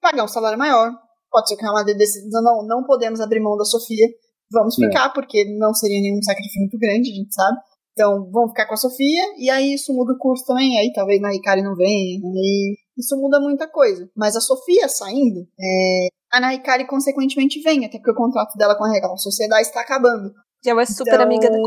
pagar 0.00 0.24
um 0.24 0.28
salário 0.28 0.58
maior. 0.58 0.90
Pode 1.30 1.48
ser 1.48 1.56
que 1.56 1.62
o 1.62 1.64
Real 1.64 1.74
Madrid 1.74 1.96
decida, 1.96 2.40
não, 2.42 2.66
não 2.66 2.84
podemos 2.84 3.20
abrir 3.20 3.40
mão 3.40 3.56
da 3.56 3.64
Sofia. 3.64 4.06
Vamos 4.52 4.76
É. 4.80 4.86
ficar, 4.86 5.10
porque 5.10 5.44
não 5.58 5.72
seria 5.74 6.00
nenhum 6.00 6.20
sacrifício 6.22 6.60
muito 6.60 6.78
grande, 6.78 7.10
a 7.10 7.14
gente 7.14 7.32
sabe. 7.34 7.56
Então, 8.00 8.30
vamos 8.30 8.50
ficar 8.50 8.66
com 8.66 8.74
a 8.74 8.78
Sofia, 8.78 9.22
e 9.36 9.50
aí 9.50 9.74
isso 9.74 9.92
muda 9.92 10.14
o 10.14 10.18
curso 10.18 10.44
também, 10.46 10.78
aí 10.78 10.92
talvez 10.92 11.20
na 11.20 11.30
Ricari 11.30 11.62
não 11.62 11.74
venha, 11.74 12.18
aí 12.18 12.76
isso 12.96 13.16
muda 13.16 13.40
muita 13.40 13.68
coisa. 13.68 14.08
Mas 14.16 14.36
a 14.36 14.40
Sofia 14.40 14.88
saindo, 14.88 15.40
é, 15.60 16.08
a 16.32 16.40
Naikari 16.40 16.86
consequentemente 16.86 17.60
vem, 17.60 17.84
até 17.84 17.98
porque 17.98 18.12
o 18.12 18.14
contrato 18.14 18.56
dela 18.56 18.76
com 18.76 18.84
a 18.84 18.92
Real 18.92 19.18
Sociedade 19.18 19.62
está 19.62 19.80
acabando. 19.80 20.32
Já 20.64 20.80
é 20.80 20.86
super 20.86 21.14
Então, 21.14 21.24
amiga 21.24 21.50
da 21.50 21.58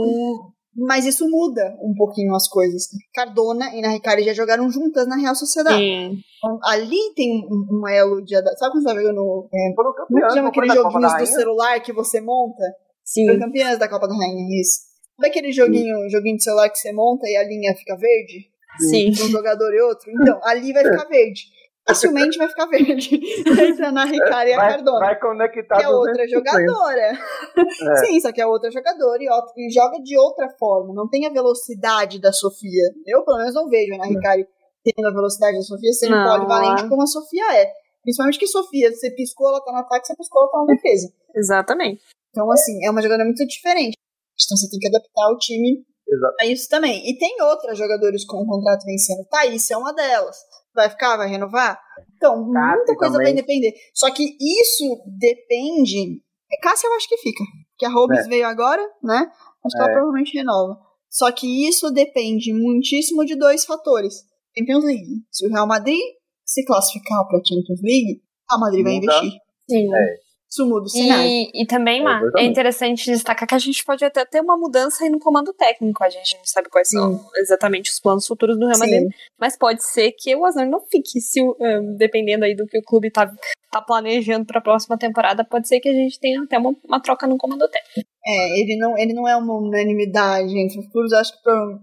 Mas 0.88 1.06
isso 1.06 1.28
muda 1.30 1.76
um 1.82 1.94
pouquinho 1.96 2.34
as 2.34 2.48
coisas. 2.48 2.88
Cardona 3.14 3.76
e 3.76 3.82
Naikari 3.82 4.24
já 4.24 4.34
jogaram 4.34 4.70
juntas 4.70 5.08
na 5.08 5.18
Real 5.18 5.36
Sociedade. 5.36 5.78
Sim. 5.78 6.18
Então, 6.38 6.60
ali 6.64 7.14
tem 7.16 7.46
um, 7.46 7.80
um 7.80 7.88
elo 7.88 8.24
de... 8.24 8.36
Sabe 8.36 8.72
quando 8.72 8.84
você 8.84 8.90
tá 8.90 8.96
jogando... 8.96 9.50
É, 9.54 9.74
Foram 9.76 9.94
como 9.94 10.20
é 10.20 10.22
que 10.22 10.28
campeãs, 10.28 10.34
chama 10.34 10.50
aqueles 10.50 10.74
joguinhos 10.74 11.18
do 11.18 11.26
celular 11.26 11.80
que 11.82 11.94
você 11.94 12.22
monta? 12.22 12.64
Sim. 13.04 13.26
Foi 13.26 13.40
campeãs 13.40 13.78
da 13.78 13.90
Copa 13.90 14.08
da 14.08 14.16
Rainha, 14.16 14.62
isso. 14.62 14.93
Sabe 15.24 15.28
aquele 15.30 15.52
joguinho, 15.54 16.10
joguinho 16.10 16.36
de 16.38 16.44
celular 16.44 16.70
que 16.70 16.78
você 16.78 16.92
monta 16.92 17.26
e 17.30 17.36
a 17.38 17.44
linha 17.44 17.74
fica 17.76 17.96
verde? 17.96 18.50
Sim. 18.90 19.08
Entre 19.10 19.24
um 19.24 19.30
jogador 19.30 19.74
e 19.74 19.82
outro? 19.82 20.12
Então, 20.12 20.38
ali 20.44 20.74
vai 20.74 20.84
ficar 20.84 21.06
verde. 21.06 21.44
Facilmente 21.88 22.38
vai 22.38 22.48
ficar 22.50 22.66
verde. 22.66 23.20
Entra 23.70 23.92
na 23.92 24.04
Ricari 24.06 24.50
e 24.50 24.54
a 24.54 24.58
Vai, 24.58 24.70
Cardona. 24.74 25.00
vai 25.00 25.20
conectar 25.20 25.78
que 25.78 25.84
é 25.84 25.90
outra 25.90 26.26
200%. 26.26 26.30
jogadora. 26.30 27.02
É. 27.12 27.96
Sim, 28.06 28.20
só 28.20 28.32
que 28.34 28.42
é 28.42 28.46
outra 28.48 28.70
jogadora 28.72 29.22
e, 29.24 29.30
outra- 29.30 29.54
e 29.58 29.70
joga 29.70 29.98
de 30.02 30.18
outra 30.18 30.50
forma. 30.60 30.94
Não 30.94 31.08
tem 31.10 31.26
a 31.26 31.30
velocidade 31.30 32.20
da 32.20 32.32
Sofia. 32.34 32.84
Eu, 33.06 33.24
pelo 33.24 33.38
menos, 33.38 33.54
não 33.54 33.70
vejo 33.70 33.94
a 33.94 33.96
Ana 33.96 34.06
Ricari 34.08 34.46
tendo 34.84 35.08
a 35.08 35.12
velocidade 35.14 35.56
da 35.58 35.62
Sofia 35.64 35.92
sendo 35.94 36.16
Não, 36.16 36.38
polivalente 36.40 36.84
é. 36.86 36.90
como 36.90 37.02
a 37.04 37.08
Sofia 37.08 37.44
é. 37.62 37.72
Principalmente 38.02 38.40
que 38.40 38.48
Sofia, 38.48 38.92
você 38.92 39.12
piscou, 39.12 39.48
ela 39.50 39.62
tá 39.62 39.72
no 39.72 39.78
ataque, 39.80 40.06
você 40.08 40.16
piscou, 40.16 40.42
ela 40.42 40.52
tá 40.52 40.58
na 40.60 40.74
defesa. 40.76 41.14
Exatamente. 41.36 42.02
Então, 42.32 42.50
assim, 42.52 42.86
é 42.86 42.90
uma 42.90 43.02
jogadora 43.02 43.26
muito 43.26 43.46
diferente. 43.46 43.96
Então 44.36 44.58
você 44.58 44.70
tem 44.70 44.80
que 44.80 44.88
adaptar 44.88 45.30
o 45.32 45.38
time 45.38 45.84
Exato. 46.08 46.36
a 46.42 46.46
isso 46.46 46.68
também. 46.70 47.08
E 47.10 47.18
tem 47.18 47.42
outras 47.42 47.78
jogadores 47.78 48.26
com 48.26 48.38
o 48.38 48.46
contrato 48.46 48.84
vencendo. 48.86 49.26
Thaís 49.30 49.70
é 49.72 49.78
uma 49.78 49.94
delas. 49.94 50.38
Vai 50.76 50.90
ficar, 50.90 51.18
vai 51.18 51.28
renovar? 51.30 51.80
Então, 52.16 52.52
Cássia 52.52 52.76
muita 52.78 52.96
coisa 52.96 53.14
também. 53.14 53.34
vai 53.34 53.42
depender. 53.42 53.74
Só 53.94 54.12
que 54.12 54.24
isso 54.24 55.04
depende. 55.20 56.22
É, 56.52 56.58
Cássia 56.62 56.88
eu 56.88 56.94
acho 56.96 57.08
que 57.08 57.18
fica. 57.18 57.44
Porque 57.72 57.86
a 57.86 57.90
Robes 57.90 58.26
É. 58.26 58.30
veio 58.30 58.48
agora, 58.48 58.82
né? 59.04 59.32
Acho 59.66 59.76
que 59.76 59.82
ela 59.82 59.90
É. 59.90 59.94
provavelmente 59.94 60.34
renova. 60.38 60.78
Só 61.10 61.32
que 61.32 61.68
isso 61.68 61.92
depende 61.92 62.52
muitíssimo 62.54 63.24
de 63.26 63.36
dois 63.36 63.66
fatores. 63.66 64.16
Champions 64.58 64.84
League. 64.84 65.24
Se 65.32 65.48
o 65.48 65.50
Real 65.52 65.68
Madrid 65.68 66.00
se 66.46 66.66
classificar 66.66 67.26
para 67.28 67.40
Champions 67.48 67.80
League, 67.84 68.22
a 68.50 68.58
Madrid 68.58 68.84
vai 68.84 68.96
Muda. 68.96 69.06
investir. 69.06 69.40
Sim. 69.70 69.96
É. 69.96 70.23
Isso 70.54 70.68
muda 70.68 70.86
o 70.86 70.88
cenário. 70.90 71.26
E, 71.26 71.50
e 71.64 71.66
também, 71.66 72.00
É, 72.00 72.04
Mar, 72.04 72.20
é 72.22 72.24
exatamente. 72.26 72.52
interessante 72.52 73.12
destacar 73.12 73.48
que 73.48 73.56
a 73.56 73.60
gente 73.60 73.84
pode 73.84 74.06
até 74.06 74.24
ter 74.24 74.40
uma 74.40 74.56
mudança 74.56 75.04
aí 75.04 75.10
no 75.10 75.18
comando 75.18 75.52
técnico. 75.52 76.04
A 76.04 76.10
gente 76.10 76.38
não 76.38 76.46
sabe 76.46 76.70
quais 76.70 76.90
são 76.90 77.20
exatamente 77.38 77.90
os 77.90 78.00
planos 78.00 78.28
futuros 78.28 78.56
do 78.60 78.68
Real 78.68 78.78
Madrid, 78.78 79.02
Sim. 79.02 79.10
mas 79.40 79.58
pode 79.58 79.84
ser 79.84 80.12
que 80.12 80.36
o 80.36 80.46
Aznar 80.46 80.70
não 80.70 80.80
fique, 80.92 81.20
se, 81.20 81.40
eh, 81.42 81.80
dependendo 81.98 82.46
aí 82.46 82.56
do 82.56 82.68
que 82.68 82.78
o 82.78 82.84
clube 82.84 83.10
tá, 83.12 83.28
tá 83.72 83.82
planejando 83.82 84.46
para 84.46 84.60
a 84.60 84.64
próxima 84.64 84.96
temporada, 84.96 85.44
pode 85.44 85.68
ser 85.68 85.80
que 85.80 85.90
a 85.90 85.94
gente 85.94 86.20
tenha 86.20 86.40
até 86.44 86.60
uma, 86.60 86.76
uma 86.88 87.02
troca 87.02 87.26
no 87.26 87.36
comando 87.38 87.68
técnico. 87.68 88.08
É, 88.24 88.60
ele 88.62 88.78
não, 88.78 88.96
ele 88.96 89.14
não 89.14 89.28
é 89.28 89.36
uma 89.36 89.56
unanimidade 89.58 90.56
entre 90.58 90.80
os 90.80 90.88
clubes, 90.90 91.14
acho 91.14 91.32
que 91.36 91.44
por- 91.44 91.80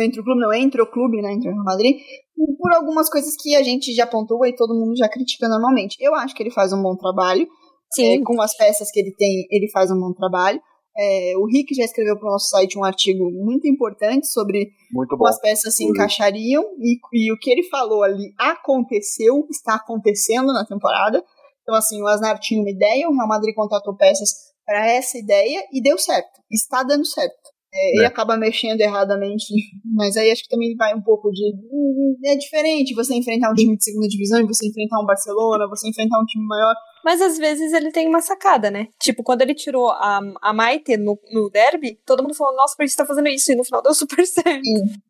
entre 0.00 0.20
o 0.20 0.24
clube, 0.24 0.40
não, 0.40 0.52
entre 0.54 0.80
o 0.80 0.86
clube, 0.90 1.20
né, 1.20 1.32
entre 1.32 1.50
o 1.50 1.52
Real 1.52 1.64
Madrid, 1.64 1.96
por 2.58 2.72
algumas 2.72 3.10
coisas 3.10 3.34
que 3.38 3.54
a 3.56 3.62
gente 3.62 3.92
já 3.92 4.06
pontua 4.06 4.48
e 4.48 4.54
todo 4.54 4.74
mundo 4.74 4.96
já 4.96 5.08
critica 5.08 5.48
normalmente. 5.48 5.96
Eu 6.00 6.14
acho 6.14 6.34
que 6.34 6.42
ele 6.42 6.50
faz 6.50 6.72
um 6.72 6.80
bom 6.82 6.96
trabalho, 6.96 7.46
é, 7.98 8.20
com 8.22 8.40
as 8.40 8.56
peças 8.56 8.90
que 8.90 9.00
ele 9.00 9.14
tem, 9.16 9.46
ele 9.50 9.70
faz 9.70 9.90
um 9.90 9.98
bom 9.98 10.12
trabalho. 10.12 10.60
É, 10.98 11.34
o 11.36 11.44
Rick 11.44 11.74
já 11.74 11.84
escreveu 11.84 12.18
para 12.18 12.26
o 12.26 12.32
nosso 12.32 12.48
site 12.48 12.78
um 12.78 12.84
artigo 12.84 13.30
muito 13.30 13.68
importante 13.68 14.26
sobre 14.28 14.70
Muito 14.90 15.10
como 15.10 15.26
as 15.26 15.38
peças 15.38 15.76
se 15.76 15.84
encaixariam 15.84 16.64
e, 16.80 16.98
e 17.12 17.32
o 17.32 17.38
que 17.38 17.50
ele 17.50 17.64
falou 17.64 18.02
ali 18.02 18.32
aconteceu, 18.38 19.46
está 19.50 19.74
acontecendo 19.74 20.54
na 20.54 20.64
temporada. 20.64 21.22
Então, 21.62 21.74
assim, 21.74 22.00
o 22.00 22.06
Asnar 22.06 22.38
tinha 22.38 22.60
uma 22.60 22.70
ideia, 22.70 23.08
o 23.08 23.12
Real 23.12 23.28
Madrid 23.28 23.54
contratou 23.54 23.94
peças 23.94 24.30
para 24.64 24.90
essa 24.90 25.18
ideia 25.18 25.64
e 25.72 25.82
deu 25.82 25.98
certo. 25.98 26.40
Está 26.50 26.82
dando 26.82 27.04
certo. 27.04 27.55
É, 27.76 27.96
Ele 27.96 28.04
É. 28.04 28.06
acaba 28.06 28.36
mexendo 28.36 28.80
erradamente, 28.80 29.44
mas 29.84 30.16
aí 30.16 30.30
acho 30.30 30.42
que 30.42 30.48
também 30.48 30.74
vai 30.76 30.94
um 30.94 31.02
pouco 31.02 31.30
de. 31.30 31.52
É 32.24 32.36
diferente 32.36 32.94
você 32.94 33.14
enfrentar 33.14 33.50
um 33.50 33.54
time 33.54 33.76
de 33.76 33.84
segunda 33.84 34.08
divisão 34.08 34.40
e 34.40 34.46
você 34.46 34.66
enfrentar 34.68 35.00
um 35.00 35.06
Barcelona, 35.06 35.68
você 35.68 35.88
enfrentar 35.88 36.20
um 36.20 36.24
time 36.24 36.44
maior. 36.46 36.74
Mas 37.04 37.20
às 37.20 37.38
vezes 37.38 37.72
ele 37.72 37.92
tem 37.92 38.08
uma 38.08 38.20
sacada, 38.20 38.68
né? 38.70 38.88
Tipo, 39.00 39.22
quando 39.22 39.42
ele 39.42 39.54
tirou 39.54 39.90
a, 39.90 40.20
a 40.42 40.52
Maite 40.52 40.96
no, 40.96 41.16
no 41.32 41.48
derby, 41.50 42.00
todo 42.04 42.22
mundo 42.22 42.34
falou, 42.34 42.56
nossa, 42.56 42.74
por 42.76 42.82
que 42.84 42.88
você 42.90 42.96
tá 42.96 43.06
fazendo 43.06 43.28
isso? 43.28 43.52
E 43.52 43.54
no 43.54 43.64
final 43.64 43.80
deu 43.82 43.94
super 43.94 44.24
certo. 44.26 44.62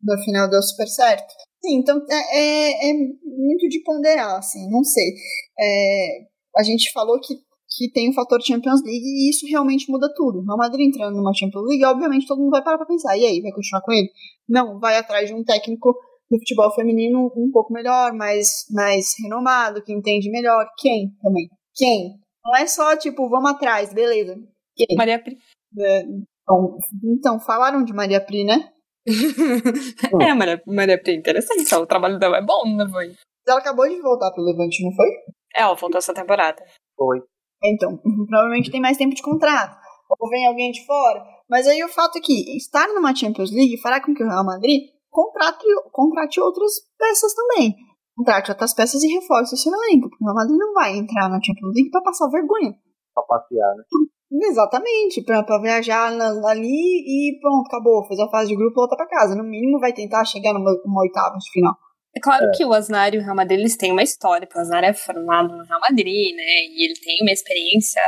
no 0.02 0.24
final 0.24 0.50
deu 0.50 0.62
super 0.62 0.86
certo. 0.88 1.32
Sim, 1.64 1.78
então 1.78 2.04
é, 2.10 2.38
é, 2.38 2.90
é 2.90 2.92
muito 3.24 3.66
de 3.68 3.82
ponderar, 3.82 4.36
assim, 4.36 4.68
não 4.70 4.84
sei. 4.84 5.14
É, 5.58 6.18
a 6.58 6.62
gente 6.62 6.92
falou 6.92 7.18
que, 7.20 7.34
que 7.76 7.90
tem 7.92 8.08
o 8.08 8.14
fator 8.14 8.40
Champions 8.42 8.82
League 8.82 9.04
e 9.04 9.28
isso 9.28 9.46
realmente 9.46 9.90
muda 9.90 10.10
tudo. 10.16 10.38
O 10.38 10.44
Real 10.44 10.56
Madrid 10.56 10.88
entrando 10.88 11.16
numa 11.16 11.34
Champions 11.34 11.66
League, 11.68 11.84
obviamente 11.84 12.26
todo 12.26 12.38
mundo 12.38 12.50
vai 12.50 12.64
parar 12.64 12.78
pra 12.78 12.86
pensar, 12.86 13.16
e 13.18 13.26
aí, 13.26 13.42
vai 13.42 13.52
continuar 13.52 13.82
com 13.82 13.92
ele? 13.92 14.10
Não, 14.48 14.80
vai 14.80 14.96
atrás 14.96 15.28
de 15.28 15.34
um 15.34 15.44
técnico 15.44 15.94
do 16.30 16.38
futebol 16.38 16.74
feminino 16.74 17.30
um 17.36 17.50
pouco 17.52 17.72
melhor, 17.72 18.14
mais, 18.14 18.64
mais 18.70 19.14
renomado, 19.22 19.82
que 19.82 19.92
entende 19.92 20.30
melhor. 20.30 20.66
Quem 20.78 21.10
também? 21.22 21.48
Quem? 21.74 22.18
Não 22.44 22.56
é 22.56 22.66
só 22.66 22.96
tipo, 22.96 23.28
vamos 23.28 23.50
atrás, 23.50 23.92
beleza. 23.92 24.34
Quem? 24.74 24.96
Maria 24.96 25.22
Pri. 25.22 25.36
É, 25.78 26.02
então, 26.02 26.78
então, 27.04 27.40
falaram 27.40 27.84
de 27.84 27.92
Maria 27.92 28.24
Pri, 28.24 28.44
né? 28.44 28.70
é, 30.20 30.32
Maria, 30.32 30.62
Maria 30.66 31.00
Pri, 31.00 31.16
interessante. 31.16 31.74
O 31.74 31.86
trabalho 31.86 32.18
dela 32.18 32.38
é 32.38 32.42
bom 32.42 32.64
no 32.66 32.76
Levante. 32.78 33.18
Ela 33.46 33.60
acabou 33.60 33.88
de 33.88 34.00
voltar 34.00 34.32
pro 34.32 34.42
Levante, 34.42 34.82
não 34.82 34.92
foi? 34.94 35.08
É, 35.54 35.62
ela 35.62 35.74
voltou 35.74 35.98
essa 35.98 36.14
temporada. 36.14 36.64
Foi. 36.96 37.20
Então, 37.64 37.96
provavelmente 38.28 38.70
tem 38.70 38.80
mais 38.80 38.96
tempo 38.96 39.14
de 39.14 39.22
contrato. 39.22 39.76
Ou 40.09 40.28
vem 40.28 40.46
alguém 40.46 40.70
de 40.70 40.84
fora. 40.86 41.24
Mas 41.48 41.66
aí 41.66 41.82
o 41.82 41.88
fato 41.88 42.18
é 42.18 42.20
que 42.20 42.57
estar 42.57 42.86
numa 42.88 43.14
Champions 43.14 43.50
League 43.52 43.80
fará 43.80 44.00
com 44.00 44.14
que 44.14 44.22
o 44.22 44.28
Real 44.28 44.44
Madrid 44.44 44.82
contrate, 45.11 45.64
contrate 45.92 46.40
outras 46.40 46.72
peças 46.98 47.34
também. 47.34 47.74
Contrate 48.16 48.50
outras 48.50 48.74
peças 48.74 49.02
e 49.02 49.09
reforce 49.09 49.54
o 49.54 49.59
seu 49.59 49.72
elenco. 49.72 50.09
Porque 50.09 50.24
o 50.24 50.26
Real 50.26 50.36
Madrid 50.36 50.57
não 50.57 50.72
vai 50.72 50.96
entrar 50.96 51.28
na 51.28 51.40
Champions 51.42 51.74
League 51.74 51.90
pra 51.90 52.02
passar 52.02 52.28
vergonha. 52.28 52.74
Pra 53.14 53.22
passear, 53.24 53.74
né? 53.76 53.82
Exatamente, 54.32 55.22
pra, 55.22 55.42
pra 55.42 55.61
viajar 55.61 56.11
na, 56.11 56.28
ali 56.50 56.66
e 56.66 57.38
pronto, 57.40 57.66
acabou. 57.66 58.04
Fez 58.07 58.18
a 58.20 58.28
fase 58.28 58.48
de 58.48 58.57
grupo 58.57 58.72
e 58.72 58.74
volta 58.74 58.96
pra 58.96 59.09
casa. 59.09 59.36
No 59.36 59.44
mínimo 59.44 59.78
vai 59.78 59.92
tentar 59.92 60.24
chegar 60.24 60.52
numa, 60.52 60.72
numa 60.84 61.02
oitava 61.02 61.36
de 61.36 61.50
final. 61.50 61.74
É 62.16 62.20
claro 62.20 62.46
é. 62.46 62.50
que 62.56 62.64
o 62.64 62.72
Asnar 62.72 63.14
e 63.14 63.18
o 63.18 63.22
Real 63.22 63.36
Madrid 63.36 63.60
eles 63.60 63.76
têm 63.76 63.92
uma 63.92 64.02
história, 64.02 64.46
porque 64.46 64.58
o 64.58 64.62
Asnar 64.62 64.82
é 64.84 64.94
formado 64.94 65.54
no 65.54 65.64
Real 65.64 65.80
Madrid, 65.80 66.34
né? 66.34 66.42
E 66.70 66.86
ele 66.86 66.94
tem 66.94 67.18
uma 67.20 67.32
experiência 67.32 68.00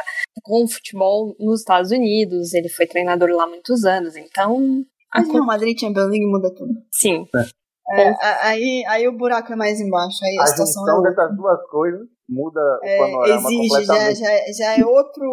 com 0.43 0.65
o 0.65 0.69
futebol 0.69 1.37
nos 1.39 1.61
Estados 1.61 1.91
Unidos, 1.91 2.55
ele 2.55 2.69
foi 2.69 2.87
treinador 2.87 3.29
lá 3.31 3.45
há 3.45 3.49
muitos 3.49 3.85
anos, 3.85 4.17
então. 4.17 4.83
A 5.13 5.21
Real 5.21 5.45
Madrid 5.45 5.79
Champions 5.79 6.11
League 6.11 6.27
muda 6.27 6.55
tudo. 6.55 6.73
Sim. 6.93 7.27
É. 7.35 7.59
É, 7.91 8.15
aí, 8.43 8.85
aí 8.87 9.09
o 9.09 9.17
buraco 9.17 9.51
é 9.51 9.57
mais 9.57 9.81
embaixo. 9.81 10.19
Aí 10.23 10.37
a, 10.39 10.43
a 10.43 10.47
situação 10.47 10.85
junção 10.85 11.07
é 11.07 11.11
dessas 11.11 11.37
duas 11.37 11.67
coisas 11.71 12.07
muda 12.29 12.61
é, 12.83 12.97
o 12.97 13.07
panorama 13.07 13.49
exige, 13.49 13.85
já, 13.87 14.15
já, 14.15 14.53
já 14.53 14.79
é 14.79 14.85
outro. 14.85 15.25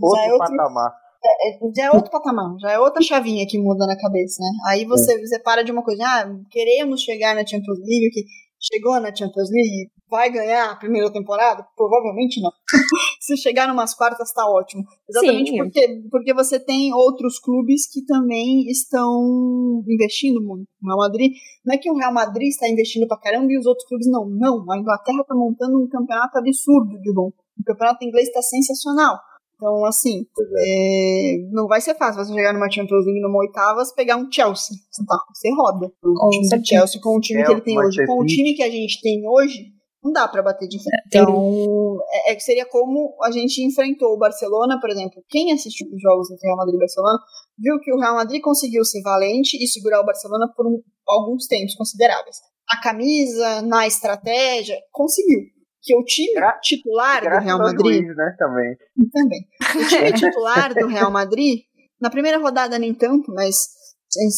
Outro 0.00 0.16
já 0.16 0.26
é 0.26 0.32
outro 0.32 0.56
patamar. 0.56 1.01
É, 1.24 1.58
já 1.76 1.84
é 1.86 1.90
outro 1.90 2.10
patamar, 2.10 2.56
já 2.60 2.72
é 2.72 2.78
outra 2.78 3.02
chavinha 3.02 3.46
que 3.46 3.58
muda 3.58 3.86
na 3.86 3.96
cabeça, 3.96 4.40
né? 4.40 4.50
Aí 4.68 4.84
você, 4.84 5.18
você 5.20 5.38
para 5.38 5.62
de 5.62 5.70
uma 5.70 5.82
coisa, 5.82 6.02
ah, 6.04 6.26
queremos 6.50 7.00
chegar 7.00 7.34
na 7.34 7.46
Champions 7.46 7.78
League, 7.78 8.10
que 8.12 8.24
chegou 8.60 9.00
na 9.00 9.14
Champions 9.14 9.50
League, 9.50 9.90
vai 10.08 10.30
ganhar 10.30 10.70
a 10.70 10.76
primeira 10.76 11.10
temporada? 11.12 11.66
Provavelmente 11.76 12.40
não. 12.40 12.50
Se 13.20 13.36
chegar 13.36 13.66
numas 13.66 13.94
quartas, 13.94 14.32
tá 14.32 14.46
ótimo. 14.46 14.84
Exatamente 15.08 15.50
Sim. 15.50 15.56
porque, 15.56 16.02
porque 16.10 16.34
você 16.34 16.60
tem 16.60 16.92
outros 16.92 17.38
clubes 17.38 17.90
que 17.90 18.04
também 18.04 18.66
estão 18.68 19.82
investindo 19.88 20.40
muito. 20.40 20.68
O 20.82 20.86
Real 20.86 20.98
Madrid, 20.98 21.32
não 21.64 21.74
é 21.74 21.78
que 21.78 21.90
o 21.90 21.96
Real 21.96 22.12
Madrid 22.12 22.48
está 22.48 22.68
investindo 22.68 23.06
pra 23.08 23.18
caramba 23.18 23.50
e 23.50 23.58
os 23.58 23.66
outros 23.66 23.86
clubes 23.88 24.06
não. 24.08 24.28
Não, 24.28 24.70
a 24.70 24.78
Inglaterra 24.78 25.24
tá 25.26 25.34
montando 25.34 25.82
um 25.82 25.88
campeonato 25.88 26.38
absurdo 26.38 27.00
de 27.00 27.12
bom. 27.12 27.30
O 27.58 27.64
campeonato 27.64 28.04
inglês 28.04 28.28
está 28.28 28.42
sensacional. 28.42 29.18
Então, 29.62 29.84
assim, 29.84 30.26
é, 30.58 31.36
não 31.52 31.68
vai 31.68 31.80
ser 31.80 31.94
fácil 31.94 32.24
você 32.24 32.32
chegar 32.34 32.52
numa 32.52 32.68
Champions 32.68 33.04
League 33.06 33.20
numa 33.20 33.38
oitavas, 33.38 33.92
pegar 33.94 34.16
um 34.16 34.28
Chelsea. 34.30 34.76
Você, 34.90 35.04
tá, 35.06 35.16
você 35.32 35.50
roda. 35.54 35.86
O 36.02 36.30
time 36.30 36.48
do. 36.48 36.66
Chelsea 36.66 37.00
com 37.00 37.16
o 37.16 37.20
time 37.20 37.44
que 37.44 37.52
ele 37.52 37.60
tem 37.60 37.74
Chelsea, 37.74 38.02
hoje. 38.02 38.06
Com 38.06 38.22
o 38.22 38.26
time 38.26 38.54
que 38.54 38.62
a 38.64 38.70
gente 38.70 39.00
tem 39.00 39.22
hoje, 39.28 39.66
não 40.02 40.12
dá 40.12 40.26
pra 40.26 40.42
bater 40.42 40.66
de 40.66 40.82
frente. 40.82 41.02
Então, 41.06 41.98
é, 42.10 42.32
é 42.32 42.34
que 42.34 42.40
seria 42.42 42.66
como 42.66 43.16
a 43.22 43.30
gente 43.30 43.62
enfrentou 43.64 44.14
o 44.14 44.18
Barcelona, 44.18 44.80
por 44.80 44.90
exemplo. 44.90 45.22
Quem 45.28 45.52
assistiu 45.52 45.86
os 45.94 46.02
jogos 46.02 46.28
entre 46.32 46.44
Real 46.44 46.56
Madrid 46.56 46.74
e 46.74 46.78
Barcelona, 46.80 47.18
viu 47.56 47.78
que 47.78 47.92
o 47.94 48.00
Real 48.00 48.16
Madrid 48.16 48.40
conseguiu 48.42 48.84
ser 48.84 49.00
valente 49.02 49.56
e 49.62 49.68
segurar 49.68 50.00
o 50.00 50.04
Barcelona 50.06 50.52
por 50.56 50.66
um- 50.66 50.82
alguns 51.06 51.46
tempos 51.46 51.76
consideráveis. 51.76 52.36
Na 52.68 52.80
camisa, 52.80 53.62
na 53.62 53.86
estratégia, 53.86 54.76
conseguiu. 54.90 55.40
Que 55.82 55.96
o 55.96 56.04
time 56.04 56.32
Gra- 56.34 56.58
titular 56.62 57.22
do 57.22 57.44
Real 57.44 57.58
Madrid 57.58 58.02
juiz, 58.04 58.16
né, 58.16 58.36
também. 58.38 58.76
também. 59.12 59.40
O 59.84 59.88
time 59.88 60.12
titular 60.30 60.74
do 60.74 60.86
Real 60.86 61.10
Madrid, 61.10 61.60
na 62.00 62.08
primeira 62.10 62.38
rodada 62.38 62.78
nem 62.78 62.94
tanto, 62.94 63.32
mas 63.34 63.68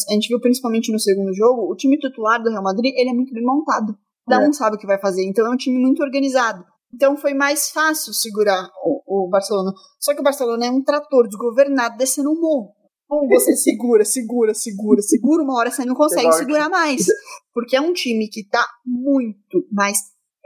a 0.09 0.13
gente 0.13 0.27
viu 0.29 0.39
principalmente 0.39 0.91
no 0.91 0.99
segundo 0.99 1.33
jogo, 1.35 1.71
o 1.71 1.75
time 1.75 1.97
titular 1.99 2.41
do 2.41 2.49
Real 2.49 2.63
Madrid, 2.63 2.93
ele 2.95 3.09
é 3.09 3.13
muito 3.13 3.33
bem 3.33 3.43
montado. 3.43 3.95
Cada 4.27 4.43
É. 4.43 4.47
um 4.49 4.53
sabe 4.53 4.75
o 4.75 4.79
que 4.79 4.87
vai 4.87 4.99
fazer, 4.99 5.23
então 5.23 5.45
é 5.45 5.49
um 5.51 5.57
time 5.57 5.77
muito 5.79 6.01
organizado. 6.01 6.63
Então 6.93 7.15
foi 7.17 7.33
mais 7.33 7.69
fácil 7.69 8.13
segurar 8.13 8.67
o, 8.83 9.25
o 9.25 9.29
Barcelona. 9.29 9.71
Só 9.99 10.13
que 10.15 10.21
o 10.21 10.23
Barcelona 10.23 10.65
é 10.65 10.71
um 10.71 10.81
trator 10.81 11.27
desgovernado 11.27 11.97
descendo 11.97 12.31
um 12.31 12.39
morro. 12.39 12.73
Então 13.05 13.27
você 13.27 13.53
segura, 13.57 14.03
segura, 14.05 14.53
segura, 14.55 15.01
segura, 15.01 15.43
uma 15.43 15.57
hora 15.59 15.69
você 15.69 15.85
não 15.85 15.93
consegue 15.93 16.31
segurar 16.31 16.69
mais. 16.69 17.05
Porque 17.53 17.75
é 17.75 17.81
um 17.81 17.93
time 17.93 18.27
que 18.29 18.47
tá 18.47 18.65
muito, 18.85 19.67
mas 19.71 19.97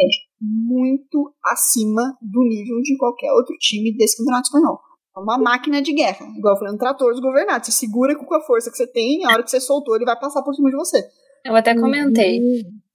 é 0.01 0.05
muito 0.41 1.33
acima 1.43 2.17
do 2.21 2.41
nível 2.43 2.81
de 2.81 2.97
qualquer 2.97 3.31
outro 3.33 3.55
time 3.57 3.95
desse 3.95 4.17
campeonato 4.17 4.47
espanhol. 4.47 4.79
É 5.15 5.19
uma 5.19 5.37
máquina 5.37 5.81
de 5.81 5.93
guerra. 5.93 6.25
Igual 6.37 6.53
eu 6.53 6.59
falei, 6.59 6.73
um 6.73 6.77
trator 6.77 7.11
desgovernado. 7.11 7.65
Você 7.65 7.71
segura 7.71 8.15
com 8.15 8.33
a 8.33 8.41
força 8.41 8.71
que 8.71 8.77
você 8.77 8.87
tem, 8.87 9.25
a 9.25 9.33
hora 9.33 9.43
que 9.43 9.51
você 9.51 9.59
soltou, 9.59 9.95
ele 9.95 10.05
vai 10.05 10.17
passar 10.17 10.41
por 10.43 10.53
cima 10.53 10.69
de 10.69 10.75
você. 10.75 11.03
Eu 11.45 11.55
até 11.55 11.75
comentei. 11.75 12.39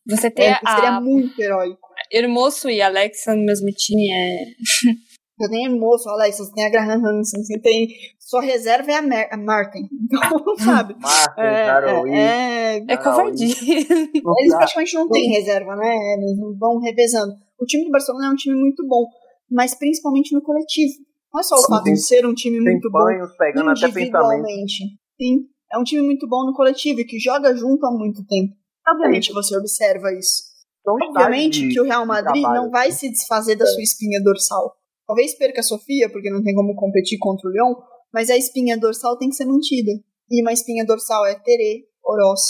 Você 0.06 0.30
ter 0.30 0.42
É, 0.42 0.58
seria 0.74 0.96
a 0.96 1.00
muito 1.00 1.40
heróico. 1.40 1.80
Hermoso 2.10 2.68
e 2.68 2.80
Alexa 2.82 3.34
no 3.34 3.44
mesmo 3.44 3.68
time 3.68 4.10
é. 4.10 4.44
Você 5.36 5.50
tem 5.50 5.68
moço, 5.80 6.08
olha 6.08 6.24
aí, 6.24 6.32
você 6.32 6.52
tem 6.54 6.64
a 6.64 6.70
Graham 6.70 7.04
Hansen, 7.04 7.42
você 7.42 7.58
tem. 7.58 7.88
Sua 8.20 8.40
reserva 8.40 8.90
é 8.92 8.94
a, 8.94 9.02
Mer 9.02 9.28
a 9.32 9.36
Martin. 9.36 9.88
Então, 10.04 10.56
sabe? 10.58 10.94
Marcos, 11.00 11.42
É, 11.42 11.66
é, 12.08 12.76
é, 12.78 12.84
É 12.88 12.96
covardia. 12.96 13.46
Eles 13.46 14.54
praticamente 14.54 14.94
não 14.94 15.08
têm 15.08 15.30
reserva, 15.30 15.74
né? 15.74 15.92
Eles 16.14 16.38
vão 16.58 16.78
revezando. 16.78 17.32
O 17.58 17.64
time 17.64 17.84
do 17.84 17.90
Barcelona 17.90 18.26
é 18.26 18.30
um 18.30 18.36
time 18.36 18.54
muito 18.54 18.86
bom, 18.86 19.04
mas 19.50 19.74
principalmente 19.74 20.32
no 20.34 20.40
coletivo. 20.42 20.92
Não 21.32 21.40
é 21.40 21.42
só 21.42 21.56
o 21.56 21.66
fato 21.66 21.82
Tem- 21.84 21.94
de 21.94 22.00
ser 22.00 22.24
um 22.24 22.34
time 22.34 22.60
muito 22.60 22.88
bom 22.90 23.04
pegando 23.36 23.70
até 23.70 23.86
individualmente. 23.88 24.84
Sim, 25.20 25.46
é 25.72 25.78
um 25.78 25.82
time 25.82 26.02
muito 26.02 26.28
bom 26.28 26.46
no 26.46 26.54
coletivo 26.54 27.00
e 27.00 27.04
que 27.04 27.18
joga 27.18 27.54
junto 27.56 27.84
há 27.86 27.90
muito 27.90 28.24
tempo. 28.26 28.52
Obviamente 28.88 29.32
você 29.32 29.56
observa 29.56 30.12
isso. 30.12 30.42
Obviamente 30.86 31.66
que 31.68 31.80
o 31.80 31.84
Real 31.84 32.06
Madrid 32.06 32.42
trabalho. 32.42 32.62
não 32.62 32.70
vai 32.70 32.92
se 32.92 33.10
desfazer 33.10 33.56
da 33.56 33.66
sua 33.66 33.82
espinha 33.82 34.22
dorsal. 34.22 34.76
Talvez 35.06 35.36
perca 35.36 35.60
a 35.60 35.64
Sofia, 35.64 36.10
porque 36.10 36.30
não 36.30 36.42
tem 36.42 36.54
como 36.54 36.74
competir 36.74 37.18
contra 37.18 37.48
o 37.48 37.52
Leão, 37.52 37.76
mas 38.12 38.30
a 38.30 38.36
espinha 38.36 38.76
dorsal 38.78 39.16
tem 39.18 39.28
que 39.28 39.34
ser 39.36 39.44
mantida. 39.44 39.90
E 40.30 40.40
uma 40.42 40.52
espinha 40.52 40.84
dorsal 40.84 41.26
é 41.26 41.34
Tere, 41.34 41.84
Oroz. 42.04 42.40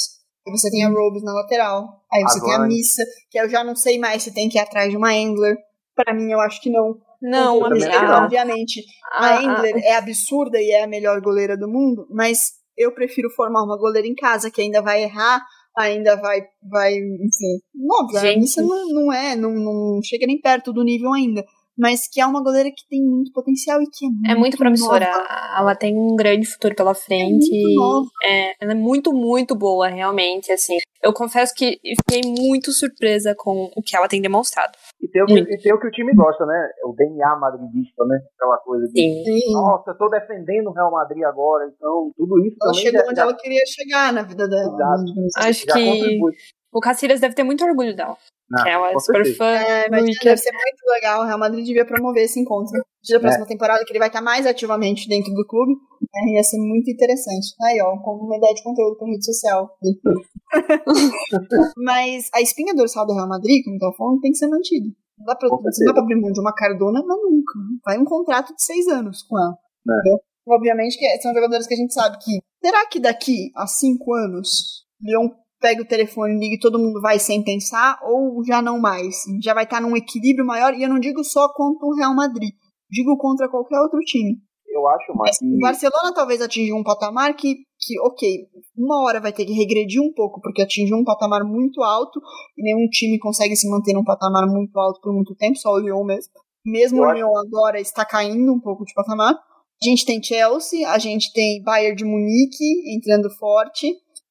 E 0.46 0.50
você 0.50 0.70
tem 0.70 0.84
a 0.84 0.88
Robes 0.90 1.22
na 1.22 1.32
lateral. 1.32 1.88
Aí 2.12 2.22
você 2.22 2.38
tem 2.40 2.54
a. 2.54 2.58
Missa, 2.68 3.02
que 3.30 3.38
eu 3.40 3.48
já 3.48 3.64
não 3.64 3.74
sei 3.74 3.98
mais 3.98 4.22
se 4.22 4.32
tem 4.32 4.48
que 4.48 4.58
ir 4.58 4.60
atrás 4.60 4.90
de 4.90 4.96
uma 4.96 5.14
Engler. 5.14 5.56
Pra 5.96 6.12
mim, 6.14 6.30
eu 6.30 6.40
acho 6.40 6.60
que 6.60 6.70
não. 6.70 6.98
Não, 7.22 7.64
a 7.64 7.68
respeito, 7.70 8.04
não. 8.04 8.24
Obviamente, 8.24 8.84
a- 9.12 9.26
a 9.26 9.38
a- 9.38 9.42
Engler 9.42 9.76
é 9.84 9.96
absurda 9.96 10.60
e 10.60 10.70
é 10.70 10.84
a 10.84 10.86
melhor 10.86 11.20
goleira 11.22 11.56
do 11.56 11.66
mundo, 11.66 12.06
mas 12.10 12.38
eu 12.76 12.92
prefiro 12.92 13.30
formar 13.30 13.62
uma 13.64 13.78
goleira 13.78 14.06
em 14.06 14.14
casa 14.14 14.50
que 14.50 14.60
ainda 14.60 14.82
vai 14.82 15.02
errar, 15.04 15.42
ainda 15.76 16.16
vai, 16.16 16.42
vai 16.70 16.92
enfim. 16.94 17.60
Óbvio, 17.90 18.18
a. 18.18 18.22
Missa 18.40 18.60
não, 18.62 18.88
não 19.06 19.12
é, 19.12 19.34
não, 19.34 19.50
não 19.50 20.00
chega 20.02 20.26
nem 20.26 20.38
perto 20.40 20.72
do 20.72 20.84
nível 20.84 21.12
ainda. 21.14 21.42
Mas 21.76 22.08
que 22.08 22.20
é 22.20 22.26
uma 22.26 22.42
goleira 22.42 22.70
que 22.70 22.86
tem 22.88 23.02
muito 23.02 23.32
potencial 23.32 23.82
e 23.82 23.86
que 23.86 24.06
é 24.06 24.08
muito, 24.08 24.30
É 24.30 24.34
muito 24.34 24.56
promissora. 24.56 25.06
nova. 25.10 25.26
Ela 25.58 25.74
tem 25.74 25.96
um 25.96 26.14
grande 26.14 26.46
futuro 26.46 26.74
pela 26.74 26.94
frente. 26.94 27.48
muito 27.50 27.74
nova. 27.74 28.06
É, 28.24 28.54
ela 28.60 28.72
é 28.72 28.74
muito, 28.74 29.12
muito 29.12 29.54
boa, 29.56 29.88
realmente. 29.88 30.52
Assim, 30.52 30.76
eu 31.02 31.12
confesso 31.12 31.52
que 31.54 31.78
fiquei 32.06 32.22
muito 32.24 32.72
surpresa 32.72 33.34
com 33.36 33.70
o 33.76 33.82
que 33.82 33.96
ela 33.96 34.08
tem 34.08 34.22
demonstrado. 34.22 34.72
E 35.02 35.08
tem, 35.08 35.22
o 35.22 35.26
que, 35.26 35.34
e 35.38 35.58
tem 35.58 35.74
o 35.74 35.80
que 35.80 35.88
o 35.88 35.90
time 35.90 36.14
gosta, 36.14 36.46
né? 36.46 36.68
O 36.84 36.94
DNA 36.94 37.36
madridista, 37.36 38.04
né? 38.06 38.20
Aquela 38.36 38.58
coisa 38.58 38.86
de. 38.86 39.00
Sim. 39.00 39.52
Nossa, 39.52 39.90
eu 39.90 39.98
tô 39.98 40.08
defendendo 40.08 40.68
o 40.68 40.72
Real 40.72 40.90
Madrid 40.90 41.22
agora, 41.24 41.66
então 41.66 42.10
tudo 42.16 42.40
isso 42.46 42.56
Ela 42.62 42.74
chegou 42.74 43.00
onde 43.02 43.16
já, 43.16 43.22
ela 43.22 43.36
queria 43.36 43.62
chegar 43.66 44.12
na 44.12 44.22
vida 44.22 44.48
dela. 44.48 44.62
Exato. 44.62 44.98
né, 44.98 45.04
digamos 45.06 45.36
assim. 45.36 45.48
Acho 45.48 45.66
já 45.66 45.72
que 45.74 45.84
contribui. 45.84 46.32
O 46.74 46.80
Cacilhas 46.80 47.20
deve 47.20 47.34
ter 47.34 47.44
muito 47.44 47.64
orgulho 47.64 47.94
dela. 47.94 48.16
Que 48.62 48.68
ela 48.68 48.90
é 48.90 48.92
com 48.92 49.00
super 49.00 49.24
fã. 49.36 49.46
É, 49.46 49.88
mas 49.88 50.04
do 50.04 50.12
deve 50.22 50.36
ser 50.36 50.52
muito 50.52 50.84
legal. 50.92 51.22
O 51.22 51.24
Real 51.24 51.38
Madrid 51.38 51.64
devia 51.64 51.86
promover 51.86 52.24
esse 52.24 52.38
encontro. 52.38 52.76
É. 52.76 53.12
Da 53.12 53.20
próxima 53.20 53.46
temporada, 53.46 53.84
que 53.84 53.92
ele 53.92 53.98
vai 53.98 54.08
estar 54.08 54.20
mais 54.20 54.46
ativamente 54.46 55.08
dentro 55.08 55.32
do 55.32 55.46
clube. 55.46 55.72
né, 55.72 56.32
ia 56.34 56.42
ser 56.42 56.58
muito 56.58 56.90
interessante. 56.90 57.54
Aí, 57.62 57.80
ó, 57.80 57.96
como 58.02 58.24
uma 58.24 58.36
ideia 58.36 58.54
de 58.54 58.62
conteúdo 58.62 58.96
para 58.96 59.08
rede 59.08 59.24
social. 59.24 59.70
mas 61.78 62.28
a 62.34 62.42
espinha 62.42 62.74
dorsal 62.74 63.06
do 63.06 63.14
Real 63.14 63.28
Madrid, 63.28 63.64
como 63.64 63.76
eu 63.76 63.80
tava 63.80 63.94
falando, 63.96 64.20
tem 64.20 64.32
que 64.32 64.38
ser 64.38 64.48
mantida. 64.48 64.88
Não 65.18 65.26
dá 65.26 65.36
pra, 65.36 65.48
Com 65.48 65.62
não 65.62 65.86
dá 65.86 65.92
pra 65.92 66.02
abrir 66.02 66.20
mão 66.20 66.32
de 66.32 66.40
uma 66.40 66.54
Cardona, 66.54 67.02
mas 67.06 67.18
nunca. 67.22 67.54
Vai 67.84 67.98
um 67.98 68.04
contrato 68.04 68.54
de 68.54 68.62
seis 68.62 68.88
anos 68.88 69.22
com 69.22 69.38
ela. 69.38 69.56
É. 69.88 69.92
Entendeu? 69.92 70.20
Obviamente 70.46 70.98
que 70.98 71.22
são 71.22 71.32
jogadores 71.32 71.66
que 71.66 71.74
a 71.74 71.76
gente 71.76 71.94
sabe 71.94 72.18
que. 72.18 72.38
Será 72.62 72.86
que 72.86 73.00
daqui 73.00 73.50
a 73.56 73.66
cinco 73.66 74.14
anos, 74.14 74.84
Leão 75.02 75.34
pega 75.64 75.80
o 75.80 75.86
telefone, 75.86 76.38
liga 76.38 76.56
e 76.56 76.58
todo 76.58 76.78
mundo 76.78 77.00
vai 77.00 77.18
sem 77.18 77.42
pensar, 77.42 77.98
ou 78.02 78.44
já 78.46 78.60
não 78.60 78.78
mais? 78.78 79.16
Já 79.42 79.54
vai 79.54 79.64
estar 79.64 79.80
num 79.80 79.96
equilíbrio 79.96 80.44
maior, 80.44 80.74
e 80.74 80.82
eu 80.82 80.90
não 80.90 81.00
digo 81.00 81.24
só 81.24 81.48
contra 81.54 81.86
o 81.86 81.94
Real 81.94 82.14
Madrid, 82.14 82.50
digo 82.90 83.16
contra 83.16 83.48
qualquer 83.48 83.80
outro 83.80 83.98
time. 84.00 84.36
eu 84.68 84.86
acho 84.88 85.14
mais. 85.14 85.38
O 85.40 85.58
Barcelona 85.60 86.12
talvez 86.14 86.42
atinja 86.42 86.74
um 86.74 86.82
patamar 86.82 87.34
que, 87.34 87.54
que, 87.80 87.98
ok, 88.00 88.40
uma 88.76 89.02
hora 89.04 89.20
vai 89.20 89.32
ter 89.32 89.46
que 89.46 89.54
regredir 89.54 90.02
um 90.02 90.12
pouco, 90.12 90.38
porque 90.42 90.60
atingiu 90.60 90.98
um 90.98 91.04
patamar 91.04 91.42
muito 91.44 91.82
alto, 91.82 92.20
e 92.58 92.62
nenhum 92.62 92.86
time 92.90 93.18
consegue 93.18 93.56
se 93.56 93.66
manter 93.70 93.94
num 93.94 94.04
patamar 94.04 94.46
muito 94.46 94.78
alto 94.78 95.00
por 95.00 95.14
muito 95.14 95.34
tempo, 95.34 95.56
só 95.56 95.70
o 95.70 95.78
Lyon 95.78 96.04
mesmo. 96.04 96.30
Mesmo 96.66 96.98
eu 96.98 97.08
o 97.08 97.12
Lyon 97.12 97.38
acho... 97.38 97.46
agora 97.46 97.80
está 97.80 98.04
caindo 98.04 98.52
um 98.52 98.60
pouco 98.60 98.84
de 98.84 98.92
patamar. 98.92 99.32
A 99.32 99.86
gente 99.86 100.04
tem 100.04 100.22
Chelsea, 100.22 100.88
a 100.88 100.98
gente 100.98 101.32
tem 101.32 101.62
Bayern 101.62 101.96
de 101.96 102.04
Munique 102.04 102.94
entrando 102.96 103.30
forte, 103.38 103.86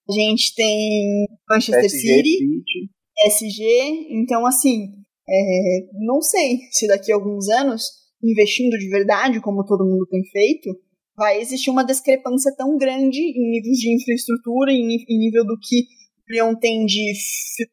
a 0.10 0.14
gente 0.14 0.54
tem 0.56 1.26
Manchester 1.50 1.86
SG, 1.86 2.00
City, 2.00 2.30
City, 2.30 2.90
SG, 3.28 4.08
então 4.12 4.46
assim, 4.46 4.88
é, 5.28 5.80
não 6.06 6.22
sei 6.22 6.60
se 6.72 6.88
daqui 6.88 7.12
a 7.12 7.16
alguns 7.16 7.48
anos, 7.50 7.84
investindo 8.22 8.78
de 8.78 8.90
verdade, 8.90 9.42
como 9.42 9.66
todo 9.66 9.86
mundo 9.86 10.06
tem 10.08 10.24
feito, 10.26 10.70
vai 11.16 11.40
existir 11.40 11.70
uma 11.70 11.86
discrepância 11.86 12.54
tão 12.56 12.78
grande 12.78 13.20
em 13.20 13.52
níveis 13.52 13.78
de 13.78 13.96
infraestrutura, 13.96 14.72
em, 14.72 14.96
em 15.08 15.18
nível 15.18 15.46
do 15.46 15.58
que 15.60 15.86
o 16.30 16.34
Lyon 16.34 16.56
tem 16.56 16.86
de. 16.86 17.14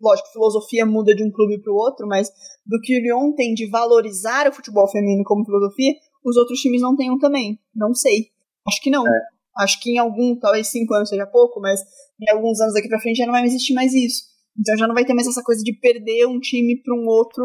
Lógico, 0.01 0.33
filosofia 0.33 0.85
muda 0.85 1.15
de 1.15 1.25
um 1.25 1.31
clube 1.31 1.61
para 1.61 1.73
o 1.73 1.77
outro, 1.77 2.07
mas 2.07 2.29
do 2.67 2.81
que 2.81 2.97
o 2.97 3.01
Lyon 3.01 3.33
tem 3.33 3.55
de 3.55 3.69
valorizar 3.69 4.49
o 4.49 4.53
futebol 4.53 4.89
feminino 4.89 5.25
como 5.25 5.45
filosofia, 5.45 5.95
os 6.25 6.37
outros 6.37 6.61
times 6.61 6.83
não 6.83 6.97
tenham 6.97 7.19
também. 7.19 7.59
Não 7.75 7.95
sei. 7.95 8.29
Acho 8.67 8.81
que 8.83 8.91
não. 8.91 9.07
É. 9.07 9.21
Acho 9.61 9.81
que 9.81 9.93
em 9.93 9.99
algum, 9.99 10.39
talvez 10.39 10.69
cinco 10.69 10.95
anos 10.95 11.09
seja 11.09 11.27
pouco, 11.27 11.61
mas 11.61 11.81
em 12.21 12.31
alguns 12.33 12.61
anos 12.61 12.75
daqui 12.75 12.89
para 12.89 13.01
frente 13.01 13.19
já 13.19 13.27
não 13.27 13.33
vai 13.33 13.45
existir 13.45 13.75
mais 13.75 13.93
isso. 13.95 14.23
Então 14.59 14.77
já 14.77 14.87
não 14.87 14.95
vai 14.95 15.05
ter 15.05 15.15
mais 15.15 15.27
essa 15.27 15.43
coisa 15.43 15.63
de 15.63 15.73
perder 15.79 16.27
um 16.27 16.41
time 16.41 16.81
para 16.83 16.95
um 16.95 17.07
outro, 17.07 17.45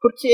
porque 0.00 0.28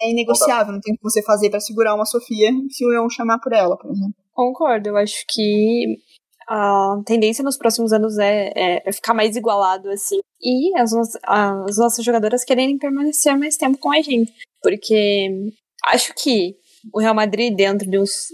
é 0.00 0.10
inegociável, 0.10 0.72
não 0.72 0.80
tem 0.80 0.94
o 0.94 0.96
que 0.96 1.02
você 1.02 1.22
fazer 1.22 1.50
para 1.50 1.60
segurar 1.60 1.94
uma 1.94 2.04
Sofia 2.04 2.50
se 2.70 2.84
o 2.84 2.88
Leão 2.88 3.08
chamar 3.08 3.38
por 3.40 3.52
ela, 3.52 3.76
por 3.76 3.90
exemplo. 3.90 4.14
Concordo, 4.32 4.88
eu 4.88 4.96
acho 4.96 5.24
que 5.28 5.96
a 6.48 7.00
tendência 7.06 7.42
nos 7.42 7.56
próximos 7.56 7.92
anos 7.92 8.18
é, 8.18 8.52
é, 8.54 8.88
é 8.88 8.92
ficar 8.92 9.14
mais 9.14 9.36
igualado, 9.36 9.88
assim. 9.90 10.18
E 10.42 10.76
as, 10.76 10.92
as 11.24 11.78
nossas 11.78 12.04
jogadoras 12.04 12.44
quererem 12.44 12.78
permanecer 12.78 13.36
mais 13.38 13.56
tempo 13.56 13.78
com 13.78 13.92
a 13.92 14.02
gente. 14.02 14.32
Porque 14.62 15.52
acho 15.86 16.12
que 16.14 16.56
o 16.92 17.00
Real 17.00 17.14
Madrid, 17.14 17.54
dentro 17.54 17.88
de 17.88 17.98
uns, 17.98 18.28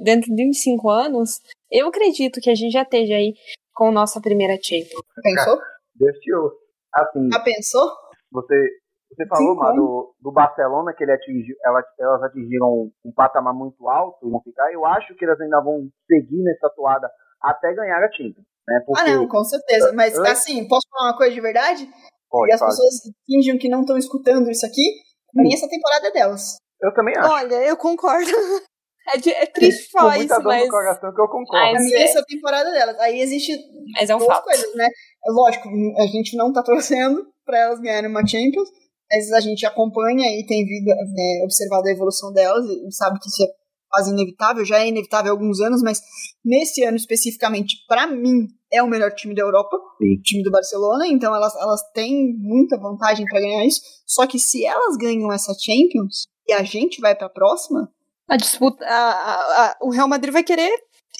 dentro 0.00 0.34
de 0.34 0.48
uns 0.48 0.62
cinco 0.62 0.88
anos, 0.90 1.40
eu 1.70 1.88
acredito 1.88 2.40
que 2.40 2.50
a 2.50 2.54
gente 2.54 2.72
já 2.72 2.82
esteja 2.82 3.14
aí 3.14 3.34
com 3.74 3.90
nossa 3.90 4.20
primeira 4.20 4.58
Champions. 4.62 5.02
Pensou? 5.22 5.58
Deus 5.94 6.16
te 6.18 6.34
ouça. 6.34 6.56
Assim, 6.94 7.28
Já 7.30 7.40
pensou? 7.40 7.90
Você, 8.32 8.54
você 9.10 9.26
falou, 9.26 9.54
Má, 9.56 9.72
do, 9.72 10.14
do 10.20 10.32
Barcelona, 10.32 10.94
que 10.94 11.04
ele 11.04 11.12
atingiu, 11.12 11.54
elas, 11.64 11.84
elas 11.98 12.22
atingiram 12.22 12.90
um 13.04 13.12
patamar 13.14 13.54
muito 13.54 13.88
alto 13.88 14.26
e 14.26 14.30
vão 14.30 14.40
ficar. 14.42 14.72
Eu 14.72 14.84
acho 14.86 15.14
que 15.14 15.24
elas 15.24 15.40
ainda 15.40 15.60
vão 15.62 15.88
seguir 16.06 16.42
nessa 16.42 16.70
toada 16.70 17.10
até 17.42 17.74
ganhar 17.74 18.02
a 18.02 18.10
Champions. 18.12 18.46
Né? 18.66 18.82
Porque, 18.84 19.02
ah, 19.02 19.14
não, 19.14 19.28
com 19.28 19.44
certeza. 19.44 19.92
Mas, 19.92 20.18
assim, 20.18 20.66
posso 20.66 20.86
falar 20.90 21.10
uma 21.10 21.18
coisa 21.18 21.34
de 21.34 21.40
verdade? 21.40 21.88
Pode, 22.30 22.50
e 22.50 22.54
as 22.54 22.60
pessoas 22.60 22.94
fingem 23.26 23.58
que 23.58 23.68
não 23.68 23.82
estão 23.82 23.96
escutando 23.96 24.50
isso 24.50 24.66
aqui. 24.66 25.02
Pra 25.32 25.42
mim, 25.42 25.52
essa 25.52 25.68
temporada 25.68 26.08
é 26.08 26.12
delas. 26.12 26.56
Eu 26.82 26.92
também 26.94 27.16
acho. 27.16 27.30
Olha, 27.30 27.54
eu 27.64 27.76
concordo. 27.76 28.30
É, 29.08 29.18
de, 29.18 29.30
é 29.30 29.46
triste 29.46 29.88
falar 29.92 30.14
Com 30.14 30.18
muita 30.18 30.34
isso, 30.34 30.42
dor 30.42 30.48
mas... 30.48 30.64
no 30.64 30.68
coração 30.68 31.14
que 31.14 31.20
eu 31.20 31.28
concordo. 31.28 31.72
Mas 31.74 31.92
é... 31.92 32.02
essa 32.02 32.24
temporada 32.24 32.72
delas. 32.72 32.98
Aí 32.98 33.20
existe 33.20 33.56
mas 33.92 34.10
é 34.10 34.16
um 34.16 34.18
duas 34.18 34.32
fato. 34.32 34.44
coisas, 34.46 34.74
né? 34.74 34.88
Lógico, 35.28 35.68
a 35.98 36.06
gente 36.08 36.36
não 36.36 36.52
tá 36.52 36.60
torcendo 36.66 37.24
pra 37.44 37.56
elas 37.56 37.78
ganharem 37.78 38.10
uma 38.10 38.26
Champions, 38.26 38.68
mas 39.08 39.30
a 39.32 39.40
gente 39.40 39.64
acompanha 39.64 40.26
e 40.36 40.44
tem 40.44 40.64
vindo, 40.64 40.86
né, 40.86 41.44
observado 41.44 41.86
a 41.86 41.92
evolução 41.92 42.32
delas 42.32 42.66
e 42.66 42.90
sabe 42.90 43.20
que 43.20 43.28
isso 43.28 43.44
é 43.44 43.46
quase 43.88 44.10
inevitável, 44.10 44.64
já 44.64 44.80
é 44.80 44.88
inevitável 44.88 45.30
há 45.30 45.34
alguns 45.34 45.60
anos, 45.60 45.82
mas 45.82 46.00
nesse 46.44 46.82
ano 46.84 46.96
especificamente, 46.96 47.76
para 47.86 48.08
mim, 48.08 48.48
é 48.72 48.82
o 48.82 48.88
melhor 48.88 49.12
time 49.12 49.34
da 49.34 49.42
Europa, 49.42 49.76
Sim. 49.98 50.14
o 50.14 50.22
time 50.22 50.42
do 50.42 50.50
Barcelona, 50.50 51.06
então 51.06 51.34
elas, 51.34 51.54
elas 51.54 51.80
têm 51.94 52.34
muita 52.36 52.76
vantagem 52.76 53.24
para 53.26 53.40
ganhar 53.40 53.64
isso. 53.64 53.80
Só 54.04 54.26
que 54.26 54.38
se 54.40 54.66
elas 54.66 54.96
ganham 54.96 55.32
essa 55.32 55.54
Champions 55.54 56.26
e 56.46 56.52
a 56.52 56.62
gente 56.62 57.00
vai 57.00 57.14
para 57.14 57.26
a 57.26 57.30
próxima, 57.30 57.90
a 58.28 58.36
disputa, 58.36 58.84
a, 58.84 59.10
a, 59.10 59.66
a, 59.66 59.76
o 59.82 59.90
Real 59.90 60.08
Madrid 60.08 60.32
vai 60.32 60.42
querer 60.42 60.72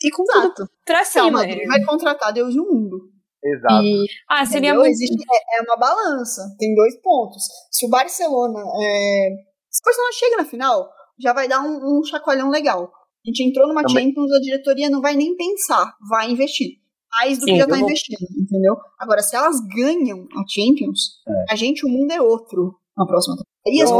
ir 0.02 0.10
com 0.10 0.22
Exato. 0.24 0.54
tudo 0.54 0.70
pra 0.84 1.04
cima. 1.04 1.22
Real 1.24 1.32
Madrid 1.32 1.68
vai 1.68 1.84
contratar 1.84 2.32
Deus 2.32 2.54
e 2.54 2.60
o 2.60 2.64
mundo. 2.64 3.10
Exato. 3.44 3.82
E, 3.84 4.06
ah, 4.28 4.44
seria 4.44 4.74
muito... 4.74 4.88
Existe, 4.88 5.16
é, 5.32 5.58
é 5.58 5.62
uma 5.62 5.76
balança, 5.76 6.42
tem 6.58 6.74
dois 6.74 7.00
pontos. 7.00 7.44
Se 7.70 7.86
o 7.86 7.88
Barcelona, 7.88 8.58
é, 8.60 9.28
se 9.70 9.80
o 9.80 9.84
Barcelona 9.84 10.12
chega 10.12 10.36
na 10.38 10.44
final, 10.44 10.90
já 11.18 11.32
vai 11.32 11.46
dar 11.46 11.60
um, 11.60 12.00
um 12.00 12.04
chacoalhão 12.04 12.50
legal. 12.50 12.90
A 13.24 13.28
gente 13.28 13.44
entrou 13.44 13.68
numa 13.68 13.82
Também. 13.82 14.06
Champions, 14.08 14.32
a 14.32 14.40
diretoria 14.40 14.90
não 14.90 15.00
vai 15.00 15.14
nem 15.14 15.36
pensar, 15.36 15.94
vai 16.08 16.30
investir. 16.30 16.78
Mais 17.12 17.38
do 17.38 17.44
Sim, 17.44 17.52
que 17.52 17.58
já 17.58 17.66
tá 17.66 17.76
vou- 17.76 17.84
investindo, 17.84 18.26
entendeu? 18.36 18.76
Agora, 18.98 19.22
se 19.22 19.36
elas 19.36 19.60
ganham 19.60 20.26
a 20.36 20.42
Champions, 20.48 21.22
É. 21.26 21.52
a 21.52 21.56
gente, 21.56 21.86
o 21.86 21.88
mundo 21.88 22.10
é 22.10 22.20
outro 22.20 22.74
na 22.96 23.06
próxima 23.06 23.36
temporada. 23.36 23.52
Aí, 23.66 23.80
as 23.80 23.90
Eu 23.90 23.96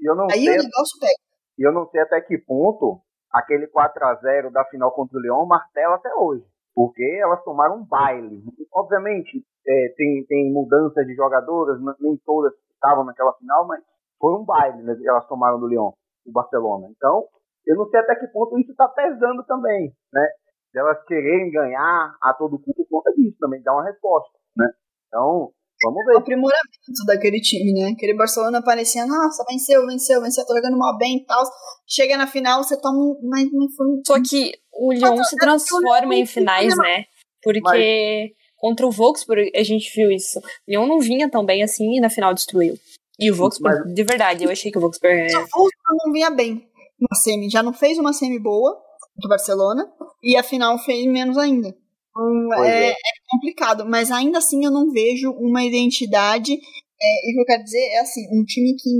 E 0.00 0.10
eu 0.10 0.14
não 0.14 0.26
aí 0.30 0.44
sei 0.44 0.58
o 0.58 0.62
negócio 0.62 1.00
pega. 1.00 1.28
E 1.58 1.66
eu 1.66 1.72
não 1.72 1.86
sei 1.88 2.00
até 2.00 2.20
que 2.20 2.38
ponto 2.38 3.00
aquele 3.32 3.66
4 3.66 4.06
a 4.06 4.14
0 4.14 4.50
da 4.50 4.64
final 4.66 4.92
contra 4.92 5.18
o 5.18 5.20
Leão 5.20 5.46
martela 5.46 5.96
até 5.96 6.14
hoje. 6.14 6.44
Porque 6.74 7.02
elas 7.20 7.42
tomaram 7.42 7.78
um 7.78 7.84
baile. 7.84 8.42
Obviamente, 8.72 9.44
é, 9.66 9.94
tem, 9.96 10.24
tem 10.26 10.52
mudanças 10.52 11.04
de 11.06 11.14
jogadoras, 11.14 11.80
nem 12.00 12.16
todas 12.24 12.52
estavam 12.72 13.04
naquela 13.04 13.32
final, 13.34 13.66
mas 13.66 13.82
foi 14.18 14.34
um 14.34 14.44
baile 14.44 14.82
né, 14.82 14.94
que 14.94 15.08
elas 15.08 15.26
tomaram 15.26 15.58
do 15.58 15.66
Leão, 15.66 15.92
do 16.24 16.32
Barcelona. 16.32 16.86
Então, 16.90 17.26
eu 17.66 17.76
não 17.76 17.88
sei 17.88 18.00
até 18.00 18.14
que 18.14 18.28
ponto 18.28 18.58
isso 18.58 18.70
está 18.70 18.88
pesando 18.88 19.44
também, 19.44 19.92
né? 20.12 20.28
De 20.72 20.80
elas 20.80 21.02
quererem 21.04 21.50
ganhar 21.50 22.16
a 22.22 22.34
todo 22.34 22.58
custo 22.58 22.84
por 22.88 23.02
conta 23.02 23.12
disso 23.14 23.36
também, 23.40 23.62
dá 23.62 23.72
uma 23.72 23.84
resposta, 23.84 24.38
né? 24.56 24.70
Então, 25.08 25.50
vamos 25.82 26.02
o 26.02 26.06
ver. 26.06 26.16
aprimoramento 26.18 27.04
daquele 27.06 27.40
time, 27.40 27.72
né? 27.72 27.90
Aquele 27.94 28.14
Barcelona 28.14 28.62
parecia, 28.62 29.06
nossa, 29.06 29.44
venceu, 29.48 29.86
venceu, 29.86 30.20
venceu, 30.22 30.44
tô 30.46 30.54
jogando 30.54 30.76
mal 30.78 30.96
bem 30.98 31.16
e 31.18 31.24
tal. 31.24 31.42
Chega 31.86 32.16
na 32.16 32.26
final, 32.26 32.62
você 32.62 32.80
toma 32.80 32.98
um. 32.98 33.18
Mas, 33.22 33.48
mas 33.52 33.74
foi 33.76 33.86
um- 33.86 34.02
Só 34.06 34.14
que 34.22 34.52
o 34.72 34.92
Lyon 34.92 35.22
se 35.24 35.36
transforma 35.36 36.14
em 36.14 36.26
finais, 36.26 36.76
né? 36.76 37.04
Porque 37.42 38.32
contra 38.56 38.86
o 38.86 38.90
Wolfsburg 38.90 39.50
a 39.54 39.62
gente 39.62 39.92
viu 39.94 40.10
isso. 40.10 40.38
O 40.40 40.42
Lyon 40.68 40.86
não 40.86 40.98
vinha 41.00 41.30
tão 41.30 41.44
bem 41.44 41.62
assim 41.62 41.96
e 41.96 42.00
na 42.00 42.10
final 42.10 42.34
destruiu. 42.34 42.74
E 43.20 43.30
o 43.30 43.34
Wolfsburg, 43.34 43.92
de 43.94 44.04
verdade, 44.04 44.44
eu 44.44 44.50
achei 44.50 44.70
que 44.70 44.78
o 44.78 44.80
Wolfsburg... 44.80 45.12
é- 45.16 45.26
O 45.36 45.38
Wolfsburg 45.40 45.72
não 46.04 46.12
vinha 46.12 46.30
bem 46.30 46.68
na 47.00 47.16
semi. 47.16 47.48
Já 47.50 47.62
não 47.62 47.72
fez 47.72 47.98
uma 47.98 48.12
semi 48.12 48.38
boa 48.38 48.76
do 49.16 49.28
Barcelona 49.28 49.88
e 50.22 50.36
a 50.36 50.42
final 50.42 50.78
fez 50.78 51.04
menos 51.06 51.36
ainda. 51.38 51.74
Hum, 52.18 52.48
é, 52.64 52.88
é. 52.88 52.90
é 52.90 52.94
complicado, 53.30 53.86
mas 53.86 54.10
ainda 54.10 54.38
assim 54.38 54.64
eu 54.64 54.70
não 54.70 54.90
vejo 54.90 55.30
uma 55.32 55.64
identidade. 55.64 56.52
É, 56.52 57.28
e 57.28 57.32
o 57.32 57.34
que 57.34 57.40
eu 57.40 57.46
quero 57.46 57.64
dizer 57.64 57.78
é 57.78 58.00
assim, 58.00 58.22
um 58.32 58.44
time 58.44 58.74
que 58.76 58.90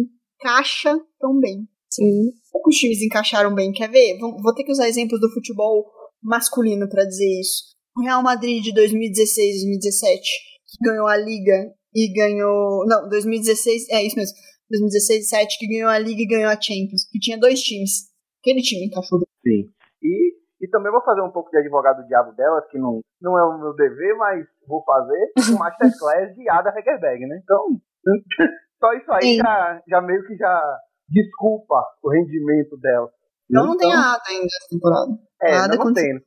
encaixa 0.41 0.97
tão 1.19 1.39
bem. 1.41 1.67
Sim. 1.91 2.33
Poucos 2.53 2.77
times 2.77 3.03
encaixaram 3.03 3.55
bem, 3.55 3.73
quer 3.73 3.91
ver? 3.91 4.19
Vou, 4.19 4.41
vou 4.41 4.55
ter 4.55 4.63
que 4.63 4.71
usar 4.71 4.89
exemplos 4.89 5.21
do 5.21 5.33
futebol 5.33 5.85
masculino 6.23 6.89
para 6.89 7.05
dizer 7.05 7.41
isso. 7.41 7.65
O 7.97 8.03
Real 8.03 8.23
Madrid 8.23 8.63
de 8.63 8.73
2016 8.73 9.63
2017, 9.63 10.21
que 10.69 10.89
ganhou 10.89 11.07
a 11.07 11.17
Liga 11.17 11.73
e 11.95 12.13
ganhou. 12.13 12.87
Não, 12.87 13.09
2016, 13.09 13.89
é 13.91 14.05
isso 14.05 14.17
mesmo. 14.17 14.37
2016 14.71 15.27
e 15.27 15.31
2017, 15.31 15.59
que 15.59 15.67
ganhou 15.67 15.91
a 15.91 15.99
Liga 15.99 16.23
e 16.23 16.27
ganhou 16.27 16.51
a 16.51 16.61
Champions. 16.61 17.09
Que 17.11 17.19
tinha 17.19 17.39
dois 17.39 17.61
times. 17.61 18.09
Aquele 18.41 18.63
time 18.63 18.87
encaixou 18.87 19.19
bem. 19.19 19.65
Sim. 19.65 19.71
E, 20.03 20.35
e 20.61 20.69
também 20.69 20.91
vou 20.91 21.03
fazer 21.03 21.23
um 21.23 21.31
pouco 21.31 21.51
de 21.51 21.59
advogado 21.59 22.03
do 22.03 22.09
diabo 22.09 22.33
delas, 22.33 22.67
que 22.69 22.79
não, 22.79 23.01
não 23.21 23.39
é 23.39 23.45
o 23.45 23.59
meu 23.59 23.75
dever, 23.75 24.17
mas 24.17 24.47
vou 24.67 24.83
fazer 24.85 25.33
um 25.53 25.59
masterclass 25.59 26.35
de 26.35 26.49
Ada 26.51 26.75
Hegerberg, 26.77 27.27
né? 27.27 27.41
Então, 27.43 27.65
só 28.81 28.93
isso 28.95 29.13
aí 29.13 29.23
Sim. 29.23 29.37
já, 29.37 29.83
já 29.87 30.01
meio 30.01 30.27
que 30.27 30.37
já 30.37 30.79
desculpa 31.09 31.85
o 32.03 32.11
rendimento 32.11 32.77
dela. 32.79 33.09
Não, 33.49 33.67
não 33.67 33.77
tem 33.77 33.93
a 33.93 34.15
Ada 34.15 34.23
ainda 34.29 34.47
essa 34.47 34.69
temporada. 34.71 35.11
É, 35.43 35.57
Ada 35.57 35.77
não, 35.77 35.93
tem. 35.93 36.21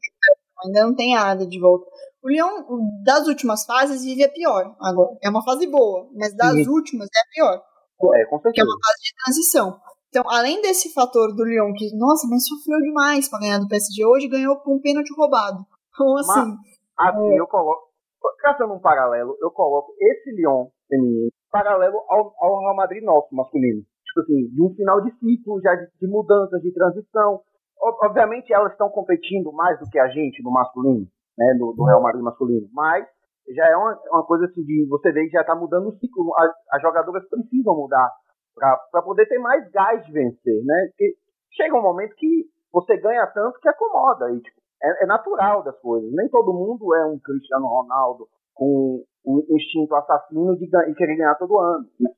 Ainda 0.65 0.83
não 0.83 0.95
tem 0.95 1.15
a 1.15 1.31
Ada 1.31 1.45
de 1.45 1.59
volta. 1.59 1.85
O 2.23 2.29
Lyon, 2.29 2.63
das 3.03 3.27
últimas 3.27 3.65
fases, 3.65 4.03
vive 4.03 4.23
a 4.23 4.29
pior 4.29 4.75
agora. 4.79 5.17
É 5.23 5.29
uma 5.29 5.43
fase 5.43 5.67
boa, 5.67 6.09
mas 6.15 6.35
das 6.35 6.53
Sim. 6.53 6.69
últimas 6.69 7.07
é 7.15 7.19
a 7.19 7.33
pior. 7.33 7.63
É, 8.15 8.25
com 8.25 8.39
que 8.39 8.47
é 8.47 8.51
certeza. 8.51 8.67
uma 8.67 8.77
fase 8.83 9.01
de 9.03 9.13
transição. 9.23 9.90
Então, 10.11 10.23
além 10.29 10.61
desse 10.61 10.91
fator 10.93 11.33
do 11.33 11.45
Lyon, 11.45 11.71
que, 11.73 11.95
nossa, 11.97 12.27
mas 12.29 12.45
sofreu 12.45 12.77
demais 12.79 13.29
pra 13.29 13.39
ganhar 13.39 13.59
do 13.59 13.67
PSG, 13.67 14.05
hoje 14.05 14.27
ganhou 14.27 14.57
com 14.59 14.75
um 14.75 14.81
pênalti 14.81 15.07
roubado. 15.15 15.63
Então, 15.95 16.17
assim, 16.17 16.51
Assim, 16.99 17.37
eu 17.37 17.47
coloco. 17.47 17.89
Traçando 18.41 18.73
um 18.73 18.79
paralelo, 18.79 19.37
eu 19.39 19.49
coloco 19.51 19.93
esse 19.99 20.31
Lyon 20.35 20.67
feminino 20.89 21.29
paralelo 21.51 21.97
ao, 22.09 22.33
ao 22.39 22.59
Real 22.59 22.75
Madrid 22.75 23.03
nosso 23.03 23.33
masculino. 23.33 23.81
Tipo 24.05 24.19
assim, 24.21 24.47
de 24.49 24.61
um 24.61 24.73
final 24.75 25.01
de 25.01 25.11
ciclo, 25.17 25.61
já 25.61 25.73
de, 25.75 25.87
de 25.99 26.07
mudanças, 26.07 26.61
de 26.61 26.71
transição. 26.73 27.39
Ob- 27.81 27.97
Obviamente 28.05 28.51
elas 28.53 28.71
estão 28.73 28.89
competindo 28.89 29.51
mais 29.53 29.79
do 29.79 29.85
que 29.89 29.97
a 29.97 30.07
gente 30.09 30.43
no 30.43 30.51
masculino, 30.51 31.07
né? 31.37 31.55
Do, 31.57 31.71
do 31.73 31.83
Real 31.85 32.01
Madrid 32.01 32.21
masculino. 32.23 32.67
Mas 32.73 33.05
já 33.55 33.65
é 33.67 33.75
uma, 33.75 33.97
uma 34.11 34.25
coisa 34.25 34.45
assim 34.45 34.61
de 34.63 34.85
você 34.89 35.11
ver 35.11 35.25
que 35.25 35.31
já 35.31 35.41
está 35.41 35.55
mudando 35.55 35.87
o 35.89 35.97
ciclo. 35.97 36.31
As, 36.37 36.51
as 36.73 36.81
jogadoras 36.81 37.23
precisam 37.29 37.75
mudar 37.75 38.11
para 38.55 39.01
poder 39.01 39.27
ter 39.27 39.39
mais 39.39 39.69
gás 39.71 40.05
de 40.05 40.11
vencer, 40.11 40.63
né? 40.65 40.87
Porque 40.89 41.15
chega 41.51 41.75
um 41.75 41.81
momento 41.81 42.15
que 42.15 42.45
você 42.71 42.97
ganha 42.97 43.27
tanto 43.27 43.59
que 43.59 43.67
acomoda. 43.67 44.31
E, 44.31 44.41
tipo, 44.41 44.61
é, 44.83 45.03
é, 45.03 45.05
natural 45.05 45.63
das 45.63 45.77
coisas. 45.79 46.11
Nem 46.13 46.27
todo 46.29 46.53
mundo 46.53 46.93
é 46.95 47.05
um 47.05 47.19
Cristiano 47.19 47.67
Ronaldo 47.67 48.27
com 48.53 49.03
o 49.23 49.55
instinto 49.55 49.95
assassino 49.95 50.57
de, 50.57 50.65
de 50.65 50.95
querer 50.95 51.17
ganhar 51.17 51.35
todo 51.35 51.59
ano. 51.59 51.85
Né? 51.99 52.09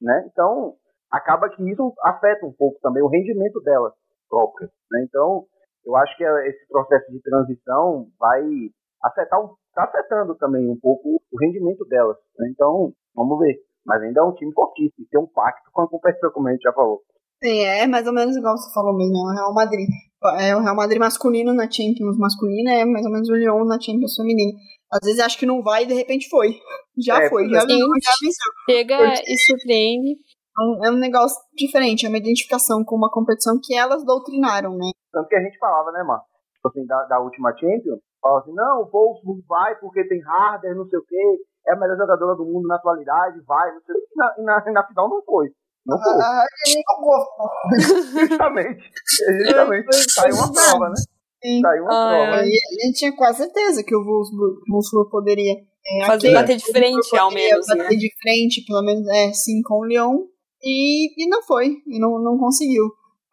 né? 0.00 0.28
Então, 0.30 0.74
acaba 1.10 1.48
que 1.48 1.62
isso 1.70 1.92
afeta 2.02 2.46
um 2.46 2.52
pouco 2.52 2.78
também 2.80 3.02
o 3.02 3.08
rendimento 3.08 3.60
delas 3.60 3.92
próprias. 4.28 4.70
Né? 4.90 5.04
Então, 5.08 5.44
eu 5.84 5.96
acho 5.96 6.16
que 6.16 6.24
esse 6.24 6.66
processo 6.68 7.10
de 7.10 7.20
transição 7.20 8.06
vai 8.18 8.42
afetar, 9.02 9.40
está 9.68 9.84
afetando 9.84 10.34
também 10.36 10.70
um 10.70 10.78
pouco 10.80 11.20
o 11.32 11.38
rendimento 11.40 11.84
delas. 11.86 12.16
Né? 12.38 12.48
Então, 12.50 12.92
vamos 13.14 13.38
ver. 13.40 13.56
Mas 13.86 14.02
ainda 14.02 14.20
é 14.20 14.24
um 14.24 14.34
time 14.34 14.52
fortíssimo, 14.52 15.06
tem 15.10 15.20
um 15.20 15.26
pacto 15.26 15.70
com 15.72 15.82
a 15.82 15.88
competição, 15.88 16.30
como 16.30 16.48
a 16.48 16.52
gente 16.52 16.62
já 16.62 16.72
falou. 16.72 17.02
Sim, 17.42 17.60
é 17.60 17.86
mais 17.86 18.06
ou 18.06 18.12
menos 18.14 18.36
igual 18.36 18.56
você 18.56 18.72
falou 18.72 18.96
mesmo, 18.96 19.16
é 19.16 19.32
o 19.32 19.34
Real 19.34 19.54
Madrid. 19.54 19.88
É 20.38 20.56
o 20.56 20.60
Real 20.60 20.74
Madrid 20.74 20.98
masculino 20.98 21.52
na 21.52 21.70
Champions 21.70 22.16
masculina, 22.16 22.72
é 22.72 22.84
mais 22.84 23.04
ou 23.04 23.12
menos 23.12 23.28
o 23.28 23.34
Lyon 23.34 23.64
na 23.64 23.78
Champions 23.78 24.14
feminina. 24.16 24.52
Às 24.90 25.00
vezes 25.04 25.20
acho 25.20 25.38
que 25.38 25.44
não 25.44 25.62
vai 25.62 25.82
e 25.82 25.86
de 25.86 25.94
repente 25.94 26.28
foi. 26.28 26.56
Já 26.96 27.20
é, 27.20 27.28
foi, 27.28 27.48
já, 27.48 27.58
já 27.58 27.66
venceu. 27.66 27.88
Chega 28.70 29.14
e 29.26 29.36
surpreende. 29.36 30.12
É 30.12 30.62
um, 30.62 30.84
é 30.84 30.90
um 30.92 30.96
negócio 30.96 31.36
diferente, 31.52 32.06
é 32.06 32.08
uma 32.08 32.18
identificação 32.18 32.84
com 32.84 32.94
uma 32.94 33.10
competição 33.10 33.58
que 33.60 33.74
elas 33.74 34.04
doutrinaram, 34.04 34.76
né? 34.76 34.92
Tanto 35.10 35.26
que 35.26 35.34
a 35.34 35.42
gente 35.42 35.58
falava, 35.58 35.90
né, 35.90 36.04
mano? 36.04 36.22
Tipo 36.54 36.68
assim, 36.68 36.86
da, 36.86 37.02
da 37.06 37.18
última 37.18 37.50
Champions, 37.58 37.98
falava 38.22 38.42
assim, 38.42 38.54
não, 38.54 38.82
o 38.82 38.88
Wolfsburg 38.88 39.42
vai 39.48 39.74
porque 39.80 40.06
tem 40.06 40.22
Harder, 40.22 40.76
não 40.76 40.86
sei 40.86 41.00
o 41.00 41.04
quê, 41.04 41.38
é 41.66 41.72
a 41.72 41.76
melhor 41.76 41.96
jogadora 41.96 42.36
do 42.36 42.44
mundo 42.44 42.66
na 42.68 42.76
atualidade, 42.76 43.40
vai, 43.46 43.72
não 43.72 43.80
sei 43.80 43.96
e 43.96 44.16
na, 44.16 44.34
e 44.38 44.42
na, 44.42 44.72
na 44.72 44.86
final 44.86 45.08
não 45.08 45.22
foi. 45.24 45.50
Não 45.86 45.98
foi. 46.00 46.12
Ah, 46.14 46.44
justamente. 48.28 48.90
Justamente. 49.46 50.10
Saiu 50.10 50.34
uma 50.36 50.52
prova, 50.52 50.88
né? 50.88 50.94
Sim. 51.42 51.60
Saiu 51.60 51.84
uma 51.84 51.92
ah, 51.92 52.08
prova. 52.08 52.42
É. 52.42 52.46
E 52.46 52.58
a 52.82 52.86
gente 52.86 52.98
tinha 52.98 53.14
quase 53.14 53.38
certeza 53.38 53.84
que 53.84 53.94
o 53.94 54.02
Wolfsburg 54.02 55.10
poderia 55.10 55.56
é, 55.86 56.06
Fazer, 56.06 56.32
bater 56.32 56.56
de 56.56 56.72
frente, 56.72 57.16
ao 57.16 57.30
menos. 57.30 57.66
Bater 57.66 57.90
né? 57.90 57.96
de 57.96 58.10
frente, 58.22 58.64
pelo 58.66 58.82
menos, 58.82 59.06
é, 59.08 59.32
sim, 59.32 59.60
com 59.62 59.80
o 59.80 59.84
Lyon. 59.84 60.24
E, 60.62 61.22
e 61.22 61.28
não 61.28 61.42
foi, 61.42 61.76
e 61.86 61.98
não, 62.00 62.18
não 62.18 62.38
conseguiu. 62.38 62.84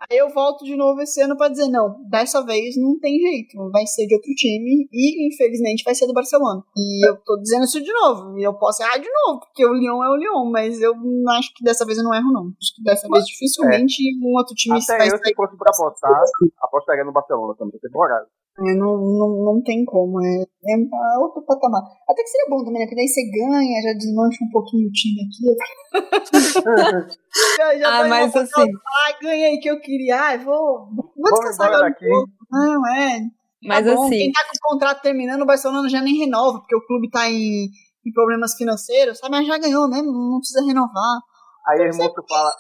Aí 0.10 0.18
eu 0.18 0.30
volto 0.30 0.66
de 0.66 0.76
novo 0.76 1.02
esse 1.02 1.22
ano 1.22 1.38
para 1.38 1.50
dizer, 1.50 1.68
não, 1.70 2.04
dessa 2.10 2.44
vez 2.44 2.76
não 2.78 2.98
tem 3.00 3.20
jeito, 3.20 3.70
vai 3.70 3.86
ser 3.86 4.08
de 4.08 4.16
outro 4.16 4.34
time 4.34 4.88
e 4.92 5.28
infelizmente 5.28 5.84
vai 5.84 5.94
ser 5.94 6.08
do 6.08 6.14
Barcelona. 6.14 6.64
E 6.76 7.08
eu 7.08 7.18
tô 7.18 7.38
dizendo 7.38 7.66
isso 7.66 7.82
de 7.82 7.92
novo, 7.94 8.38
e 8.38 8.44
eu 8.44 8.54
posso 8.54 8.82
errar 8.82 8.98
de 8.98 9.10
novo, 9.10 9.42
porque 9.42 9.66
o 9.66 9.74
Lyon 9.74 10.04
é 10.04 10.10
o 10.10 10.16
Lyon, 10.16 10.50
mas 10.50 10.82
eu 10.82 10.94
acho 11.38 11.54
que 11.54 11.64
dessa 11.64 11.86
vez 11.86 11.98
eu 11.98 12.04
não 12.04 12.14
erro 12.14 12.32
não. 12.32 12.48
Acho 12.60 12.76
que 12.76 12.84
dessa 12.84 13.08
vez 13.08 13.26
dificilmente 13.26 14.02
é. 14.02 14.26
um 14.26 14.36
outro 14.36 14.56
time 14.56 14.78
Até 14.78 14.98
vai 14.98 15.08
eu, 15.08 15.18
se 15.18 15.36
fosse 15.36 15.58
pra 15.58 15.72
apostar, 15.72 16.24
apostaria 16.62 17.04
no 17.04 17.12
Barcelona 17.12 17.54
também, 17.58 17.80
temporada. 17.80 18.28
É, 18.62 18.76
não, 18.76 18.96
não, 18.96 19.30
não 19.44 19.64
tem 19.64 19.84
como, 19.84 20.22
é, 20.24 20.44
é 20.44 21.18
outro 21.18 21.42
patamar. 21.42 21.82
Até 22.08 22.22
que 22.22 22.30
seria 22.30 22.48
bom 22.48 22.64
também, 22.64 22.82
né? 22.82 22.86
Porque 22.86 22.96
daí 22.96 23.08
você 23.08 23.24
ganha, 23.32 23.82
já 23.82 23.94
desmancha 23.98 24.38
um 24.44 24.50
pouquinho 24.52 24.88
o 24.88 24.92
time 24.92 25.22
aqui. 25.26 25.58
já, 27.58 27.78
já 27.80 28.00
ah, 28.00 28.08
mas 28.08 28.36
assim. 28.36 28.72
Ah, 28.86 29.18
ganhei 29.20 29.58
que 29.58 29.68
eu 29.68 29.80
queria. 29.80 30.16
Ah, 30.16 30.38
vou, 30.38 30.90
vou 30.94 31.32
descansar 31.32 31.68
agora. 31.68 31.90
Daqui. 31.90 32.06
Não, 32.52 32.88
é. 32.88 33.22
Mas 33.64 33.84
tá 33.84 33.96
bom, 33.96 34.06
assim. 34.06 34.18
Quem 34.18 34.32
tá 34.32 34.42
com 34.44 34.52
o 34.54 34.74
contrato 34.74 35.02
terminando, 35.02 35.42
o 35.42 35.48
Barcelona 35.48 35.90
já 35.90 36.02
nem 36.02 36.20
renova, 36.20 36.60
porque 36.60 36.76
o 36.76 36.86
clube 36.86 37.10
tá 37.10 37.28
em, 37.28 37.68
em 38.06 38.12
problemas 38.14 38.54
financeiros, 38.54 39.18
sabe? 39.18 39.32
Mas 39.32 39.48
já 39.48 39.58
ganhou 39.58 39.90
mesmo, 39.90 40.12
não 40.12 40.38
precisa 40.38 40.64
renovar. 40.64 41.20
Aí 41.68 41.80
o 41.80 41.84
irmão 41.84 42.14
fala. 42.30 42.52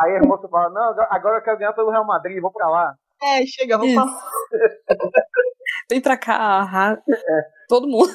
Aí 0.00 0.12
o 0.12 0.16
irmão 0.16 0.38
fala, 0.48 0.70
não, 0.70 0.94
agora 1.10 1.38
eu 1.38 1.42
quero 1.42 1.58
ganhar 1.58 1.72
pelo 1.72 1.90
Real 1.90 2.06
Madrid, 2.06 2.40
vou 2.40 2.52
pra 2.52 2.68
lá. 2.68 2.94
É, 3.20 3.44
chega, 3.44 3.76
vou 3.76 3.92
falar. 3.92 4.22
Vem 5.90 6.00
pra 6.00 6.16
cá, 6.16 7.00
é. 7.08 7.42
todo 7.68 7.88
mundo. 7.88 8.12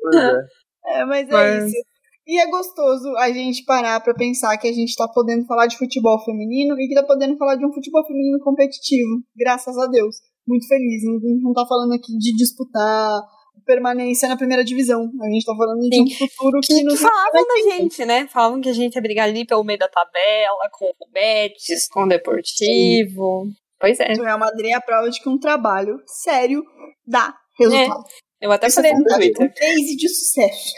Pois 0.00 0.16
é. 0.16 0.46
é 1.00 1.04
mas 1.04 1.28
é 1.28 1.32
mas... 1.32 1.64
isso. 1.66 1.94
E 2.26 2.40
é 2.40 2.46
gostoso 2.50 3.14
a 3.18 3.30
gente 3.30 3.64
parar 3.64 4.00
para 4.00 4.14
pensar 4.14 4.56
que 4.56 4.66
a 4.66 4.72
gente 4.72 4.96
tá 4.96 5.06
podendo 5.08 5.44
falar 5.46 5.66
de 5.66 5.76
futebol 5.76 6.18
feminino 6.24 6.74
e 6.80 6.88
que 6.88 6.94
tá 6.94 7.02
podendo 7.02 7.36
falar 7.36 7.56
de 7.56 7.66
um 7.66 7.72
futebol 7.72 8.04
feminino 8.06 8.38
competitivo, 8.40 9.22
graças 9.36 9.76
a 9.76 9.86
Deus. 9.86 10.16
Muito 10.46 10.66
feliz. 10.66 11.02
Não, 11.04 11.20
não 11.42 11.52
tá 11.52 11.66
falando 11.66 11.92
aqui 11.92 12.16
de 12.18 12.34
disputar 12.34 13.20
permanência 13.66 14.28
na 14.28 14.36
primeira 14.36 14.64
divisão. 14.64 15.10
A 15.22 15.30
gente 15.30 15.44
tá 15.44 15.54
falando 15.54 15.82
Sim. 15.82 15.88
de 15.88 16.00
um 16.00 16.28
futuro 16.28 16.60
que, 16.62 16.74
que 16.74 16.82
nos. 16.82 17.00
Falavam 17.00 17.46
da 17.46 17.72
gente, 17.72 18.04
né? 18.04 18.26
Falavam 18.28 18.60
que 18.60 18.68
a 18.68 18.74
gente 18.74 18.94
ia 18.94 19.02
brigar 19.02 19.28
ali 19.28 19.46
pelo 19.46 19.64
meio 19.64 19.78
da 19.78 19.88
tabela, 19.88 20.68
com 20.72 20.86
o 20.86 21.10
Betis, 21.12 21.88
com 21.88 22.04
o 22.04 22.08
Deportivo. 22.08 23.44
Sim. 23.46 23.63
Pois 23.84 24.00
é. 24.00 24.12
O 24.14 24.22
Real 24.22 24.38
Madrid 24.38 24.70
é 24.70 24.74
a 24.74 24.80
prova 24.80 25.10
de 25.10 25.20
que 25.20 25.28
um 25.28 25.38
trabalho 25.38 26.00
sério 26.06 26.62
dá 27.06 27.34
resultado. 27.58 28.00
É. 28.40 28.46
Eu 28.46 28.50
até 28.50 28.66
Isso 28.66 28.76
falei 28.76 28.94
no 28.94 29.04
Twitter. 29.04 29.46
Um 29.46 29.52
case 29.52 29.96
de 29.96 30.08
sucesso. 30.08 30.72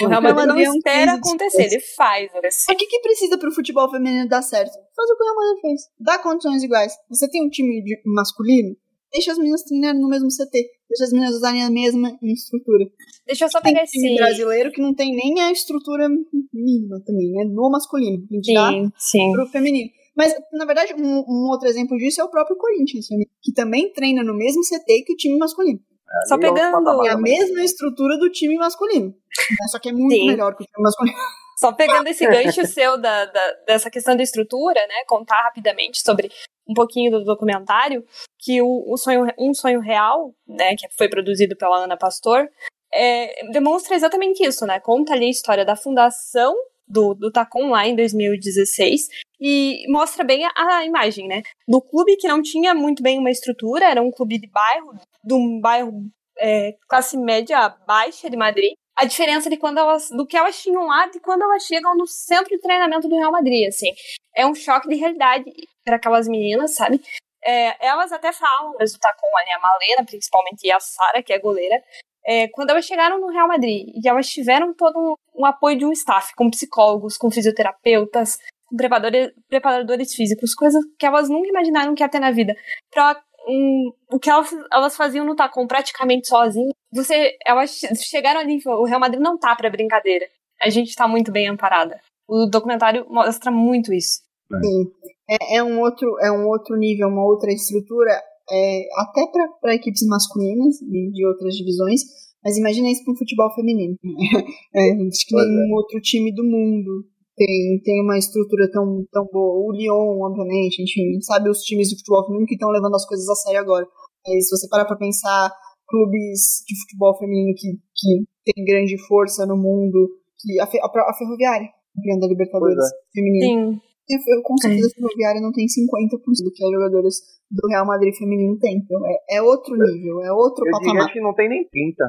O 0.00 0.08
Real 0.08 0.22
Madrid 0.22 0.46
não 0.46 0.58
é 0.58 0.70
um 0.70 0.76
espera 0.76 1.12
acontecer, 1.12 1.64
ele 1.64 1.80
faz. 1.94 2.30
O 2.70 2.74
que, 2.74 2.86
que 2.86 3.00
precisa 3.00 3.36
pro 3.36 3.52
futebol 3.52 3.90
feminino 3.90 4.26
dar 4.26 4.40
certo? 4.40 4.72
Faz 4.72 5.10
o 5.10 5.16
que 5.16 5.22
o 5.22 5.26
Real 5.26 5.36
Madrid 5.36 5.60
fez. 5.60 5.80
Dá 6.00 6.18
condições 6.18 6.62
iguais. 6.62 6.94
Você 7.10 7.28
tem 7.28 7.44
um 7.44 7.50
time 7.50 7.82
de 7.82 8.00
masculino, 8.06 8.74
deixa 9.12 9.32
as 9.32 9.38
meninas 9.38 9.62
treinarem 9.62 10.00
no 10.00 10.08
mesmo 10.08 10.28
CT. 10.28 10.66
Deixa 10.88 11.04
as 11.04 11.12
meninas 11.12 11.36
usarem 11.36 11.62
a 11.62 11.70
mesma 11.70 12.18
estrutura. 12.22 12.86
Deixa 13.26 13.44
eu 13.44 13.50
só 13.50 13.60
pegar 13.60 13.82
esse... 13.82 13.92
time 13.92 14.16
brasileiro 14.16 14.70
que 14.72 14.80
não 14.80 14.94
tem 14.94 15.14
nem 15.14 15.40
a 15.40 15.52
estrutura 15.52 16.08
mínima 16.52 17.00
também, 17.04 17.32
né? 17.32 17.44
No 17.44 17.70
masculino. 17.70 18.24
A 18.30 18.34
gente 18.34 18.46
sim, 18.46 18.54
dá 18.54 18.92
sim. 18.98 19.32
pro 19.32 19.46
feminino. 19.46 19.90
Mas, 20.16 20.34
na 20.52 20.64
verdade, 20.64 20.94
um, 20.94 21.24
um, 21.26 21.48
outro 21.50 21.68
exemplo 21.68 21.96
disso 21.96 22.20
é 22.20 22.24
o 22.24 22.30
próprio 22.30 22.56
Corinthians, 22.56 23.06
que 23.42 23.52
também 23.52 23.92
treina 23.92 24.22
no 24.22 24.34
mesmo 24.34 24.62
CT 24.62 25.04
que 25.06 25.14
o 25.14 25.16
time 25.16 25.38
masculino. 25.38 25.80
É, 25.80 26.28
Só 26.28 26.38
pegando. 26.38 27.06
É 27.06 27.10
a 27.10 27.16
mesma 27.16 27.62
estrutura 27.62 28.18
do 28.18 28.30
time 28.30 28.56
masculino. 28.56 29.08
Né? 29.08 29.66
Só 29.70 29.78
que 29.78 29.88
é 29.88 29.92
muito 29.92 30.14
Sim. 30.14 30.26
melhor 30.26 30.54
que 30.54 30.62
o 30.62 30.66
time 30.66 30.82
masculino. 30.82 31.16
Só 31.58 31.72
pegando 31.72 32.08
esse 32.08 32.26
gancho 32.26 32.66
seu 32.66 32.98
da, 32.98 33.24
da, 33.24 33.52
dessa 33.66 33.88
questão 33.88 34.16
da 34.16 34.22
estrutura, 34.22 34.80
né? 34.80 35.04
Contar 35.06 35.40
rapidamente 35.42 36.02
sobre 36.02 36.28
um 36.68 36.74
pouquinho 36.74 37.10
do 37.10 37.24
documentário, 37.24 38.04
que 38.38 38.60
o, 38.60 38.92
o 38.92 38.96
sonho, 38.96 39.26
Um 39.38 39.54
Sonho 39.54 39.80
Real, 39.80 40.34
né, 40.46 40.74
que 40.76 40.88
foi 40.96 41.08
produzido 41.08 41.56
pela 41.56 41.84
Ana 41.84 41.96
Pastor, 41.96 42.48
é, 42.92 43.46
demonstra 43.50 43.94
exatamente 43.94 44.44
isso, 44.44 44.66
né? 44.66 44.80
Conta 44.80 45.12
ali 45.12 45.26
a 45.26 45.30
história 45.30 45.64
da 45.64 45.76
fundação 45.76 46.54
do, 46.92 47.14
do 47.14 47.32
Tacon 47.32 47.70
lá 47.70 47.86
em 47.86 47.96
2016 47.96 49.08
e 49.40 49.84
mostra 49.88 50.22
bem 50.22 50.44
a, 50.44 50.50
a, 50.54 50.84
imagem, 50.84 51.26
né? 51.26 51.42
Do 51.66 51.80
clube 51.80 52.16
que 52.16 52.28
não 52.28 52.42
tinha 52.42 52.74
muito 52.74 53.02
bem 53.02 53.18
uma 53.18 53.30
estrutura, 53.30 53.86
era 53.86 54.02
um 54.02 54.10
clube 54.10 54.38
de 54.38 54.46
bairro, 54.48 54.94
de 55.24 55.34
um 55.34 55.60
bairro 55.60 56.04
é, 56.38 56.76
classe 56.88 57.16
média 57.16 57.68
baixa 57.86 58.28
de 58.28 58.36
Madrid. 58.36 58.74
A 58.94 59.06
diferença 59.06 59.48
de 59.48 59.56
quando 59.56 59.78
elas, 59.78 60.10
do 60.10 60.26
que 60.26 60.36
elas 60.36 60.60
tinham 60.60 60.86
lá 60.86 61.06
de 61.06 61.18
quando 61.18 61.42
elas 61.42 61.64
chegam 61.64 61.96
no 61.96 62.06
centro 62.06 62.50
de 62.50 62.60
treinamento 62.60 63.08
do 63.08 63.16
Real 63.16 63.32
Madrid, 63.32 63.66
assim. 63.66 63.90
É 64.36 64.46
um 64.46 64.54
choque 64.54 64.88
de 64.88 64.96
realidade 64.96 65.50
para 65.82 65.96
aquelas 65.96 66.28
meninas, 66.28 66.74
sabe? 66.74 67.00
É, 67.42 67.86
elas 67.86 68.12
até 68.12 68.32
falam, 68.32 68.74
mas 68.78 68.94
o 68.94 69.00
Tacon 69.00 69.26
ali, 69.38 69.50
a 69.50 69.58
Malena, 69.58 70.04
principalmente, 70.06 70.64
e 70.64 70.70
a 70.70 70.78
Sara, 70.78 71.22
que 71.22 71.32
é 71.32 71.38
goleira, 71.38 71.82
é, 72.24 72.48
quando 72.48 72.70
elas 72.70 72.84
chegaram 72.84 73.18
no 73.18 73.28
Real 73.28 73.48
Madrid 73.48 73.88
e 73.94 74.08
elas 74.08 74.28
tiveram 74.28 74.72
todo 74.74 75.18
um, 75.34 75.44
apoio 75.44 75.78
de 75.78 75.84
um 75.84 75.92
staff, 75.92 76.34
com 76.34 76.50
psicólogos, 76.50 77.16
com 77.16 77.30
fisioterapeutas, 77.30 78.38
com 78.66 78.76
preparadores, 78.76 79.32
preparadores 79.48 80.14
físicos, 80.14 80.54
coisas 80.54 80.82
que 80.98 81.06
elas 81.06 81.28
nunca 81.28 81.48
imaginaram 81.48 81.94
que 81.94 82.02
ia 82.02 82.08
ter 82.08 82.20
na 82.20 82.30
vida. 82.30 82.54
Pra 82.90 83.20
um, 83.48 83.92
o 84.10 84.18
que 84.18 84.30
elas, 84.30 84.50
elas 84.72 84.96
faziam 84.96 85.26
no 85.26 85.34
Tacom 85.34 85.66
praticamente 85.66 86.28
sozinhas, 86.28 86.72
você, 86.92 87.36
elas 87.46 87.80
chegaram 87.96 88.40
ali 88.40 88.58
e 88.58 88.60
falaram, 88.60 88.82
o 88.82 88.86
Real 88.86 89.00
Madrid 89.00 89.20
não 89.20 89.38
tá 89.38 89.56
para 89.56 89.70
brincadeira. 89.70 90.26
A 90.60 90.68
gente 90.68 90.94
tá 90.94 91.08
muito 91.08 91.32
bem 91.32 91.48
amparada. 91.48 92.00
O 92.28 92.46
documentário 92.46 93.06
mostra 93.08 93.50
muito 93.50 93.92
isso. 93.92 94.20
Sim. 94.48 94.92
É, 95.28 95.56
é, 95.56 95.62
um 95.62 95.80
outro, 95.80 96.18
é 96.20 96.30
um 96.30 96.46
outro 96.46 96.76
nível, 96.76 97.08
uma 97.08 97.24
outra 97.24 97.50
estrutura 97.50 98.10
é, 98.50 98.82
até 98.98 99.26
para 99.60 99.74
equipes 99.74 100.06
masculinas 100.06 100.76
de, 100.78 101.10
de, 101.12 101.26
outras 101.26 101.54
divisões, 101.54 102.02
mas 102.44 102.56
imagina 102.56 102.90
isso 102.90 103.04
para 103.04 103.12
um 103.12 103.16
futebol 103.16 103.54
feminino. 103.54 103.96
é, 104.74 104.92
acho 104.92 105.26
que 105.26 105.34
nenhum 105.34 105.74
é. 105.74 105.76
outro 105.76 106.00
time 106.00 106.34
do 106.34 106.44
mundo 106.44 107.06
tem, 107.36 107.80
tem 107.84 108.02
uma 108.02 108.18
estrutura 108.18 108.70
tão, 108.70 109.04
tão 109.10 109.26
boa. 109.32 109.66
O 109.66 109.72
Lyon, 109.72 110.20
obviamente, 110.20 110.82
enfim, 110.82 111.20
sabe 111.20 111.48
os 111.48 111.62
times 111.62 111.88
de 111.88 111.96
futebol 111.96 112.24
feminino 112.24 112.46
que 112.46 112.54
estão 112.54 112.70
levando 112.70 112.94
as 112.94 113.06
coisas 113.06 113.28
a 113.28 113.34
sério 113.34 113.60
agora. 113.60 113.86
É, 114.26 114.40
se 114.40 114.50
você 114.50 114.68
parar 114.68 114.84
para 114.84 114.96
pensar 114.96 115.52
clubes 115.88 116.64
de 116.66 116.80
futebol 116.80 117.16
feminino 117.18 117.54
que, 117.56 117.68
que 117.94 118.52
tem 118.52 118.64
grande 118.64 118.96
força 119.06 119.46
no 119.46 119.56
mundo, 119.56 120.08
que 120.38 120.60
a, 120.60 120.64
a, 120.64 121.10
a 121.10 121.14
Ferroviária, 121.14 121.68
campeã 121.94 122.18
da 122.18 122.26
Libertadores 122.26 122.76
é. 122.76 122.88
feminina. 123.14 123.72
Sim. 123.72 123.80
Eu, 124.08 124.42
com 124.42 124.56
certeza 124.58 124.88
a 124.88 124.94
Ferroviária 124.94 125.40
não 125.40 125.52
tem 125.52 125.64
50% 125.66 126.44
do 126.44 126.50
que 126.52 126.64
as 126.64 126.70
jogadoras 126.70 127.14
do 127.50 127.68
Real 127.68 127.86
Madrid 127.86 128.14
feminino 128.16 128.58
tem. 128.58 128.78
Então 128.78 129.00
é, 129.06 129.36
é 129.36 129.42
outro 129.42 129.74
nível, 129.76 130.20
é 130.22 130.32
outro 130.32 130.66
eu 130.66 130.70
patamar. 130.72 131.06
Eu 131.08 131.12
que 131.12 131.20
não 131.20 131.34
tem 131.34 131.48
nem 131.48 131.68
30. 131.68 132.04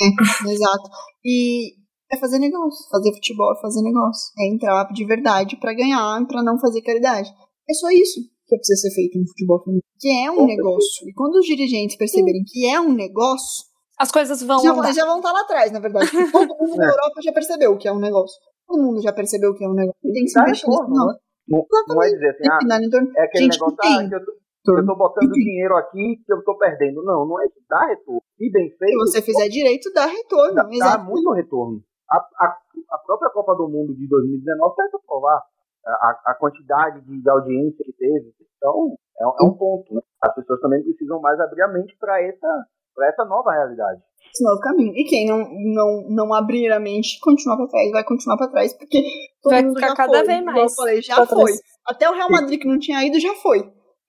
É, 0.00 0.52
exato. 0.52 0.90
E 1.24 1.74
é 2.12 2.16
fazer 2.18 2.38
negócio. 2.38 2.88
Fazer 2.90 3.12
futebol 3.12 3.52
é 3.52 3.60
fazer 3.60 3.82
negócio. 3.82 4.32
É 4.38 4.48
entrar 4.48 4.84
de 4.92 5.04
verdade 5.04 5.56
para 5.56 5.74
ganhar 5.74 6.22
e 6.22 6.26
pra 6.26 6.42
não 6.42 6.58
fazer 6.58 6.82
caridade. 6.82 7.28
É 7.68 7.74
só 7.74 7.88
isso. 7.90 8.20
que 8.46 8.56
precisa 8.56 8.80
ser 8.88 8.94
feito 8.94 9.18
no 9.18 9.26
futebol 9.26 9.60
feminino, 9.62 9.82
que 9.98 10.08
é 10.08 10.30
um 10.30 10.36
Com 10.36 10.46
negócio. 10.46 11.08
E 11.08 11.12
quando 11.12 11.34
os 11.36 11.46
dirigentes 11.46 11.96
perceberem 11.96 12.42
que 12.46 12.66
é 12.70 12.80
um 12.80 12.92
negócio, 12.92 13.64
As 13.98 14.12
coisas 14.12 14.40
vão 14.42 14.62
já, 14.62 14.92
já 14.92 15.04
vão 15.06 15.16
estar 15.18 15.32
lá 15.32 15.40
atrás, 15.40 15.72
na 15.72 15.80
verdade. 15.80 16.10
Porque 16.10 16.30
Todo 16.32 16.56
mundo 16.60 16.76
na 16.76 16.86
É. 16.86 16.90
Europa 16.90 17.22
já 17.22 17.32
percebeu 17.32 17.76
que 17.76 17.88
é 17.88 17.92
um 17.92 17.98
negócio. 17.98 18.36
Todo 18.66 18.82
mundo 18.82 19.00
já 19.02 19.12
percebeu 19.12 19.54
que 19.54 19.64
é 19.64 19.68
um 19.68 19.74
negócio. 19.74 20.00
Tem 20.02 20.12
que 20.24 20.28
se 20.28 20.34
Dá 20.34 20.42
investir 20.42 20.68
nisso. 20.68 20.82
Não, 20.88 21.06
né? 21.06 21.14
Não, 21.48 21.66
não 21.88 22.02
é 22.02 22.06
dizer 22.10 22.30
assim, 22.30 22.48
ah, 22.50 22.58
torno. 22.90 23.12
é 23.16 23.22
aquele 23.22 23.44
Gente, 23.44 23.54
negócio, 23.54 23.76
ah, 23.80 24.08
que 24.08 24.14
eu 24.14 24.24
tô, 24.64 24.78
eu 24.78 24.86
tô 24.86 24.96
botando 24.96 25.30
dinheiro 25.32 25.76
aqui 25.76 26.16
que 26.26 26.32
eu 26.32 26.42
tô 26.44 26.58
perdendo. 26.58 27.02
Não, 27.04 27.24
não 27.24 27.40
é 27.40 27.48
que 27.48 27.60
dá 27.70 27.86
retorno. 27.86 28.20
E 28.40 28.50
bem 28.50 28.68
Se 28.70 28.76
feito, 28.76 28.98
você 28.98 29.22
fizer 29.22 29.48
direito, 29.48 29.92
dá 29.92 30.06
retorno. 30.06 30.54
dá, 30.54 30.62
dá 30.64 30.98
muito 30.98 31.30
retorno. 31.32 31.80
A, 32.10 32.16
a, 32.18 32.58
a 32.90 32.98
própria 32.98 33.30
Copa 33.30 33.54
do 33.54 33.68
Mundo 33.68 33.94
de 33.94 34.08
2019 34.08 34.74
vai 34.76 34.88
provar 35.06 35.40
a, 35.86 36.20
a, 36.26 36.34
quantidade 36.34 37.00
de, 37.02 37.22
de 37.22 37.30
audiência 37.30 37.84
que 37.84 37.92
teve. 37.92 38.32
Então, 38.56 38.96
é, 39.20 39.26
um- 39.26 39.34
é 39.40 39.44
um 39.48 39.54
ponto. 39.56 39.94
Né? 39.94 40.00
As 40.22 40.34
pessoas 40.34 40.60
também 40.60 40.82
precisam 40.82 41.20
mais 41.20 41.38
abrir 41.38 41.62
a 41.62 41.68
mente 41.68 41.96
para 41.98 42.20
essa, 42.22 42.66
pra 42.96 43.08
essa 43.08 43.24
nova 43.24 43.52
realidade. 43.52 44.00
Esse 44.34 44.42
novo 44.42 44.60
caminho. 44.60 44.92
E 44.96 45.04
quem 45.04 45.26
não, 45.26 45.46
não, 45.72 46.06
não 46.10 46.34
abrir 46.34 46.72
a 46.72 46.80
mente, 46.80 47.20
continuar 47.20 47.56
pra 47.56 47.68
trás, 47.68 47.90
vai 47.92 48.02
continuar 48.04 48.36
pra 48.36 48.48
trás, 48.48 48.72
porque 48.76 49.00
todo 49.42 49.52
Vai 49.52 49.62
mundo 49.62 49.74
ficar 49.76 49.88
já 49.90 49.94
cada 49.94 50.18
foi. 50.18 50.26
vez 50.26 50.38
Igual 50.40 50.54
mais 50.56 50.70
eu 50.72 50.76
falei, 50.76 51.02
já 51.02 51.14
pra 51.14 51.26
foi. 51.26 51.44
trás. 51.44 51.60
Até 51.86 52.10
o 52.10 52.14
Real 52.14 52.30
Madrid 52.30 52.60
que 52.60 52.66
não 52.68 52.78
tinha 52.78 53.04
ido 53.06 53.20
já 53.20 53.32
foi. 53.34 53.60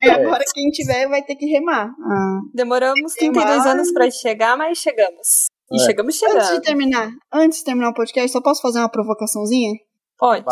É, 0.02 0.08
É. 0.10 0.12
Agora 0.12 0.44
quem 0.54 0.70
tiver 0.72 1.08
vai 1.08 1.22
ter 1.24 1.36
que 1.36 1.46
remar. 1.46 1.90
Ah. 1.90 2.40
Demoramos 2.54 3.14
Tem 3.14 3.32
32 3.32 3.58
mais. 3.60 3.66
anos 3.72 3.92
pra 3.94 4.10
chegar, 4.10 4.58
mas 4.58 4.78
chegamos. 4.80 5.46
E 5.72 5.82
É. 5.82 5.86
chegamos 5.86 6.16
Antes 6.24 6.34
de 6.34 6.46
chegando. 6.48 6.62
terminar, 6.64 7.10
antes 7.34 7.60
de 7.60 7.66
terminar 7.66 7.90
o 7.90 7.94
podcast, 7.94 8.32
só 8.32 8.42
posso 8.42 8.62
fazer 8.62 8.80
uma 8.80 8.90
provocaçãozinha? 8.90 9.74
Pode. 10.18 10.46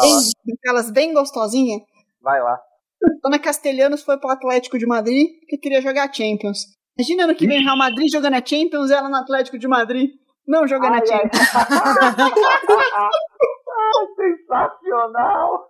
Aquelas 0.63 0.91
bem 0.91 1.13
gostosinhas. 1.13 1.81
Vai 2.21 2.41
lá. 2.41 2.59
Dona 3.23 3.39
Castelhanos 3.39 4.03
foi 4.03 4.17
pro 4.19 4.29
Atlético 4.29 4.77
de 4.79 4.85
Madrid 4.85 5.27
porque 5.41 5.57
queria 5.57 5.81
jogar 5.81 6.11
Champions. 6.13 6.65
Imagina 6.97 7.25
ano 7.25 7.35
que 7.35 7.45
vem 7.45 7.61
Real 7.61 7.77
Madrid 7.77 8.09
jogando 8.09 8.35
a 8.35 8.45
Champions 8.45 8.89
e 8.89 8.93
ela 8.93 9.09
no 9.09 9.17
Atlético 9.17 9.59
de 9.59 9.67
Madrid. 9.67 10.11
Não 10.47 10.67
jogando 10.67 10.93
a 10.93 10.97
Ai, 10.97 11.01
ai. 11.01 11.07
Champions. 11.07 11.55
Ai, 13.77 14.05
sensacional! 14.15 15.69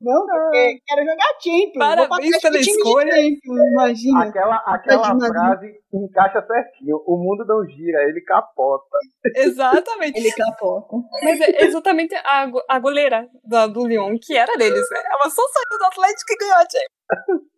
Não, 0.00 0.24
porque 0.24 0.80
quero 0.86 1.04
jogar 1.04 1.26
Champions. 1.42 1.78
Parabéns 1.78 2.40
pela 2.40 2.58
escolha. 2.58 3.12
Champions, 3.12 3.72
Imagina. 3.72 4.24
Aquela, 4.24 4.56
aquela 4.66 5.18
frase 5.18 5.72
encaixa 5.92 6.46
certinho. 6.46 7.02
O 7.06 7.16
mundo 7.16 7.44
não 7.46 7.66
gira, 7.66 8.02
ele 8.04 8.20
capota. 8.22 8.96
Exatamente. 9.34 10.18
Ele 10.18 10.32
capota. 10.32 10.96
Mas 11.22 11.40
é 11.40 11.64
exatamente 11.64 12.14
a, 12.14 12.48
a 12.68 12.78
goleira 12.78 13.28
da, 13.44 13.66
do 13.66 13.86
Lyon, 13.86 14.16
que 14.22 14.36
era 14.36 14.56
deles, 14.56 14.88
né? 14.90 15.02
Ela 15.04 15.28
só 15.30 15.42
saiu 15.42 15.78
do 15.78 15.84
Atlético 15.86 16.32
e 16.32 16.36
ganhou 16.36 16.54
a 16.54 16.60
Champions. 16.60 17.50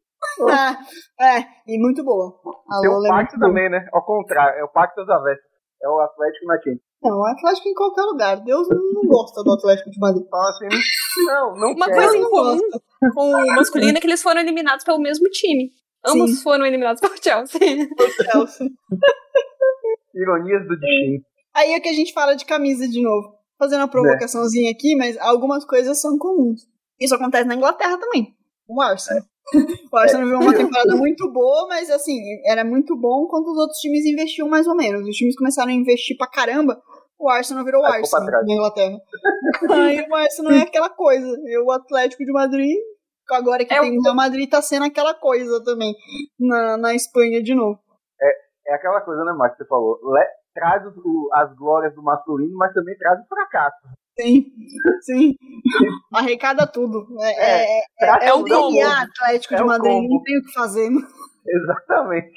Ah, 0.50 0.78
é, 1.20 1.40
e 1.66 1.78
muito 1.78 2.04
boa. 2.04 2.32
A 2.70 2.80
Tem 2.80 2.88
o 2.88 2.92
Lola 2.94 3.08
é 3.08 3.10
muito 3.10 3.22
pacto 3.24 3.38
boa. 3.38 3.48
também, 3.48 3.70
né? 3.70 3.88
Ao 3.92 4.04
contrário, 4.04 4.58
é 4.60 4.64
o 4.64 4.68
pacto 4.68 5.04
das 5.04 5.08
avessas. 5.08 5.44
É 5.82 5.88
o 5.88 5.98
Atlético 5.98 6.46
na 6.46 6.56
Champions. 6.58 6.80
Não, 7.02 7.18
o 7.18 7.26
Atlético 7.26 7.68
em 7.68 7.74
qualquer 7.74 8.02
lugar. 8.02 8.36
Deus 8.44 8.68
não 8.68 9.02
gosta 9.08 9.42
do 9.42 9.52
Atlético 9.52 9.90
de 9.90 9.98
Madrid. 9.98 10.24
Assim, 10.32 10.68
não, 11.26 11.56
não 11.56 11.72
Uma 11.72 11.86
quero. 11.86 11.98
coisa 11.98 12.16
em 12.16 12.20
não 12.20 12.30
comum 12.30 12.58
com 13.14 13.30
o 13.30 13.46
masculino 13.56 13.98
é 13.98 14.00
que 14.00 14.06
eles 14.06 14.22
foram 14.22 14.40
eliminados 14.40 14.84
pelo 14.84 15.00
mesmo 15.00 15.28
time. 15.30 15.70
Ambos 16.06 16.36
Sim. 16.36 16.42
foram 16.42 16.64
eliminados 16.64 17.00
pelo 17.00 17.14
Chelsea. 17.20 17.58
Chelsea. 18.30 18.68
Ironias 20.14 20.62
do 20.68 20.78
destino. 20.78 21.24
Aí 21.54 21.72
é 21.72 21.80
que 21.80 21.88
a 21.88 21.92
gente 21.92 22.12
fala 22.12 22.34
de 22.34 22.44
camisa 22.44 22.86
de 22.88 23.02
novo. 23.02 23.34
Fazendo 23.58 23.80
uma 23.80 23.88
provocaçãozinha 23.88 24.70
aqui, 24.70 24.96
mas 24.96 25.16
algumas 25.18 25.64
coisas 25.64 26.00
são 26.00 26.18
comuns. 26.18 26.62
Isso 27.00 27.14
acontece 27.14 27.44
na 27.44 27.54
Inglaterra 27.54 27.98
também. 27.98 28.34
O 28.68 28.80
Arsenal. 28.80 29.22
O 29.92 29.96
Arsenal 29.96 30.24
viveu 30.24 30.40
uma 30.40 30.54
temporada 30.54 30.96
muito 30.96 31.30
boa, 31.32 31.66
mas 31.68 31.90
assim, 31.90 32.18
era 32.46 32.64
muito 32.64 32.96
bom 32.96 33.26
quando 33.28 33.48
os 33.48 33.58
outros 33.58 33.78
times 33.78 34.04
investiam 34.06 34.48
mais 34.48 34.66
ou 34.66 34.74
menos. 34.74 35.06
Os 35.06 35.16
times 35.16 35.36
começaram 35.36 35.70
a 35.70 35.74
investir 35.74 36.16
pra 36.16 36.26
caramba, 36.26 36.80
o 37.18 37.28
Arsenal 37.28 37.64
virou 37.64 37.82
o 37.82 37.86
Aí 37.86 38.00
Arsenal 38.00 38.26
na 38.46 38.54
Inglaterra. 38.54 38.98
Aí 39.70 40.06
o 40.08 40.14
Arsenal 40.14 40.52
é 40.52 40.62
aquela 40.62 40.88
coisa. 40.90 41.26
E 41.44 41.58
o 41.58 41.70
Atlético 41.70 42.24
de 42.24 42.32
Madrid, 42.32 42.76
agora 43.30 43.64
que 43.64 43.72
É 43.74 43.80
tem 43.80 43.98
o 43.98 44.02
Real 44.02 44.14
Madrid, 44.14 44.48
tá 44.48 44.62
sendo 44.62 44.86
aquela 44.86 45.14
coisa 45.14 45.62
também 45.64 45.94
na, 46.38 46.76
na 46.78 46.94
Espanha 46.94 47.42
de 47.42 47.54
novo. 47.54 47.78
É 48.66 48.74
aquela 48.74 49.00
coisa, 49.00 49.24
né, 49.24 49.32
Marcos, 49.32 49.58
que 49.58 49.64
você 49.64 49.68
falou. 49.68 49.98
Le- 50.14 50.28
traz 50.54 50.82
o- 50.86 51.28
as 51.34 51.52
glórias 51.56 51.92
do 51.94 52.02
masculino, 52.02 52.56
mas 52.56 52.72
também 52.72 52.96
traz 52.96 53.18
o 53.20 53.26
fracasso. 53.26 53.76
Sim, 54.20 54.44
sim. 55.02 55.34
Arrecada 56.12 56.66
tudo. 56.66 57.06
É, 57.20 57.80
é, 57.80 57.82
Traz 57.98 58.24
é 58.24 58.34
o 58.34 58.40
o. 58.42 58.44
DNA 58.44 59.02
Atlético 59.02 59.54
É 59.54 59.56
de 59.56 59.62
o 59.62 59.66
Madrid, 59.66 60.10
não 60.10 60.22
tem 60.22 60.38
o 60.38 60.44
que 60.44 60.52
fazer. 60.52 60.90
Não 61.44 61.60
Exatamente. 61.60 62.30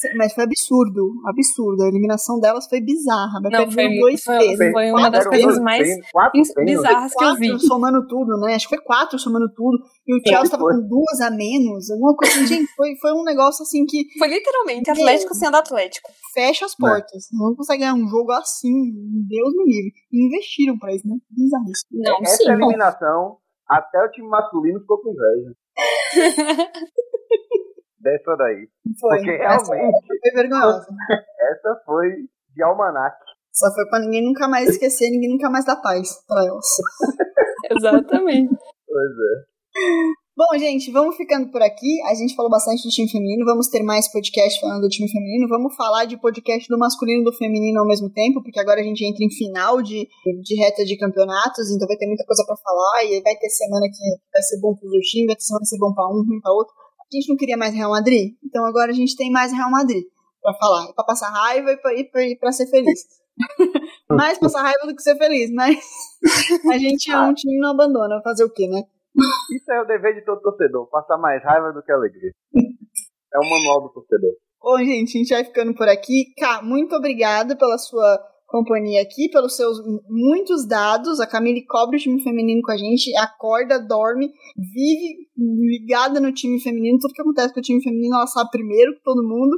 sei, 0.00 0.14
Mas 0.16 0.32
foi 0.34 0.44
absurdo, 0.44 1.12
absurdo. 1.26 1.84
A 1.84 1.88
eliminação 1.88 2.40
delas 2.40 2.66
foi 2.66 2.80
bizarra. 2.80 3.40
Mas 3.42 3.52
Não, 3.52 3.70
foi, 3.70 3.98
dois 4.00 4.22
foi, 4.22 4.38
vezes. 4.38 4.72
foi 4.72 4.90
uma 4.90 5.10
das 5.10 5.26
coisas 5.26 5.58
mais 5.60 5.86
bizarras 6.64 7.14
que 7.14 7.24
eu 7.24 7.34
vi. 7.36 7.50
Quatro 7.50 7.66
somando 7.68 8.06
tudo, 8.08 8.40
né? 8.40 8.54
Acho 8.54 8.68
que 8.68 8.74
foi 8.74 8.84
quatro 8.84 9.18
somando 9.18 9.48
tudo. 9.54 9.78
E 10.06 10.14
o 10.16 10.20
Chelsea 10.26 10.50
tava 10.50 10.64
foi. 10.64 10.74
com 10.74 10.88
duas 10.88 11.20
a 11.20 11.30
menos. 11.30 11.90
Alguma 11.90 12.16
coisa 12.16 12.34
assim. 12.34 12.46
Gente, 12.46 12.74
foi, 12.74 12.96
foi 13.00 13.12
um 13.12 13.22
negócio 13.22 13.62
assim 13.62 13.84
que 13.84 14.06
Foi 14.18 14.28
literalmente 14.28 14.90
Atlético 14.90 15.34
sendo 15.34 15.56
Atlético. 15.56 16.10
fecha 16.34 16.64
as 16.64 16.74
portas. 16.74 17.28
Não 17.32 17.54
consegue 17.54 17.80
ganhar 17.80 17.94
um 17.94 18.08
jogo 18.08 18.32
assim. 18.32 18.72
Deus 19.28 19.52
me 19.54 19.64
livre. 19.64 19.92
E 20.12 20.26
investiram 20.26 20.78
pra 20.78 20.92
isso, 20.94 21.06
né? 21.06 21.16
Bizarro 21.30 21.70
isso. 21.70 21.84
Não, 21.92 22.18
Essa 22.22 22.36
sim. 22.42 22.50
eliminação, 22.50 23.36
até 23.68 24.04
o 24.04 24.10
time 24.10 24.28
masculino 24.28 24.80
ficou 24.80 25.00
com 25.00 25.10
inveja. 25.12 25.54
Dessa 28.06 28.36
daí. 28.36 28.68
Foi. 29.00 29.18
Porque 29.18 29.30
Essa 29.32 29.74
realmente, 29.74 30.06
foi 30.06 30.30
vergonhosa. 30.32 30.86
essa 31.50 31.82
foi 31.84 32.08
de 32.54 32.62
almanac. 32.62 33.16
Só 33.52 33.66
foi 33.74 33.84
pra 33.88 33.98
ninguém 33.98 34.24
nunca 34.24 34.46
mais 34.46 34.68
esquecer, 34.68 35.10
ninguém 35.10 35.30
nunca 35.30 35.50
mais 35.50 35.64
dar 35.64 35.76
paz 35.82 36.22
pra 36.28 36.44
elas. 36.46 36.66
Exatamente. 37.76 38.54
Pois 38.86 39.10
é. 39.10 39.56
Bom, 40.36 40.52
gente, 40.58 40.92
vamos 40.92 41.16
ficando 41.16 41.50
por 41.50 41.62
aqui. 41.62 42.00
A 42.02 42.14
gente 42.14 42.36
falou 42.36 42.50
bastante 42.50 42.86
do 42.86 42.90
time 42.90 43.10
feminino. 43.10 43.44
Vamos 43.44 43.68
ter 43.68 43.82
mais 43.82 44.06
podcast 44.12 44.60
falando 44.60 44.82
do 44.82 44.88
time 44.88 45.10
feminino. 45.10 45.48
Vamos 45.48 45.74
falar 45.74 46.04
de 46.04 46.20
podcast 46.20 46.68
do 46.68 46.78
masculino 46.78 47.22
e 47.22 47.24
do 47.24 47.32
feminino 47.32 47.80
ao 47.80 47.86
mesmo 47.86 48.08
tempo, 48.12 48.42
porque 48.42 48.60
agora 48.60 48.80
a 48.80 48.84
gente 48.84 49.02
entra 49.02 49.24
em 49.24 49.30
final 49.30 49.80
de, 49.80 50.06
de 50.44 50.54
reta 50.60 50.84
de 50.84 50.96
campeonatos, 50.98 51.70
então 51.74 51.88
vai 51.88 51.96
ter 51.96 52.06
muita 52.06 52.24
coisa 52.24 52.44
pra 52.46 52.54
falar. 52.56 53.04
E 53.04 53.14
aí 53.16 53.22
vai 53.22 53.34
ter 53.34 53.48
semana 53.48 53.86
que 53.88 54.04
vai 54.30 54.42
ser 54.42 54.60
bom 54.60 54.76
pros 54.76 54.92
dois 54.92 55.06
times, 55.08 55.26
vai 55.26 55.36
ter 55.36 55.42
semana 55.42 55.64
que 55.64 55.70
vai 55.70 55.72
ser 55.72 55.80
bom 55.80 55.94
pra 55.94 56.06
um, 56.06 56.22
ruim 56.22 56.40
pra 56.40 56.52
outro. 56.52 56.74
A 57.12 57.16
gente 57.16 57.28
não 57.28 57.36
queria 57.36 57.56
mais 57.56 57.74
Real 57.74 57.90
Madrid, 57.90 58.34
então 58.44 58.64
agora 58.64 58.90
a 58.90 58.94
gente 58.94 59.16
tem 59.16 59.30
mais 59.30 59.52
Real 59.52 59.70
Madrid 59.70 60.04
pra 60.42 60.54
falar. 60.54 60.92
Pra 60.92 61.04
passar 61.04 61.30
raiva 61.30 61.72
e 61.72 62.36
pra 62.36 62.52
ser 62.52 62.66
feliz. 62.68 63.00
mais 64.10 64.38
passar 64.38 64.62
raiva 64.62 64.86
do 64.86 64.94
que 64.94 65.02
ser 65.02 65.16
feliz, 65.16 65.50
mas 65.52 65.78
a 66.72 66.78
gente 66.78 67.10
é 67.10 67.18
um 67.18 67.34
time 67.34 67.58
não 67.58 67.70
abandona. 67.70 68.20
Fazer 68.22 68.44
o 68.44 68.52
quê, 68.52 68.66
né? 68.68 68.82
Isso 69.54 69.70
é 69.72 69.80
o 69.80 69.86
dever 69.86 70.14
de 70.14 70.24
todo 70.24 70.40
torcedor, 70.40 70.88
passar 70.90 71.16
mais 71.18 71.42
raiva 71.42 71.72
do 71.72 71.82
que 71.82 71.92
alegria. 71.92 72.32
É 72.54 73.38
o 73.38 73.50
manual 73.50 73.82
do 73.82 73.92
torcedor. 73.92 74.32
Bom, 74.60 74.78
gente, 74.78 75.16
a 75.16 75.20
gente 75.20 75.32
vai 75.32 75.44
ficando 75.44 75.74
por 75.74 75.88
aqui. 75.88 76.34
Cá, 76.36 76.60
muito 76.62 76.94
obrigada 76.94 77.56
pela 77.56 77.78
sua 77.78 78.18
companhia 78.46 79.02
aqui, 79.02 79.28
pelos 79.30 79.56
seus 79.56 79.78
muitos 80.08 80.66
dados. 80.66 81.20
A 81.20 81.26
Camille 81.26 81.64
cobre 81.66 81.96
o 81.96 82.00
time 82.00 82.22
feminino 82.22 82.60
com 82.62 82.72
a 82.72 82.76
gente, 82.76 83.14
acorda, 83.16 83.78
dorme, 83.78 84.30
vive 84.56 85.16
ligada 85.36 86.20
no 86.20 86.32
time 86.32 86.60
feminino. 86.60 86.98
Tudo 87.00 87.12
que 87.12 87.20
acontece 87.22 87.52
com 87.52 87.60
o 87.60 87.62
time 87.62 87.82
feminino, 87.82 88.14
ela 88.16 88.26
sabe 88.26 88.50
primeiro 88.50 88.94
que 88.94 89.02
todo 89.02 89.22
mundo. 89.26 89.56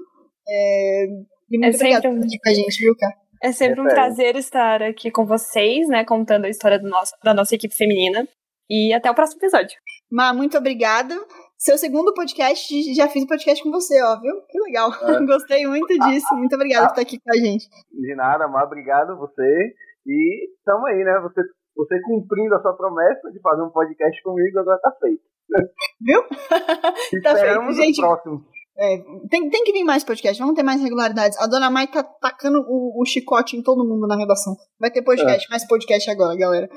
É... 0.48 1.04
E 1.50 1.58
muito 1.58 1.74
É 1.74 1.78
sempre 1.78 1.96
obrigada 1.96 2.08
por 2.08 2.14
um- 2.14 2.20
estar 2.20 2.26
aqui 2.26 2.38
com 2.42 2.50
a 2.50 2.54
gente, 2.54 2.78
viu, 2.78 2.96
cara? 2.96 3.14
É 3.40 3.52
sempre 3.52 3.80
um 3.80 3.84
sério. 3.84 3.94
prazer 3.94 4.36
estar 4.36 4.82
aqui 4.82 5.10
com 5.10 5.24
vocês, 5.24 5.88
né? 5.88 6.04
Contando 6.04 6.44
a 6.44 6.48
história 6.48 6.78
do 6.78 6.88
nosso, 6.88 7.12
da 7.22 7.32
nossa 7.32 7.54
equipe 7.54 7.74
feminina. 7.74 8.26
E 8.68 8.92
até 8.92 9.10
o 9.10 9.14
próximo 9.14 9.38
episódio. 9.40 9.78
Má, 10.10 10.34
muito 10.34 10.58
obrigada. 10.58 11.14
Seu 11.58 11.76
segundo 11.76 12.14
podcast, 12.14 12.94
já 12.94 13.08
fiz 13.08 13.24
o 13.24 13.26
podcast 13.26 13.64
com 13.64 13.72
você, 13.72 14.00
ó, 14.00 14.20
viu? 14.20 14.32
Que 14.48 14.60
legal. 14.60 14.92
É. 15.02 15.18
Gostei 15.26 15.66
muito 15.66 15.88
disso. 15.88 16.32
Muito 16.36 16.54
obrigada 16.54 16.86
por 16.86 16.92
estar 16.92 17.02
aqui 17.02 17.18
com 17.18 17.32
a 17.32 17.36
gente. 17.36 17.68
De 17.90 18.14
nada, 18.14 18.46
mas 18.46 18.64
obrigado 18.64 19.18
você. 19.18 19.74
E 20.06 20.50
estamos 20.56 20.84
aí, 20.88 21.02
né? 21.02 21.18
Você, 21.20 21.42
você 21.74 22.00
cumprindo 22.02 22.54
a 22.54 22.62
sua 22.62 22.74
promessa 22.74 23.28
de 23.32 23.40
fazer 23.40 23.62
um 23.62 23.70
podcast 23.70 24.22
comigo, 24.22 24.60
agora 24.60 24.78
tá 24.78 24.92
feito. 25.00 25.20
Viu? 26.00 26.22
Tá 27.24 27.32
Esperamos 27.32 27.76
feito, 27.76 27.86
gente. 27.86 28.04
o 28.04 28.06
próximo. 28.06 28.44
É, 28.78 28.98
tem, 29.28 29.50
tem 29.50 29.64
que 29.64 29.72
vir 29.72 29.82
mais 29.82 30.04
podcast, 30.04 30.40
vamos 30.40 30.54
ter 30.54 30.62
mais 30.62 30.80
regularidades. 30.80 31.36
A 31.40 31.48
dona 31.48 31.68
Mai 31.68 31.88
tá 31.88 32.04
tacando 32.04 32.64
o, 32.68 33.02
o 33.02 33.04
chicote 33.04 33.56
em 33.56 33.62
todo 33.62 33.84
mundo 33.84 34.06
na 34.06 34.16
redação. 34.16 34.54
Vai 34.78 34.92
ter 34.92 35.02
podcast, 35.02 35.50
mais 35.50 35.66
podcast 35.66 36.08
agora, 36.08 36.36
galera. 36.36 36.68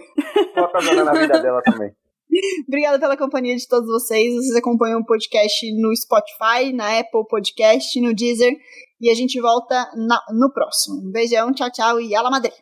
Bota 0.55 0.79
agora 0.79 1.03
na 1.03 1.11
vida 1.11 1.39
dela 1.39 1.61
também. 1.61 1.91
Obrigada 2.67 2.99
pela 2.99 3.17
companhia 3.17 3.55
de 3.55 3.67
todos 3.67 3.87
vocês. 3.87 4.33
Vocês 4.33 4.55
acompanham 4.55 4.99
o 5.01 5.05
podcast 5.05 5.71
no 5.73 5.95
Spotify, 5.95 6.71
na 6.73 6.99
Apple 6.99 7.25
Podcast, 7.29 7.99
no 7.99 8.13
Deezer. 8.13 8.53
E 8.99 9.09
a 9.09 9.15
gente 9.15 9.39
volta 9.41 9.75
na- 9.95 10.23
no 10.31 10.51
próximo. 10.53 11.07
Um 11.07 11.11
beijão, 11.11 11.51
tchau, 11.53 11.71
tchau 11.71 11.99
e 11.99 12.15
Ala 12.15 12.29
Madrid. 12.29 12.53